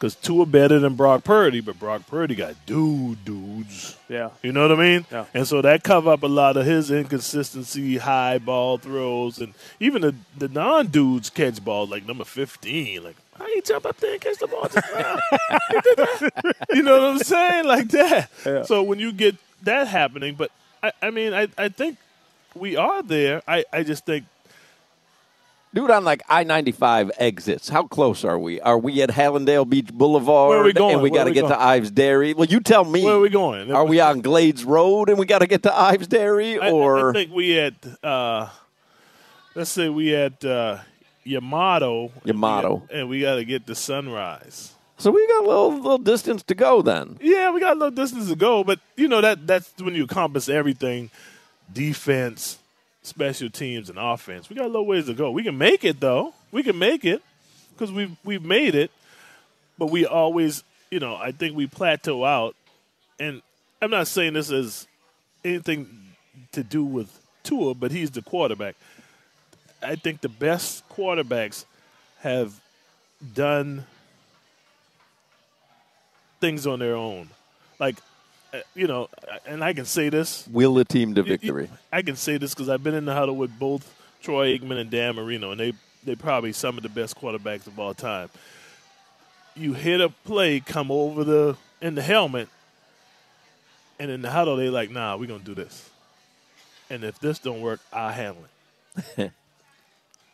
Because 0.00 0.14
two 0.14 0.40
are 0.40 0.46
better 0.46 0.78
than 0.78 0.94
Brock 0.94 1.24
Purdy, 1.24 1.60
but 1.60 1.78
Brock 1.78 2.06
Purdy 2.06 2.34
got 2.34 2.54
dude 2.64 3.22
dudes. 3.22 3.98
Yeah. 4.08 4.30
You 4.42 4.50
know 4.50 4.66
what 4.66 4.72
I 4.72 4.80
mean? 4.80 5.04
Yeah. 5.12 5.26
And 5.34 5.46
so 5.46 5.60
that 5.60 5.82
cover 5.82 6.12
up 6.12 6.22
a 6.22 6.26
lot 6.26 6.56
of 6.56 6.64
his 6.64 6.90
inconsistency, 6.90 7.98
high 7.98 8.38
ball 8.38 8.78
throws, 8.78 9.40
and 9.40 9.52
even 9.78 10.00
the 10.00 10.14
the 10.38 10.48
non 10.48 10.86
dudes 10.86 11.28
catch 11.28 11.62
balls 11.62 11.90
like 11.90 12.06
number 12.06 12.24
fifteen. 12.24 13.04
Like 13.04 13.16
how 13.36 13.46
you 13.46 13.60
jump 13.60 13.84
up 13.84 13.98
there 13.98 14.12
and 14.12 14.20
catch 14.22 14.38
the 14.38 14.46
ball? 14.46 14.68
You 16.74 16.82
know 16.82 17.00
what 17.00 17.10
I'm 17.10 17.18
saying? 17.18 17.66
Like 17.66 17.88
that. 17.88 18.30
Yeah. 18.46 18.62
So 18.62 18.82
when 18.82 19.00
you 19.00 19.12
get 19.12 19.36
that 19.64 19.86
happening, 19.86 20.34
but 20.34 20.50
I, 20.82 20.92
I 21.02 21.10
mean, 21.10 21.34
I, 21.34 21.48
I 21.58 21.68
think 21.68 21.98
we 22.54 22.76
are 22.76 23.02
there. 23.02 23.42
I, 23.46 23.64
I 23.70 23.82
just 23.82 24.06
think 24.06 24.24
Dude, 25.72 25.90
on 25.90 26.04
like 26.04 26.22
I 26.28 26.42
ninety 26.42 26.72
five 26.72 27.12
exits, 27.16 27.68
how 27.68 27.86
close 27.86 28.24
are 28.24 28.38
we? 28.38 28.60
Are 28.60 28.78
we 28.78 29.02
at 29.02 29.10
Hallandale 29.10 29.68
Beach 29.68 29.92
Boulevard? 29.92 30.48
Where 30.50 30.58
are 30.58 30.64
we 30.64 30.72
going? 30.72 30.94
And 30.94 31.02
we 31.02 31.10
got 31.10 31.24
to 31.24 31.32
get 31.32 31.46
to? 31.46 31.60
Ives 31.60 31.92
Dairy. 31.92 32.34
Well, 32.34 32.48
you 32.48 32.58
tell 32.58 32.84
me. 32.84 33.04
where 33.04 33.14
are 33.14 33.20
we 33.20 33.28
going? 33.28 33.70
Are 33.70 33.84
we 33.84 34.00
on 34.00 34.20
Glades 34.20 34.64
Road 34.64 35.08
and 35.08 35.16
we 35.18 35.26
got 35.26 35.40
to 35.40 35.46
get 35.46 35.62
to 35.62 35.72
Ives 35.76 36.08
Dairy, 36.08 36.58
I- 36.58 36.70
or 36.72 37.10
I, 37.10 37.12
think 37.12 37.32
we 37.32 37.56
at 37.58 37.74
uh, 38.02 38.48
let's 39.54 39.70
say 39.70 39.88
we 39.88 40.12
at 40.12 40.44
uh, 40.44 40.78
Yamato. 41.22 42.10
Yamato. 42.24 42.82
and 42.92 43.08
we 43.08 43.20
got 43.20 43.36
to 43.36 43.44
get 43.44 43.66
to 43.68 43.76
Sunrise. 43.76 44.72
so 44.98 45.12
we 45.12 45.24
got 45.28 45.44
a 45.44 45.46
little 45.46 45.72
little 45.76 45.98
distance 45.98 46.42
to 46.44 46.54
go 46.56 46.82
then? 46.82 47.16
Yeah, 47.20 47.52
we 47.52 47.60
got 47.60 47.76
a 47.76 47.78
little 47.78 47.94
distance 47.94 48.28
to 48.28 48.34
go, 48.34 48.64
but 48.64 48.80
you 48.96 49.06
know 49.06 49.20
that 49.20 49.46
that's 49.46 49.72
when 49.80 49.94
you 49.94 50.02
encompass 50.02 50.48
everything: 50.48 51.10
defense, 51.72 52.58
special 53.02 53.50
teams, 53.50 53.88
and 53.88 53.98
offense. 53.98 54.48
We 54.48 54.56
got 54.56 54.66
a 54.66 54.68
little 54.68 54.86
ways 54.86 55.06
to 55.06 55.14
go. 55.14 55.30
We 55.30 55.42
can 55.42 55.58
make 55.58 55.84
it 55.84 56.00
though. 56.00 56.34
We 56.52 56.62
can 56.62 56.78
make 56.78 57.04
it 57.04 57.22
because 57.72 57.92
we've 57.92 58.16
we've 58.24 58.44
made 58.44 58.74
it, 58.74 58.90
but 59.78 59.86
we 59.86 60.06
always, 60.06 60.62
you 60.90 61.00
know, 61.00 61.16
I 61.16 61.32
think 61.32 61.56
we 61.56 61.66
plateau 61.66 62.24
out. 62.24 62.54
And 63.18 63.42
I'm 63.80 63.90
not 63.90 64.06
saying 64.06 64.34
this 64.34 64.50
is 64.50 64.86
anything 65.44 65.88
to 66.52 66.62
do 66.62 66.84
with 66.84 67.18
Tua, 67.42 67.74
but 67.74 67.90
he's 67.90 68.10
the 68.10 68.22
quarterback. 68.22 68.76
I 69.82 69.96
think 69.96 70.20
the 70.20 70.28
best 70.28 70.86
quarterbacks 70.90 71.64
have 72.20 72.60
done 73.34 73.86
things 76.40 76.66
on 76.66 76.78
their 76.78 76.96
own. 76.96 77.30
Like, 77.78 77.96
Uh, 78.52 78.58
you 78.74 78.86
know, 78.86 79.08
and 79.46 79.62
I 79.62 79.72
can 79.72 79.84
say 79.84 80.08
this. 80.08 80.46
Will 80.48 80.74
the 80.74 80.84
team 80.84 81.14
to 81.14 81.22
victory? 81.22 81.68
I 81.92 82.02
can 82.02 82.16
say 82.16 82.36
this 82.36 82.52
because 82.52 82.68
I've 82.68 82.82
been 82.82 82.94
in 82.94 83.04
the 83.04 83.14
huddle 83.14 83.36
with 83.36 83.56
both 83.58 83.94
Troy 84.22 84.58
Aikman 84.58 84.78
and 84.78 84.90
Dan 84.90 85.14
Marino, 85.16 85.52
and 85.52 85.60
they 85.60 85.72
they 86.04 86.16
probably 86.16 86.52
some 86.52 86.76
of 86.76 86.82
the 86.82 86.88
best 86.88 87.16
quarterbacks 87.16 87.66
of 87.66 87.78
all 87.78 87.94
time. 87.94 88.28
You 89.54 89.74
hit 89.74 90.00
a 90.00 90.08
play 90.08 90.60
come 90.60 90.90
over 90.90 91.24
the 91.24 91.56
in 91.80 91.94
the 91.94 92.02
helmet, 92.02 92.48
and 93.98 94.10
in 94.10 94.22
the 94.22 94.30
huddle 94.30 94.56
they 94.56 94.68
like, 94.68 94.90
nah, 94.90 95.16
we're 95.16 95.26
gonna 95.26 95.44
do 95.44 95.54
this, 95.54 95.88
and 96.88 97.04
if 97.04 97.18
this 97.20 97.38
don't 97.38 97.60
work, 97.60 97.80
I'll 97.92 98.12
handle 98.12 98.44
it. 99.06 99.32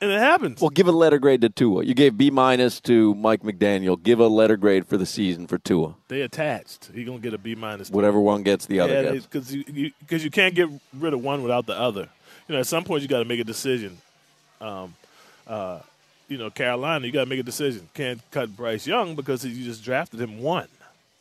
and 0.00 0.10
it 0.10 0.18
happens. 0.20 0.60
Well, 0.60 0.70
give 0.70 0.86
a 0.88 0.92
letter 0.92 1.18
grade 1.18 1.40
to 1.42 1.48
Tua. 1.48 1.84
You 1.84 1.94
gave 1.94 2.16
B 2.16 2.30
minus 2.30 2.80
to 2.82 3.14
Mike 3.14 3.42
McDaniel. 3.42 4.00
Give 4.02 4.20
a 4.20 4.28
letter 4.28 4.56
grade 4.56 4.86
for 4.86 4.96
the 4.96 5.06
season 5.06 5.46
for 5.46 5.58
Tua. 5.58 5.94
They 6.08 6.22
attached. 6.22 6.90
He 6.94 7.04
gonna 7.04 7.18
get 7.18 7.34
a 7.34 7.38
B 7.38 7.54
minus. 7.54 7.90
Whatever 7.90 8.20
one 8.20 8.42
gets, 8.42 8.66
the 8.66 8.80
other 8.80 8.92
yeah, 9.02 9.12
gets. 9.14 9.26
because 9.26 9.54
you, 9.54 9.64
you, 9.72 9.90
'cause 10.08 10.22
you 10.24 10.30
can't 10.30 10.54
get 10.54 10.68
rid 10.94 11.12
of 11.12 11.22
one 11.22 11.42
without 11.42 11.66
the 11.66 11.78
other. 11.78 12.08
You 12.48 12.54
know, 12.54 12.60
at 12.60 12.66
some 12.66 12.84
point 12.84 13.02
you 13.02 13.08
got 13.08 13.18
to 13.20 13.24
make 13.24 13.40
a 13.40 13.44
decision. 13.44 13.98
Um, 14.60 14.94
uh, 15.46 15.80
you 16.28 16.38
know, 16.38 16.50
Carolina, 16.50 17.06
you 17.06 17.12
got 17.12 17.24
to 17.24 17.30
make 17.30 17.40
a 17.40 17.44
decision. 17.44 17.88
Can't 17.94 18.20
cut 18.30 18.56
Bryce 18.56 18.86
Young 18.86 19.14
because 19.14 19.44
you 19.44 19.64
just 19.64 19.82
drafted 19.84 20.20
him 20.20 20.40
one. 20.40 20.68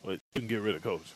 But 0.04 0.20
you 0.34 0.40
can 0.42 0.46
get 0.46 0.60
rid 0.62 0.76
of 0.76 0.82
coach. 0.82 1.12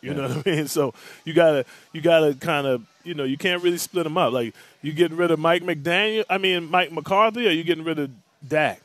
You 0.00 0.14
know 0.14 0.28
what 0.28 0.46
I 0.46 0.50
mean? 0.50 0.68
So 0.68 0.94
you 1.24 1.32
gotta 1.34 1.64
you 1.92 2.00
gotta 2.00 2.34
kind 2.34 2.66
of 2.66 2.82
you 3.04 3.14
know 3.14 3.24
you 3.24 3.36
can't 3.36 3.62
really 3.62 3.78
split 3.78 4.04
them 4.04 4.16
up. 4.18 4.32
Like 4.32 4.54
you 4.82 4.92
getting 4.92 5.16
rid 5.16 5.30
of 5.30 5.38
Mike 5.38 5.62
McDaniel, 5.62 6.24
I 6.30 6.38
mean 6.38 6.70
Mike 6.70 6.92
McCarthy, 6.92 7.46
or 7.46 7.50
you 7.50 7.64
getting 7.64 7.84
rid 7.84 7.98
of 7.98 8.10
Dak? 8.46 8.80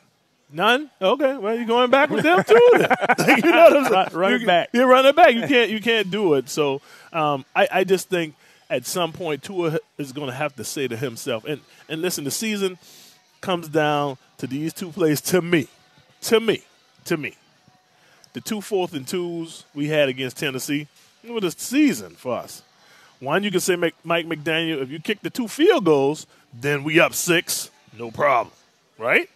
None. 0.52 0.90
Okay, 1.00 1.36
well 1.36 1.54
you're 1.56 1.66
going 1.66 1.90
back 1.90 2.10
with 2.10 2.22
them 2.24 2.42
too. 2.44 2.70
then. 2.74 2.88
Like, 3.18 3.44
you 3.44 3.50
know 3.50 3.64
what 3.70 3.76
I'm 3.76 3.84
saying? 4.08 4.18
Run 4.18 4.32
it 4.34 4.40
You- 4.42 4.46
back. 4.46 4.68
You're 4.72 4.86
running 4.88 5.14
back. 5.14 5.34
You 5.34 5.46
can't 5.46 5.70
you 5.70 5.80
can't 5.80 6.10
do 6.10 6.34
it. 6.34 6.48
So 6.48 6.80
um, 7.12 7.44
I 7.54 7.68
I 7.70 7.84
just 7.84 8.08
think 8.08 8.34
at 8.70 8.86
some 8.86 9.12
point 9.12 9.42
Tua 9.42 9.78
is 9.98 10.12
going 10.12 10.28
to 10.28 10.34
have 10.34 10.56
to 10.56 10.64
say 10.64 10.88
to 10.88 10.96
himself 10.96 11.44
and 11.44 11.60
and 11.88 12.02
listen. 12.02 12.24
The 12.24 12.30
season 12.30 12.78
comes 13.40 13.68
down 13.68 14.16
to 14.38 14.46
these 14.46 14.72
two 14.72 14.90
plays. 14.90 15.20
To 15.22 15.42
me, 15.42 15.68
to 16.22 16.40
me, 16.40 16.62
to 17.04 17.16
me 17.16 17.34
the 18.32 18.40
two 18.40 18.60
fourth 18.60 18.94
and 18.94 19.06
twos 19.06 19.64
we 19.74 19.86
had 19.86 20.08
against 20.08 20.36
Tennessee, 20.38 20.88
it 21.24 21.32
was 21.32 21.44
a 21.44 21.50
season 21.50 22.14
for 22.14 22.36
us. 22.36 22.62
One, 23.20 23.42
you 23.42 23.50
can 23.50 23.60
say 23.60 23.76
Mike 23.76 23.94
McDaniel, 24.26 24.82
if 24.82 24.90
you 24.90 25.00
kick 25.00 25.22
the 25.22 25.30
two 25.30 25.48
field 25.48 25.84
goals, 25.84 26.26
then 26.52 26.84
we 26.84 27.00
up 27.00 27.14
six, 27.14 27.70
no 27.98 28.10
problem, 28.10 28.52
right? 28.98 29.30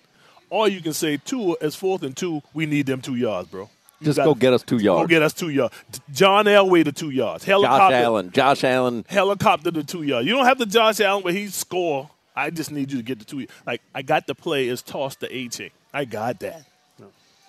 Or 0.51 0.69
you 0.69 0.81
can 0.81 0.93
say 0.93 1.17
two 1.17 1.57
as 1.61 1.75
fourth 1.75 2.03
and 2.03 2.17
two, 2.17 2.43
we 2.53 2.67
need 2.67 2.87
them 2.87 3.01
two 3.01 3.15
yards, 3.15 3.49
bro. 3.49 3.71
You 4.01 4.05
Just 4.07 4.19
go 4.19 4.35
get 4.35 4.53
us 4.53 4.63
two 4.63 4.79
yards. 4.79 5.03
Go 5.03 5.07
get 5.09 5.23
us 5.23 5.33
two 5.33 5.49
yards. 5.49 5.75
John 6.13 6.45
Elway 6.45 6.85
the 6.85 6.93
two 6.93 7.11
yards. 7.11 7.45
Josh 7.45 7.49
Helicopter, 7.49 7.97
Allen. 7.97 8.31
Josh 8.31 8.63
Allen. 8.63 9.05
helicopter 9.09 9.71
the 9.73 9.83
two 9.83 10.03
yards. 10.03 10.27
You 10.27 10.35
don't 10.35 10.45
have 10.45 10.59
the 10.59 10.67
Josh 10.67 11.01
Allen 11.01 11.25
where 11.25 11.33
he 11.33 11.49
score. 11.49 12.09
I 12.37 12.51
just 12.51 12.71
need 12.71 12.93
you 12.93 12.99
to 12.99 13.03
get 13.05 13.19
the 13.19 13.25
two. 13.25 13.47
Like 13.67 13.83
I 13.95 14.03
got 14.03 14.29
the 14.29 14.35
play 14.35 14.69
is 14.69 14.83
toss 14.83 15.17
the 15.17 15.35
A 15.35 15.49
chain. 15.49 15.71
I 15.93 16.05
got 16.05 16.39
that. 16.41 16.65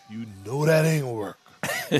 You 0.09 0.25
know 0.43 0.65
that 0.65 0.85
ain't 0.85 1.03
gonna 1.03 1.13
work. 1.13 1.37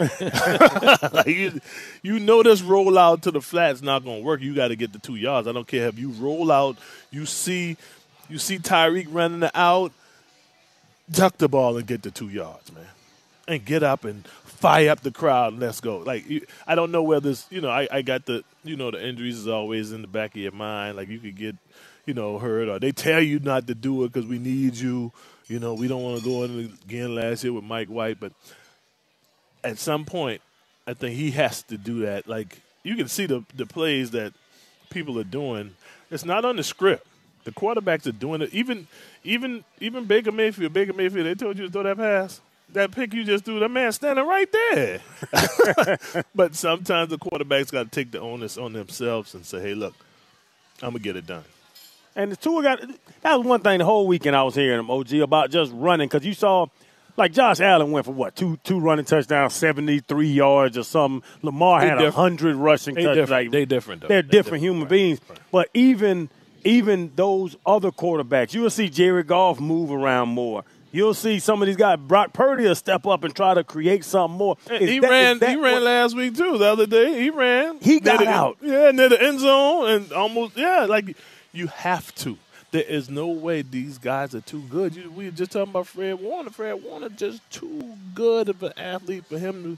you, 1.25 1.59
you 2.01 2.19
know 2.19 2.43
this 2.43 2.61
rollout 2.61 3.21
to 3.21 3.31
the 3.31 3.41
flat's 3.41 3.81
not 3.81 4.05
gonna 4.05 4.21
work. 4.21 4.41
You 4.41 4.55
got 4.55 4.69
to 4.69 4.75
get 4.75 4.93
the 4.93 4.99
two 4.99 5.15
yards. 5.15 5.47
I 5.47 5.51
don't 5.51 5.67
care 5.67 5.87
if 5.87 5.99
you 5.99 6.09
roll 6.11 6.51
out. 6.51 6.77
You 7.11 7.25
see, 7.25 7.75
you 8.29 8.37
see 8.37 8.57
Tyreek 8.57 9.07
running 9.09 9.43
it 9.43 9.51
out. 9.53 9.91
Duck 11.11 11.37
the 11.37 11.49
ball 11.49 11.77
and 11.77 11.87
get 11.87 12.03
the 12.03 12.11
two 12.11 12.29
yards, 12.29 12.71
man, 12.71 12.85
and 13.47 13.65
get 13.65 13.81
up 13.81 14.05
and 14.05 14.27
fire 14.59 14.91
up 14.91 15.01
the 15.01 15.11
crowd 15.11 15.53
and 15.53 15.61
let's 15.61 15.81
go. 15.81 15.97
Like 15.97 16.29
you, 16.29 16.45
I 16.67 16.75
don't 16.75 16.91
know 16.91 17.03
where 17.03 17.19
this. 17.19 17.47
You 17.49 17.61
know, 17.61 17.69
I, 17.69 17.87
I 17.91 18.01
got 18.01 18.25
the 18.25 18.43
you 18.63 18.75
know 18.75 18.91
the 18.91 19.05
injuries 19.05 19.39
is 19.39 19.47
always 19.47 19.91
in 19.91 20.01
the 20.01 20.07
back 20.07 20.35
of 20.35 20.41
your 20.41 20.51
mind. 20.51 20.97
Like 20.97 21.09
you 21.09 21.19
could 21.19 21.35
get 21.35 21.55
you 22.05 22.13
know 22.13 22.37
hurt 22.37 22.69
or 22.69 22.79
they 22.79 22.91
tell 22.91 23.21
you 23.21 23.39
not 23.39 23.67
to 23.67 23.75
do 23.75 24.03
it 24.03 24.13
because 24.13 24.29
we 24.29 24.37
need 24.37 24.75
you. 24.75 25.11
You 25.47 25.59
know, 25.59 25.73
we 25.73 25.87
don't 25.87 26.03
want 26.03 26.19
to 26.19 26.23
go 26.23 26.43
in 26.43 26.77
again 26.85 27.15
last 27.15 27.43
year 27.43 27.51
with 27.51 27.63
Mike 27.63 27.87
White, 27.87 28.19
but 28.19 28.33
at 29.63 29.77
some 29.77 30.05
point, 30.05 30.41
I 30.87 30.93
think 30.93 31.15
he 31.15 31.31
has 31.31 31.63
to 31.63 31.77
do 31.77 32.01
that. 32.01 32.27
Like 32.27 32.59
you 32.83 32.95
can 32.95 33.07
see 33.07 33.25
the 33.25 33.43
the 33.55 33.65
plays 33.65 34.11
that 34.11 34.33
people 34.89 35.19
are 35.19 35.23
doing. 35.23 35.75
It's 36.11 36.25
not 36.25 36.45
on 36.45 36.55
the 36.55 36.63
script. 36.63 37.05
The 37.43 37.51
quarterbacks 37.51 38.07
are 38.07 38.11
doing 38.11 38.41
it. 38.41 38.53
Even 38.53 38.87
even 39.23 39.63
even 39.79 40.05
Baker 40.05 40.31
Mayfield, 40.31 40.73
Baker 40.73 40.93
Mayfield, 40.93 41.25
they 41.25 41.35
told 41.35 41.57
you 41.57 41.65
to 41.65 41.71
throw 41.71 41.83
that 41.83 41.97
pass. 41.97 42.41
That 42.73 42.91
pick 42.91 43.15
you 43.15 43.23
just 43.23 43.45
threw, 43.45 43.59
that 43.59 43.71
man 43.71 43.91
standing 43.91 44.27
right 44.27 44.47
there. 44.51 45.01
but 46.35 46.53
sometimes 46.53 47.09
the 47.09 47.17
quarterbacks 47.17 47.71
got 47.71 47.85
to 47.85 47.89
take 47.89 48.11
the 48.11 48.19
onus 48.19 48.59
on 48.59 48.73
themselves 48.73 49.33
and 49.33 49.43
say, 49.43 49.59
"Hey, 49.59 49.73
look, 49.73 49.95
I'm 50.83 50.91
gonna 50.91 50.99
get 50.99 51.15
it 51.15 51.25
done." 51.25 51.45
And 52.15 52.31
the 52.31 52.35
Tua 52.35 52.61
got 52.61 52.81
that 53.21 53.35
was 53.35 53.47
one 53.47 53.61
thing 53.61 53.79
the 53.79 53.85
whole 53.85 54.05
weekend 54.05 54.35
I 54.35 54.43
was 54.43 54.53
hearing 54.53 54.79
him 54.79 54.91
OG 54.91 55.13
about 55.15 55.49
just 55.49 55.71
running 55.73 56.07
because 56.07 56.25
you 56.25 56.33
saw 56.33 56.67
like 57.19 57.31
Josh 57.33 57.59
Allen 57.59 57.91
went 57.91 58.05
for 58.05 58.11
what 58.13 58.35
two 58.35 58.57
two 58.63 58.79
running 58.79 59.05
touchdowns, 59.05 59.53
seventy 59.53 59.99
three 59.99 60.31
yards 60.31 60.77
or 60.77 60.83
something. 60.83 61.21
Lamar 61.41 61.81
They 61.81 61.87
had 61.89 62.01
a 62.01 62.11
hundred 62.11 62.55
rushing 62.55 62.95
They 62.95 63.03
touchdowns. 63.03 63.27
different. 63.27 63.45
Like, 63.45 63.51
They 63.51 63.65
different, 63.65 64.01
though. 64.01 64.07
They're 64.07 64.21
They 64.23 64.27
different 64.29 64.43
different. 64.61 64.63
human 64.63 64.81
Right. 64.83 64.89
beings. 64.89 65.19
But 65.51 65.69
even 65.73 66.29
even 66.65 67.11
those 67.15 67.55
other 67.65 67.89
quarterbacks, 67.91 68.53
you'll 68.53 68.69
see 68.69 68.89
Jared 68.89 69.27
Goff 69.27 69.59
move 69.61 69.91
around 69.91 70.29
more. 70.29 70.63
You'll 70.91 71.13
see 71.13 71.37
some 71.39 71.61
of 71.61 71.67
these 71.67 71.75
guys. 71.77 71.99
Brock 71.99 72.33
Purdy 72.33 72.63
will 72.65 72.73
step 72.75 73.05
up 73.05 73.23
and 73.23 73.33
try 73.35 73.53
to 73.53 73.63
create 73.63 74.03
something 74.03 74.37
more. 74.37 74.57
Is 74.71 74.89
he 74.89 74.99
that- 74.99 75.09
ran. 75.09 75.39
He 75.39 75.55
ran 75.55 75.73
what- 75.75 75.81
last 75.83 76.15
week 76.15 76.35
too. 76.35 76.57
The 76.57 76.65
other 76.65 76.85
day, 76.87 77.21
he 77.21 77.29
ran. 77.29 77.77
He 77.79 77.99
got 77.99 78.19
the- 78.19 78.27
out. 78.27 78.57
Yeah, 78.61 78.89
near 78.91 79.07
the 79.07 79.21
end 79.21 79.39
zone 79.39 79.89
and 79.89 80.11
almost. 80.11 80.57
Yeah, 80.57 80.85
like 80.89 81.15
you 81.53 81.67
have 81.67 82.13
to. 82.15 82.37
There 82.71 82.83
is 82.83 83.09
no 83.09 83.27
way 83.27 83.61
these 83.63 83.97
guys 83.97 84.35
are 84.35 84.41
too 84.41 84.61
good. 84.69 84.95
You, 84.95 85.09
we 85.11 85.25
were 85.25 85.31
just 85.31 85.51
talking 85.51 85.71
about 85.71 85.87
Fred 85.87 86.19
Warner. 86.19 86.51
Fred 86.51 86.83
Warner 86.83 87.09
just 87.09 87.41
too 87.51 87.95
good 88.13 88.49
of 88.49 88.61
an 88.61 88.73
athlete 88.77 89.25
for 89.25 89.39
him 89.39 89.63
to. 89.63 89.77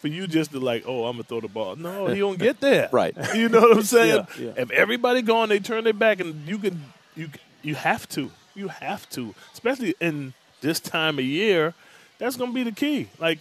For 0.00 0.06
you 0.06 0.28
just 0.28 0.52
to 0.52 0.60
like, 0.60 0.84
oh, 0.86 1.06
I'm 1.06 1.14
gonna 1.14 1.24
throw 1.24 1.40
the 1.40 1.48
ball. 1.48 1.74
No, 1.74 2.06
he 2.06 2.20
don't 2.20 2.38
get 2.38 2.60
there. 2.60 2.88
Right. 2.92 3.16
You 3.34 3.48
know 3.48 3.62
what 3.62 3.78
I'm 3.78 3.82
saying? 3.98 4.26
Yeah, 4.38 4.44
yeah. 4.44 4.52
If 4.62 4.70
everybody 4.70 5.22
gone, 5.22 5.48
they 5.48 5.58
turn 5.58 5.82
their 5.82 5.92
back, 5.92 6.20
and 6.20 6.46
you 6.46 6.58
can, 6.58 6.84
you 7.16 7.30
you 7.62 7.74
have 7.74 8.08
to, 8.10 8.30
you 8.54 8.68
have 8.68 9.10
to, 9.10 9.34
especially 9.52 9.96
in 10.00 10.34
this 10.60 10.78
time 10.78 11.18
of 11.18 11.24
year. 11.24 11.74
That's 12.18 12.36
gonna 12.36 12.52
be 12.52 12.62
the 12.62 12.70
key. 12.70 13.08
Like 13.18 13.40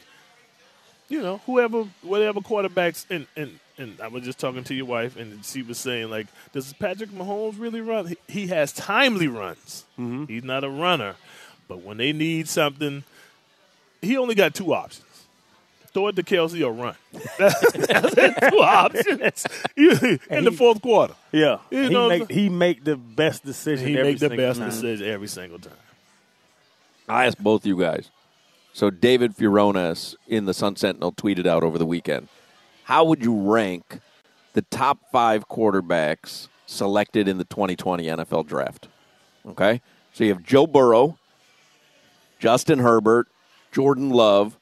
you 1.09 1.21
know, 1.21 1.37
whoever, 1.45 1.83
whatever 2.01 2.39
quarterbacks, 2.39 3.05
and, 3.09 3.27
and, 3.35 3.59
and 3.77 3.99
I 4.01 4.07
was 4.07 4.23
just 4.23 4.39
talking 4.39 4.63
to 4.65 4.73
your 4.73 4.85
wife, 4.85 5.15
and 5.17 5.43
she 5.45 5.61
was 5.61 5.77
saying, 5.77 6.09
like, 6.09 6.27
does 6.53 6.73
Patrick 6.73 7.09
Mahomes 7.11 7.59
really 7.59 7.81
run? 7.81 8.07
He, 8.07 8.17
he 8.27 8.47
has 8.47 8.71
timely 8.73 9.27
runs. 9.27 9.85
Mm-hmm. 9.99 10.25
He's 10.25 10.43
not 10.43 10.63
a 10.63 10.69
runner. 10.69 11.15
But 11.67 11.81
when 11.83 11.97
they 11.97 12.13
need 12.13 12.47
something, 12.47 13.03
he 14.01 14.17
only 14.17 14.35
got 14.35 14.53
two 14.55 14.73
options. 14.73 15.03
throw 15.93 16.07
it 16.07 16.15
to 16.15 16.23
Kelce 16.23 16.65
or 16.65 16.71
run. 16.71 16.95
That's, 17.37 17.71
that's 17.73 18.49
two 18.51 18.59
options 18.59 19.45
You- 19.75 20.19
in 20.29 20.43
the 20.45 20.51
fourth 20.51 20.81
quarter. 20.81 21.15
Yeah, 21.31 21.57
You 21.71 21.83
he 21.83 21.89
know, 21.89 22.07
make 22.09 22.31
he 22.31 22.49
make 22.49 22.83
the 22.83 22.95
best 22.95 23.43
decision. 23.45 23.87
he 23.87 23.97
every 23.97 24.11
make 24.13 24.19
the 24.19 24.29
best 24.29 24.59
time. 24.59 24.69
decision 24.69 25.07
every 25.09 25.27
single 25.27 25.59
time. 25.59 25.73
I 27.09 27.25
asked 27.25 27.41
both 27.43 27.61
of 27.63 27.65
you 27.67 27.77
guys. 27.79 28.09
So 28.73 28.89
David 28.89 29.35
Furones 29.35 30.15
in 30.27 30.45
the 30.45 30.53
Sun 30.53 30.75
Sentinel 30.75 31.11
tweeted 31.11 31.47
out 31.47 31.63
over 31.63 31.77
the 31.77 31.85
weekend. 31.85 32.27
How 32.87 33.03
would 33.03 33.21
you 33.21 33.35
rank 33.35 33.99
the 34.53 34.61
top 34.61 35.11
five 35.11 35.49
quarterbacks 35.49 36.47
selected 36.67 37.27
in 37.27 37.37
the 37.37 37.43
2020 37.43 38.05
NFL 38.05 38.47
draft? 38.47 38.87
Okay. 39.45 39.81
So 40.13 40.23
you 40.23 40.29
have 40.33 40.41
Joe 40.41 40.65
Burrow, 40.65 41.17
Justin 42.39 42.79
Herbert, 42.79 43.27
Jordan 43.73 44.09
Love, 44.09 44.57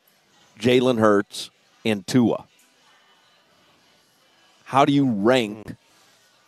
Jalen 0.59 0.97
Hurts, 0.99 1.51
and 1.85 2.07
Tua. 2.07 2.45
How 4.63 4.85
do 4.85 4.91
you 4.91 5.07
rank 5.07 5.75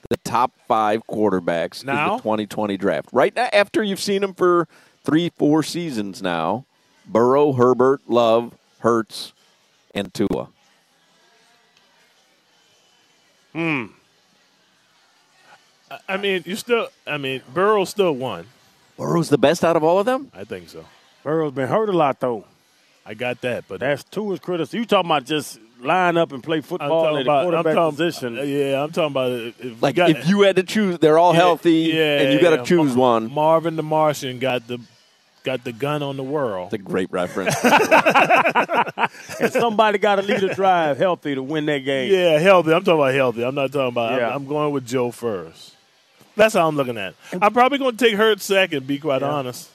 the 0.09 0.17
top 0.17 0.53
five 0.67 1.05
quarterbacks 1.05 1.81
in 1.81 1.87
the 2.13 2.17
2020 2.17 2.75
draft? 2.77 3.09
Right 3.13 3.35
now, 3.35 3.49
after 3.53 3.83
you've 3.83 4.01
seen 4.01 4.21
them 4.21 4.33
for 4.33 4.67
three, 5.03 5.29
four 5.37 5.61
seasons 5.61 6.23
now, 6.23 6.65
Burrow, 7.05 7.53
Herbert, 7.53 8.01
Love, 8.07 8.57
Hurts, 8.79 9.33
and 9.93 10.11
Tua. 10.11 10.49
Hmm. 13.57 13.85
I- 15.89 15.99
I 16.09 16.17
mean, 16.17 16.43
you 16.45 16.55
still. 16.55 16.89
I 17.07 17.17
mean, 17.17 17.41
Burrow 17.53 17.85
still 17.85 18.11
won. 18.13 18.45
Burrow's 18.97 19.29
the 19.29 19.37
best 19.37 19.63
out 19.63 19.75
of 19.75 19.83
all 19.83 19.97
of 19.99 20.05
them. 20.05 20.31
I 20.35 20.43
think 20.43 20.69
so. 20.69 20.85
Burrow's 21.23 21.53
been 21.53 21.67
hurt 21.67 21.89
a 21.89 21.93
lot 21.93 22.19
though. 22.19 22.45
I 23.05 23.13
got 23.15 23.41
that, 23.41 23.63
but 23.67 23.79
That's 23.79 24.03
two 24.03 24.31
is 24.33 24.39
critical. 24.39 24.77
You 24.77 24.85
talking 24.85 25.09
about 25.09 25.25
just 25.25 25.59
line 25.79 26.17
up 26.17 26.33
and 26.33 26.43
play 26.43 26.57
I'm 26.57 26.61
football 26.63 27.03
talking 27.03 27.19
in 27.19 27.25
the 27.25 27.31
about. 27.31 27.37
I'm 27.39 27.43
quarterback 27.51 27.75
talking, 27.75 27.97
position? 27.97 28.37
uh, 28.37 28.41
yeah, 28.43 28.83
I'm 28.83 28.91
talking 28.91 29.11
about 29.13 29.31
if, 29.31 29.65
if 29.65 29.81
Like 29.81 29.95
got- 29.95 30.09
if 30.11 30.27
you 30.27 30.41
had 30.41 30.57
to 30.57 30.63
choose, 30.63 30.99
they're 30.99 31.17
all 31.17 31.33
Yeah, 31.33 31.39
healthy, 31.39 31.73
yeah, 31.93 32.19
and 32.21 32.33
you 32.33 32.41
got 32.41 32.49
to 32.51 32.57
yeah. 32.57 32.63
choose 32.63 32.95
one. 32.95 33.31
Marvin 33.33 33.75
the 33.75 33.83
Martian 33.83 34.37
got 34.39 34.67
the 34.67 34.79
got 35.47 35.63
the 35.63 35.71
gun 35.71 36.03
on 36.03 36.17
the 36.17 36.23
world. 36.23 36.65
It's 36.65 36.73
a 36.73 36.77
great 36.77 37.09
reference. 37.09 37.55
and 39.39 39.53
somebody 39.53 39.97
got 39.97 40.17
to 40.17 40.21
lead 40.21 40.43
a 40.43 40.53
drive 40.53 40.97
healthy 40.97 41.35
to 41.35 41.41
win 41.41 41.65
that 41.67 41.85
game. 41.85 42.11
Yeah, 42.11 42.37
healthy. 42.37 42.73
I'm 42.73 42.83
talking 42.83 42.99
about 42.99 43.13
healthy. 43.13 43.45
I'm 43.45 43.55
not 43.55 43.71
talking 43.71 43.87
about. 43.87 44.19
Yeah. 44.19 44.27
I'm, 44.27 44.35
I'm 44.35 44.45
going 44.45 44.73
with 44.73 44.85
Joe 44.85 45.09
first. 45.11 45.73
That's 46.35 46.53
how 46.53 46.67
I'm 46.67 46.75
looking 46.75 46.97
at. 46.97 47.13
it. 47.31 47.39
I'm 47.41 47.53
probably 47.53 47.77
going 47.77 47.95
to 47.95 48.05
take 48.05 48.15
Hurts 48.15 48.43
second. 48.43 48.85
Be 48.85 48.99
quite 48.99 49.23
honest. 49.23 49.69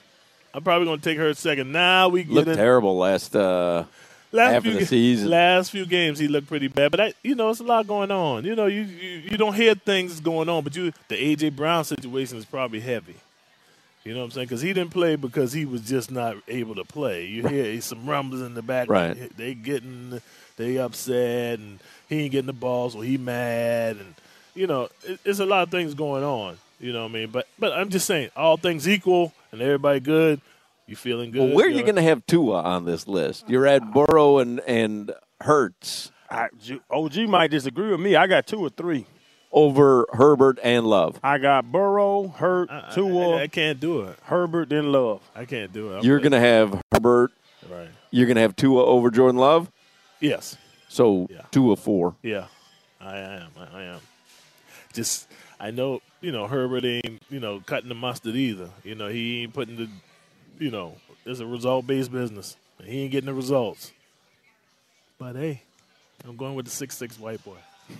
I'm 0.53 0.62
probably 0.62 0.85
going 0.85 1.01
to 1.01 1.05
take 1.05 1.16
Hurts 1.16 1.41
second. 1.41 1.73
Now 1.73 2.11
we 2.11 2.25
get 2.25 2.35
Looked 2.35 2.49
in, 2.49 2.57
terrible 2.57 2.99
last 2.99 3.35
uh, 3.35 3.85
last 4.31 4.53
half 4.53 4.62
few 4.62 4.73
of 4.73 4.79
the 4.81 4.87
season. 4.87 5.31
Last 5.31 5.70
few 5.70 5.87
games, 5.87 6.18
he 6.18 6.29
looked 6.29 6.49
pretty 6.49 6.68
bad. 6.68 6.91
But 6.91 7.01
I, 7.01 7.14
you 7.23 7.35
know, 7.35 7.49
it's 7.49 7.61
a 7.61 7.64
lot 7.64 7.87
going 7.87 8.11
on. 8.11 8.45
You 8.45 8.55
know, 8.55 8.66
you 8.66 8.83
you, 8.83 9.09
you 9.31 9.37
don't 9.39 9.55
hear 9.55 9.75
things 9.75 10.20
going 10.20 10.51
on, 10.51 10.64
but 10.64 10.77
you 10.77 10.93
the 11.09 11.16
AJ 11.16 11.57
Brown 11.57 11.85
situation 11.85 12.37
is 12.37 12.45
probably 12.45 12.81
heavy. 12.81 13.16
You 14.05 14.15
know 14.15 14.21
what 14.21 14.25
I'm 14.27 14.31
saying? 14.33 14.47
Because 14.47 14.63
he 14.63 14.73
didn't 14.73 14.91
play 14.91 15.17
because 15.17 15.53
he 15.53 15.65
was 15.65 15.83
just 15.83 16.11
not 16.11 16.37
able 16.49 16.75
to 16.75 16.85
play. 16.85 17.27
You 17.27 17.47
hear 17.47 17.81
some 17.81 18.09
rumbles 18.09 18.43
in 18.43 18.55
the 18.55 18.63
back. 18.63 18.89
Right. 18.89 19.37
They 19.37 19.55
getting 19.55 20.21
they 20.57 20.79
upset 20.79 21.59
and 21.59 21.79
he 22.09 22.23
ain't 22.23 22.33
getting 22.33 22.47
the 22.47 22.53
ball, 22.53 22.91
so 22.91 23.01
he 23.01 23.17
mad 23.17 23.97
and 23.97 24.15
you 24.55 24.67
know 24.67 24.89
it, 25.05 25.21
it's 25.25 25.39
a 25.39 25.47
lot 25.47 25.63
of 25.63 25.71
things 25.71 25.95
going 25.95 26.25
on. 26.25 26.59
You 26.81 26.93
know 26.93 27.03
what 27.03 27.11
I 27.11 27.15
mean? 27.15 27.31
But 27.31 27.47
but 27.59 27.73
I'm 27.73 27.91
just 27.91 28.07
saying, 28.07 28.31
all 28.37 28.57
things 28.57 28.89
equal 28.89 29.33
and 29.53 29.63
everybody 29.63 30.01
good. 30.01 30.41
You 30.89 30.97
feeling 30.97 31.31
good? 31.31 31.41
well, 31.41 31.55
where 31.55 31.69
are 31.69 31.71
know? 31.71 31.77
you 31.77 31.83
going 31.85 31.95
to 31.95 32.03
have 32.03 32.27
Tua 32.27 32.61
on 32.61 32.85
this 32.85 33.07
list? 33.07 33.49
You're 33.49 33.67
at 33.67 33.93
Burrow 33.93 34.39
and 34.39 34.59
and 34.61 35.13
Hurts 35.41 36.13
I, 36.33 36.49
OG 36.91 37.17
might 37.29 37.51
disagree 37.51 37.91
with 37.91 38.01
me. 38.01 38.17
I 38.17 38.27
got 38.27 38.47
two 38.47 38.61
or 38.61 38.71
three. 38.71 39.05
Over 39.53 40.07
Herbert 40.13 40.59
and 40.63 40.87
Love. 40.87 41.21
I 41.23 41.39
got 41.39 41.71
Burrow, 41.71 42.29
Hurt, 42.29 42.71
Tua, 42.95 43.37
I, 43.37 43.43
I 43.43 43.47
can't 43.49 43.79
do 43.79 44.03
it. 44.03 44.19
Herbert, 44.23 44.69
then 44.71 44.91
Love. 44.93 45.21
I 45.35 45.45
can't 45.45 45.73
do 45.73 45.93
it. 45.93 45.99
I'm 45.99 46.05
You're 46.05 46.19
going 46.21 46.33
to 46.33 46.41
have 46.41 46.81
Herbert. 46.93 47.33
right. 47.71 47.89
You're 48.11 48.27
going 48.27 48.37
to 48.37 48.43
have 48.43 48.57
Tua 48.57 48.85
over 48.85 49.11
Jordan 49.11 49.39
Love. 49.41 49.71
Yes. 50.21 50.57
So 50.89 51.27
two 51.27 51.39
Tua 51.51 51.77
four. 51.77 52.15
Yeah, 52.23 52.47
I 53.01 53.19
am. 53.19 53.49
I- 53.59 53.79
I 53.79 53.83
am. 53.85 54.01
Just 54.93 55.27
I 55.59 55.71
know 55.71 56.03
you 56.21 56.33
know 56.33 56.47
Herbert 56.47 56.85
ain't 56.85 57.23
you 57.31 57.41
know 57.41 57.61
cutting 57.65 57.89
the 57.89 57.95
mustard 57.95 58.37
either. 58.37 58.69
You 58.85 58.95
know 58.95 59.09
he 59.09 59.43
ain't 59.43 59.55
putting 59.55 59.77
the 59.77 59.89
you 60.59 60.71
know 60.71 60.97
it's 61.25 61.41
a 61.41 61.47
result 61.47 61.87
based 61.87 62.13
business. 62.13 62.57
He 62.85 63.03
ain't 63.05 63.13
getting 63.13 63.27
the 63.27 63.35
results. 63.35 63.91
But 65.19 65.35
hey, 65.37 65.63
I'm 66.27 66.37
going 66.37 66.55
with 66.57 66.67
the 66.67 66.71
six 66.71 66.97
six 66.97 67.19
white 67.19 67.43
boy. 67.43 67.57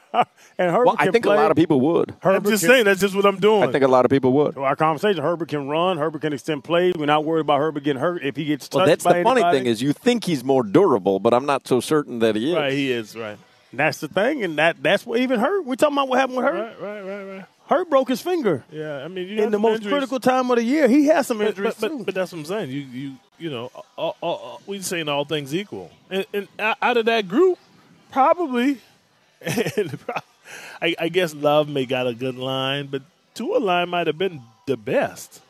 And 0.58 0.70
Herbert 0.70 0.86
Well, 0.86 0.96
I 0.98 1.04
can 1.04 1.12
think 1.12 1.24
play. 1.24 1.34
a 1.34 1.40
lot 1.40 1.50
of 1.50 1.56
people 1.56 1.80
would. 1.80 2.14
Herbert 2.20 2.36
I'm 2.46 2.50
just 2.50 2.62
can- 2.62 2.70
saying 2.70 2.84
that's 2.84 3.00
just 3.00 3.14
what 3.14 3.24
I'm 3.24 3.38
doing. 3.38 3.62
I 3.68 3.72
think 3.72 3.84
a 3.84 3.88
lot 3.88 4.04
of 4.04 4.10
people 4.10 4.32
would. 4.34 4.54
To 4.54 4.62
our 4.62 4.76
conversation, 4.76 5.22
Herbert 5.22 5.48
can 5.48 5.66
run. 5.68 5.96
Herbert 5.98 6.20
can 6.20 6.32
extend 6.34 6.62
plays. 6.62 6.94
We're 6.96 7.06
not 7.06 7.24
worried 7.24 7.40
about 7.40 7.58
Herbert 7.58 7.82
getting 7.84 8.00
hurt 8.00 8.22
if 8.22 8.36
he 8.36 8.44
gets 8.44 8.68
touched 8.68 8.76
Well, 8.76 8.86
that's 8.86 9.04
by 9.04 9.18
the 9.18 9.24
funny 9.24 9.42
thing 9.42 9.66
is 9.66 9.80
you 9.80 9.92
think 9.94 10.24
he's 10.24 10.44
more 10.44 10.62
durable, 10.62 11.18
but 11.20 11.32
I'm 11.32 11.46
not 11.46 11.66
so 11.66 11.80
certain 11.80 12.18
that 12.18 12.36
he 12.36 12.50
is. 12.50 12.56
right, 12.56 12.72
he 12.72 12.92
is 12.92 13.16
right. 13.16 13.38
that's 13.72 13.98
the 14.00 14.08
thing, 14.08 14.44
and 14.44 14.58
that 14.58 14.82
that's 14.82 15.06
what 15.06 15.20
even 15.20 15.40
hurt. 15.40 15.64
We're 15.64 15.76
talking 15.76 15.94
about 15.96 16.08
what 16.08 16.18
happened 16.18 16.36
with 16.36 16.46
Hurt. 16.46 16.78
Right, 16.80 16.80
right, 16.80 17.02
right, 17.02 17.36
right. 17.38 17.44
Hurt 17.68 17.88
broke 17.88 18.08
his 18.10 18.20
finger 18.20 18.64
Yeah, 18.70 18.98
I 19.04 19.08
mean 19.08 19.26
you 19.28 19.42
in 19.42 19.50
the 19.50 19.54
some 19.54 19.62
most 19.62 19.76
injuries. 19.76 19.92
critical 19.92 20.20
time 20.20 20.50
of 20.50 20.58
the 20.58 20.64
year. 20.64 20.86
He 20.88 21.06
has 21.06 21.26
some 21.26 21.38
But, 21.38 21.48
injuries 21.48 21.74
but, 21.80 21.88
too. 21.88 21.96
but, 21.98 22.06
but 22.06 22.14
that's 22.14 22.30
what 22.32 22.38
I'm 22.40 22.44
saying. 22.44 22.70
You 22.70 22.80
you 22.80 23.12
you 23.38 23.50
know, 23.50 23.70
all, 23.96 24.16
all, 24.20 24.34
all, 24.34 24.60
we 24.66 24.80
saying 24.82 25.08
all 25.08 25.24
things 25.24 25.54
equal, 25.54 25.90
and, 26.10 26.26
and 26.34 26.48
out 26.58 26.96
of 26.98 27.06
that 27.06 27.26
group, 27.26 27.58
probably, 28.10 28.78
and 29.76 29.98
I, 30.80 30.94
I 30.98 31.08
guess 31.08 31.34
Love 31.34 31.68
may 31.68 31.86
got 31.86 32.06
a 32.06 32.14
good 32.14 32.36
line, 32.36 32.86
but 32.86 33.02
Tua 33.34 33.58
line 33.58 33.88
might 33.88 34.06
have 34.06 34.18
been 34.18 34.42
the 34.66 34.76
best 34.76 35.40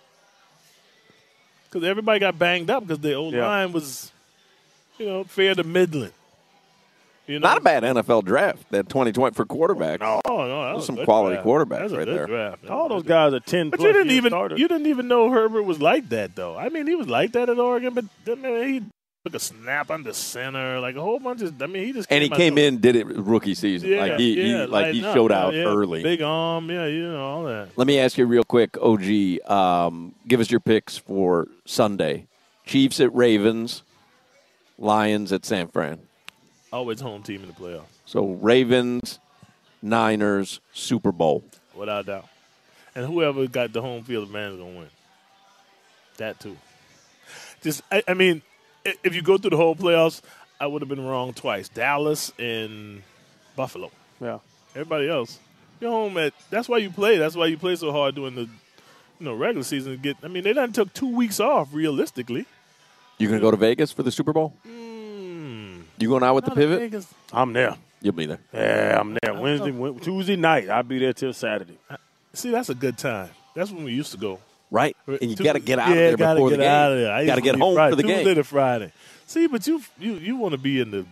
because 1.68 1.86
everybody 1.86 2.20
got 2.20 2.38
banged 2.38 2.70
up 2.70 2.86
because 2.86 3.00
the 3.00 3.14
old 3.14 3.34
Yeah. 3.34 3.46
line 3.46 3.72
was, 3.72 4.12
you 4.98 5.06
know, 5.06 5.24
fair 5.24 5.54
to 5.54 5.64
middling. 5.64 6.12
You 7.26 7.38
know, 7.38 7.48
Not 7.48 7.58
a 7.58 7.60
bad 7.60 7.84
NFL 7.84 8.24
draft 8.24 8.68
that 8.72 8.88
2020 8.88 9.34
for 9.34 9.44
quarterback. 9.46 10.00
Oh 10.02 10.20
no, 10.26 10.38
that 10.48 10.72
Those 10.72 10.76
was 10.76 10.86
some 10.86 11.04
quality 11.04 11.36
draft. 11.36 11.46
quarterbacks 11.46 11.78
That's 11.78 11.92
a 11.92 11.96
right 11.98 12.04
good 12.04 12.16
there. 12.18 12.26
Draft. 12.26 12.66
All 12.68 12.88
those 12.88 13.04
guys 13.04 13.32
are 13.32 13.40
ten. 13.40 13.70
But 13.70 13.78
plus 13.78 13.86
you 13.86 13.92
didn't 13.92 14.10
even 14.10 14.30
starters. 14.30 14.58
you 14.58 14.66
didn't 14.68 14.86
even 14.88 15.06
know 15.08 15.30
Herbert 15.30 15.62
was 15.62 15.80
like 15.80 16.08
that 16.08 16.34
though. 16.34 16.56
I 16.56 16.68
mean, 16.68 16.86
he 16.88 16.94
was 16.96 17.08
like 17.08 17.32
that 17.32 17.48
at 17.48 17.58
Oregon, 17.60 17.94
but 17.94 18.04
I 18.26 18.34
mean, 18.34 18.72
he 18.72 18.82
took 19.24 19.34
a 19.34 19.38
snap 19.38 19.90
under 19.90 20.12
center, 20.12 20.80
like 20.80 20.96
a 20.96 21.00
whole 21.00 21.20
bunch 21.20 21.42
of. 21.42 21.60
I 21.62 21.66
mean, 21.66 21.86
he 21.86 21.92
just 21.92 22.10
And 22.10 22.22
he 22.22 22.28
came 22.28 22.58
in, 22.58 22.78
did 22.78 22.96
it 22.96 23.06
rookie 23.06 23.54
season. 23.54 23.90
Yeah, 23.90 24.00
like 24.00 24.18
he, 24.18 24.34
he 24.34 24.50
yeah, 24.50 24.64
like 24.64 24.86
he 24.86 25.00
lighten 25.00 25.04
up, 25.04 25.14
showed 25.14 25.32
out 25.32 25.54
yeah. 25.54 25.62
early. 25.62 26.02
Big 26.02 26.22
arm, 26.22 26.68
yeah, 26.70 26.86
you 26.86 27.08
know 27.08 27.24
all 27.24 27.44
that. 27.44 27.68
Let 27.76 27.86
me 27.86 28.00
ask 28.00 28.18
you 28.18 28.26
real 28.26 28.42
quick, 28.44 28.76
OG. 28.80 29.48
Um, 29.48 30.14
give 30.26 30.40
us 30.40 30.50
your 30.50 30.60
picks 30.60 30.98
for 30.98 31.46
Sunday: 31.64 32.26
Chiefs 32.66 32.98
at 33.00 33.14
Ravens, 33.14 33.84
Lions 34.76 35.32
at 35.32 35.44
San 35.44 35.68
Fran. 35.68 36.00
Always 36.72 37.00
home 37.00 37.22
team 37.22 37.42
in 37.42 37.48
the 37.48 37.54
playoffs, 37.54 37.84
So 38.06 38.30
Ravens, 38.32 39.20
Niners, 39.82 40.60
Super 40.72 41.12
Bowl. 41.12 41.44
without 41.76 42.06
doubt. 42.06 42.26
And 42.94 43.06
whoever 43.06 43.46
got 43.46 43.72
the 43.72 43.82
home 43.82 44.02
field 44.02 44.24
advantage 44.24 44.54
is 44.54 44.60
gonna 44.60 44.78
win. 44.78 44.88
That 46.16 46.40
too. 46.40 46.56
Just, 47.62 47.82
I, 47.92 48.02
I 48.08 48.14
mean, 48.14 48.42
if 48.84 49.14
you 49.14 49.22
go 49.22 49.38
through 49.38 49.50
the 49.50 49.56
whole 49.56 49.76
playoffs, 49.76 50.20
I 50.60 50.66
would 50.66 50.82
have 50.82 50.88
been 50.88 51.04
wrong 51.04 51.32
twice. 51.32 51.68
Dallas 51.68 52.32
and 52.38 53.02
Buffalo. 53.56 53.90
Yeah. 54.20 54.38
Everybody 54.74 55.08
else, 55.08 55.38
you're 55.80 55.90
home 55.90 56.16
at. 56.18 56.32
That's 56.50 56.68
why 56.68 56.78
you 56.78 56.90
play. 56.90 57.18
That's 57.18 57.34
why 57.36 57.46
you 57.46 57.58
play 57.58 57.76
so 57.76 57.92
hard 57.92 58.14
during 58.14 58.34
the, 58.34 58.42
you 58.42 58.48
know, 59.20 59.34
regular 59.34 59.64
season. 59.64 59.92
To 59.92 59.98
get. 59.98 60.16
I 60.22 60.28
mean, 60.28 60.44
they 60.44 60.52
done 60.52 60.72
took 60.72 60.92
two 60.94 61.14
weeks 61.14 61.40
off 61.40 61.68
realistically. 61.72 62.46
You 63.18 63.28
gonna 63.28 63.40
go 63.40 63.50
to 63.50 63.56
Vegas 63.56 63.92
for 63.92 64.02
the 64.02 64.10
Super 64.10 64.32
Bowl? 64.32 64.54
Hmm. 64.62 65.82
You 65.98 66.08
going 66.08 66.22
out 66.22 66.34
with 66.34 66.44
the 66.46 66.52
pivot? 66.52 66.78
Vegas- 66.80 67.12
I'm 67.32 67.52
there. 67.52 67.76
You'll 68.00 68.14
be 68.14 68.26
there. 68.26 68.40
Yeah, 68.52 68.98
I'm 68.98 69.16
there. 69.22 69.34
Wednesday, 69.34 69.70
Tuesday 70.00 70.36
night. 70.36 70.68
I'll 70.68 70.82
be 70.82 70.98
there 70.98 71.12
till 71.12 71.32
Saturday. 71.32 71.78
See, 72.32 72.50
that's 72.50 72.68
a 72.68 72.74
good 72.74 72.98
time. 72.98 73.30
That's 73.54 73.70
when 73.70 73.84
we 73.84 73.92
used 73.92 74.10
to 74.12 74.18
go. 74.18 74.40
Right? 74.72 74.96
And 75.06 75.30
you 75.30 75.36
got 75.36 75.52
to 75.52 75.60
get 75.60 75.78
out 75.78 75.88
yeah, 75.90 75.94
of 75.94 75.98
there 75.98 76.16
gotta 76.16 76.34
before 76.36 76.50
the 76.50 76.56
game. 76.56 76.66
out 76.68 76.92
of 76.92 76.98
there. 76.98 77.12
I 77.12 77.26
Got 77.26 77.34
to 77.36 77.40
get 77.42 77.56
home 77.56 77.74
Friday, 77.74 77.92
for 77.92 77.96
the 77.96 78.02
Tuesday 78.02 78.24
game. 78.24 78.34
to 78.36 78.44
Friday. 78.44 78.92
See, 79.26 79.46
but 79.46 79.66
you 79.66 79.82
you 80.00 80.14
you 80.14 80.36
want 80.36 80.52
to 80.52 80.58
be 80.58 80.80
in 80.80 80.90
the 80.90 81.06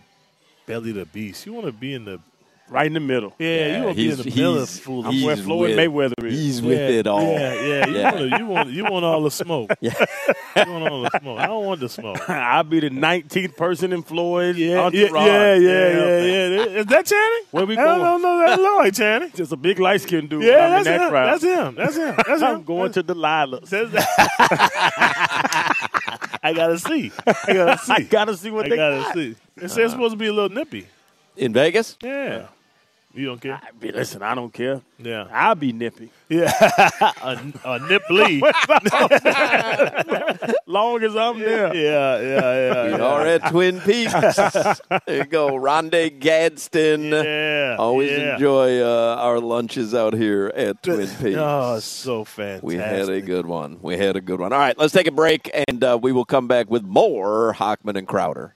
belly 0.65 0.89
of 0.89 0.95
the 0.95 1.05
beast. 1.05 1.45
You 1.45 1.53
want 1.53 1.67
to 1.67 1.71
be 1.71 1.93
in 1.93 2.05
the 2.05 2.19
Right 2.71 2.87
in 2.87 2.93
the 2.93 3.01
middle. 3.01 3.33
yeah. 3.37 3.79
you 3.79 3.83
want 3.83 3.97
to 3.97 4.01
be 4.03 4.09
in 4.11 4.17
the 4.17 4.23
middle 4.23 4.53
of 4.53 4.59
he's- 4.69 4.79
fool. 4.79 5.05
I'm 5.05 5.21
where 5.23 5.35
Floyd 5.35 5.71
with- 5.71 5.77
Mayweather 5.77 6.25
is. 6.25 6.33
He's 6.39 6.61
yeah, 6.61 6.67
with 6.69 6.79
it 6.79 7.05
all. 7.07 7.21
Yeah, 7.21 7.53
yeah. 7.61 7.85
You, 7.87 7.95
Yeah. 7.97 8.11
Want, 8.13 8.39
you 8.39 8.45
want 8.47 8.69
you 8.69 8.83
want 8.85 9.03
all 9.05 9.21
the 9.23 9.31
smoke. 9.31 9.71
Yeah. 9.81 9.93
You 10.55 10.71
want 10.71 10.87
all 10.89 11.01
the 11.03 11.19
smoke. 11.19 11.39
I 11.39 11.47
don't 11.47 11.65
want 11.65 11.79
the 11.81 11.89
smoke. 11.89 12.29
I'll 12.29 12.63
be 12.63 12.79
the 12.79 12.89
19th 12.89 13.57
person 13.57 13.91
in 13.91 14.03
Floyd's 14.03 14.57
Yeah, 14.57 14.67
yeah, 14.67 14.81
entourage. 14.83 15.27
yeah, 15.27 15.53
yeah, 15.55 15.89
yeah, 15.91 16.47
yeah. 16.47 16.79
Is 16.79 16.85
that 16.85 17.05
Channing? 17.05 17.43
Where 17.51 17.65
we 17.65 17.75
going? 17.75 17.87
I 17.89 17.95
don't 17.97 18.21
going? 18.21 18.21
know 18.21 18.39
that 18.47 18.59
Lloyd 18.61 18.95
Channing. 18.95 19.31
Just 19.35 19.51
a 19.51 19.57
big 19.57 19.77
light 19.79 19.99
skinned 20.01 20.29
dude. 20.29 20.43
Yeah, 20.43 20.55
I'm 20.57 20.63
in 20.65 20.71
that's 20.71 20.85
that 20.85 21.01
him. 21.01 21.09
crowd. 21.09 21.25
That's 21.27 21.43
him. 21.43 21.75
That's 21.75 21.95
him. 21.97 22.15
That's 22.25 22.41
him. 22.41 22.47
I'm 22.47 22.63
going 22.63 22.91
to 22.93 23.03
Delilah's. 23.03 23.69
That's- 23.69 24.05
I 26.43 26.53
gotta 26.55 26.79
see. 26.79 27.11
I 27.27 27.53
gotta 27.53 27.77
see. 27.77 27.93
I 27.93 28.01
gotta 28.03 28.37
see 28.37 28.49
what 28.51 28.65
I 28.65 28.69
they 28.69 28.75
gotta 28.77 28.95
got. 29.01 29.13
see. 29.13 29.35
It 29.57 29.69
says 29.69 29.77
it's 29.77 29.91
supposed 29.93 30.13
to 30.13 30.17
be 30.17 30.27
a 30.27 30.33
little 30.33 30.49
nippy. 30.49 30.87
In 31.37 31.53
Vegas? 31.53 31.97
Yeah. 32.03 32.47
You 33.13 33.25
don't 33.25 33.41
care? 33.41 33.59
I 33.61 33.71
mean, 33.79 33.93
listen, 33.93 34.23
I 34.23 34.33
don't 34.35 34.53
care. 34.53 34.79
Yeah. 34.97 35.27
I'll 35.31 35.55
be 35.55 35.73
nippy. 35.73 36.09
Yeah. 36.29 36.51
a, 37.21 37.37
a 37.65 37.79
nipply. 37.79 38.41
Long 40.65 41.03
as 41.03 41.13
I'm 41.15 41.39
there. 41.39 41.75
Yeah, 41.75 42.21
yeah, 42.21 42.73
yeah. 42.73 42.83
We 42.85 42.91
yeah. 42.91 43.03
are 43.03 43.27
at 43.27 43.49
Twin 43.49 43.81
Peaks. 43.81 44.13
there 44.13 45.17
you 45.17 45.25
go. 45.25 45.49
Rondé 45.49 46.17
Gadsden. 46.17 47.03
Yeah. 47.03 47.75
Always 47.77 48.11
yeah. 48.11 48.35
enjoy 48.35 48.81
uh, 48.81 49.17
our 49.19 49.41
lunches 49.41 49.93
out 49.93 50.13
here 50.13 50.53
at 50.55 50.81
Twin 50.81 51.07
Peaks. 51.07 51.37
Oh, 51.37 51.79
so 51.79 52.23
fantastic. 52.23 52.63
We 52.63 52.75
had 52.75 53.09
a 53.09 53.19
good 53.19 53.45
one. 53.45 53.79
We 53.81 53.97
had 53.97 54.15
a 54.15 54.21
good 54.21 54.39
one. 54.39 54.53
All 54.53 54.59
right, 54.59 54.77
let's 54.77 54.93
take 54.93 55.07
a 55.07 55.11
break, 55.11 55.51
and 55.67 55.83
uh, 55.83 55.99
we 56.01 56.13
will 56.13 56.25
come 56.25 56.47
back 56.47 56.69
with 56.69 56.83
more 56.83 57.53
Hochman 57.57 57.97
and 57.97 58.07
Crowder. 58.07 58.55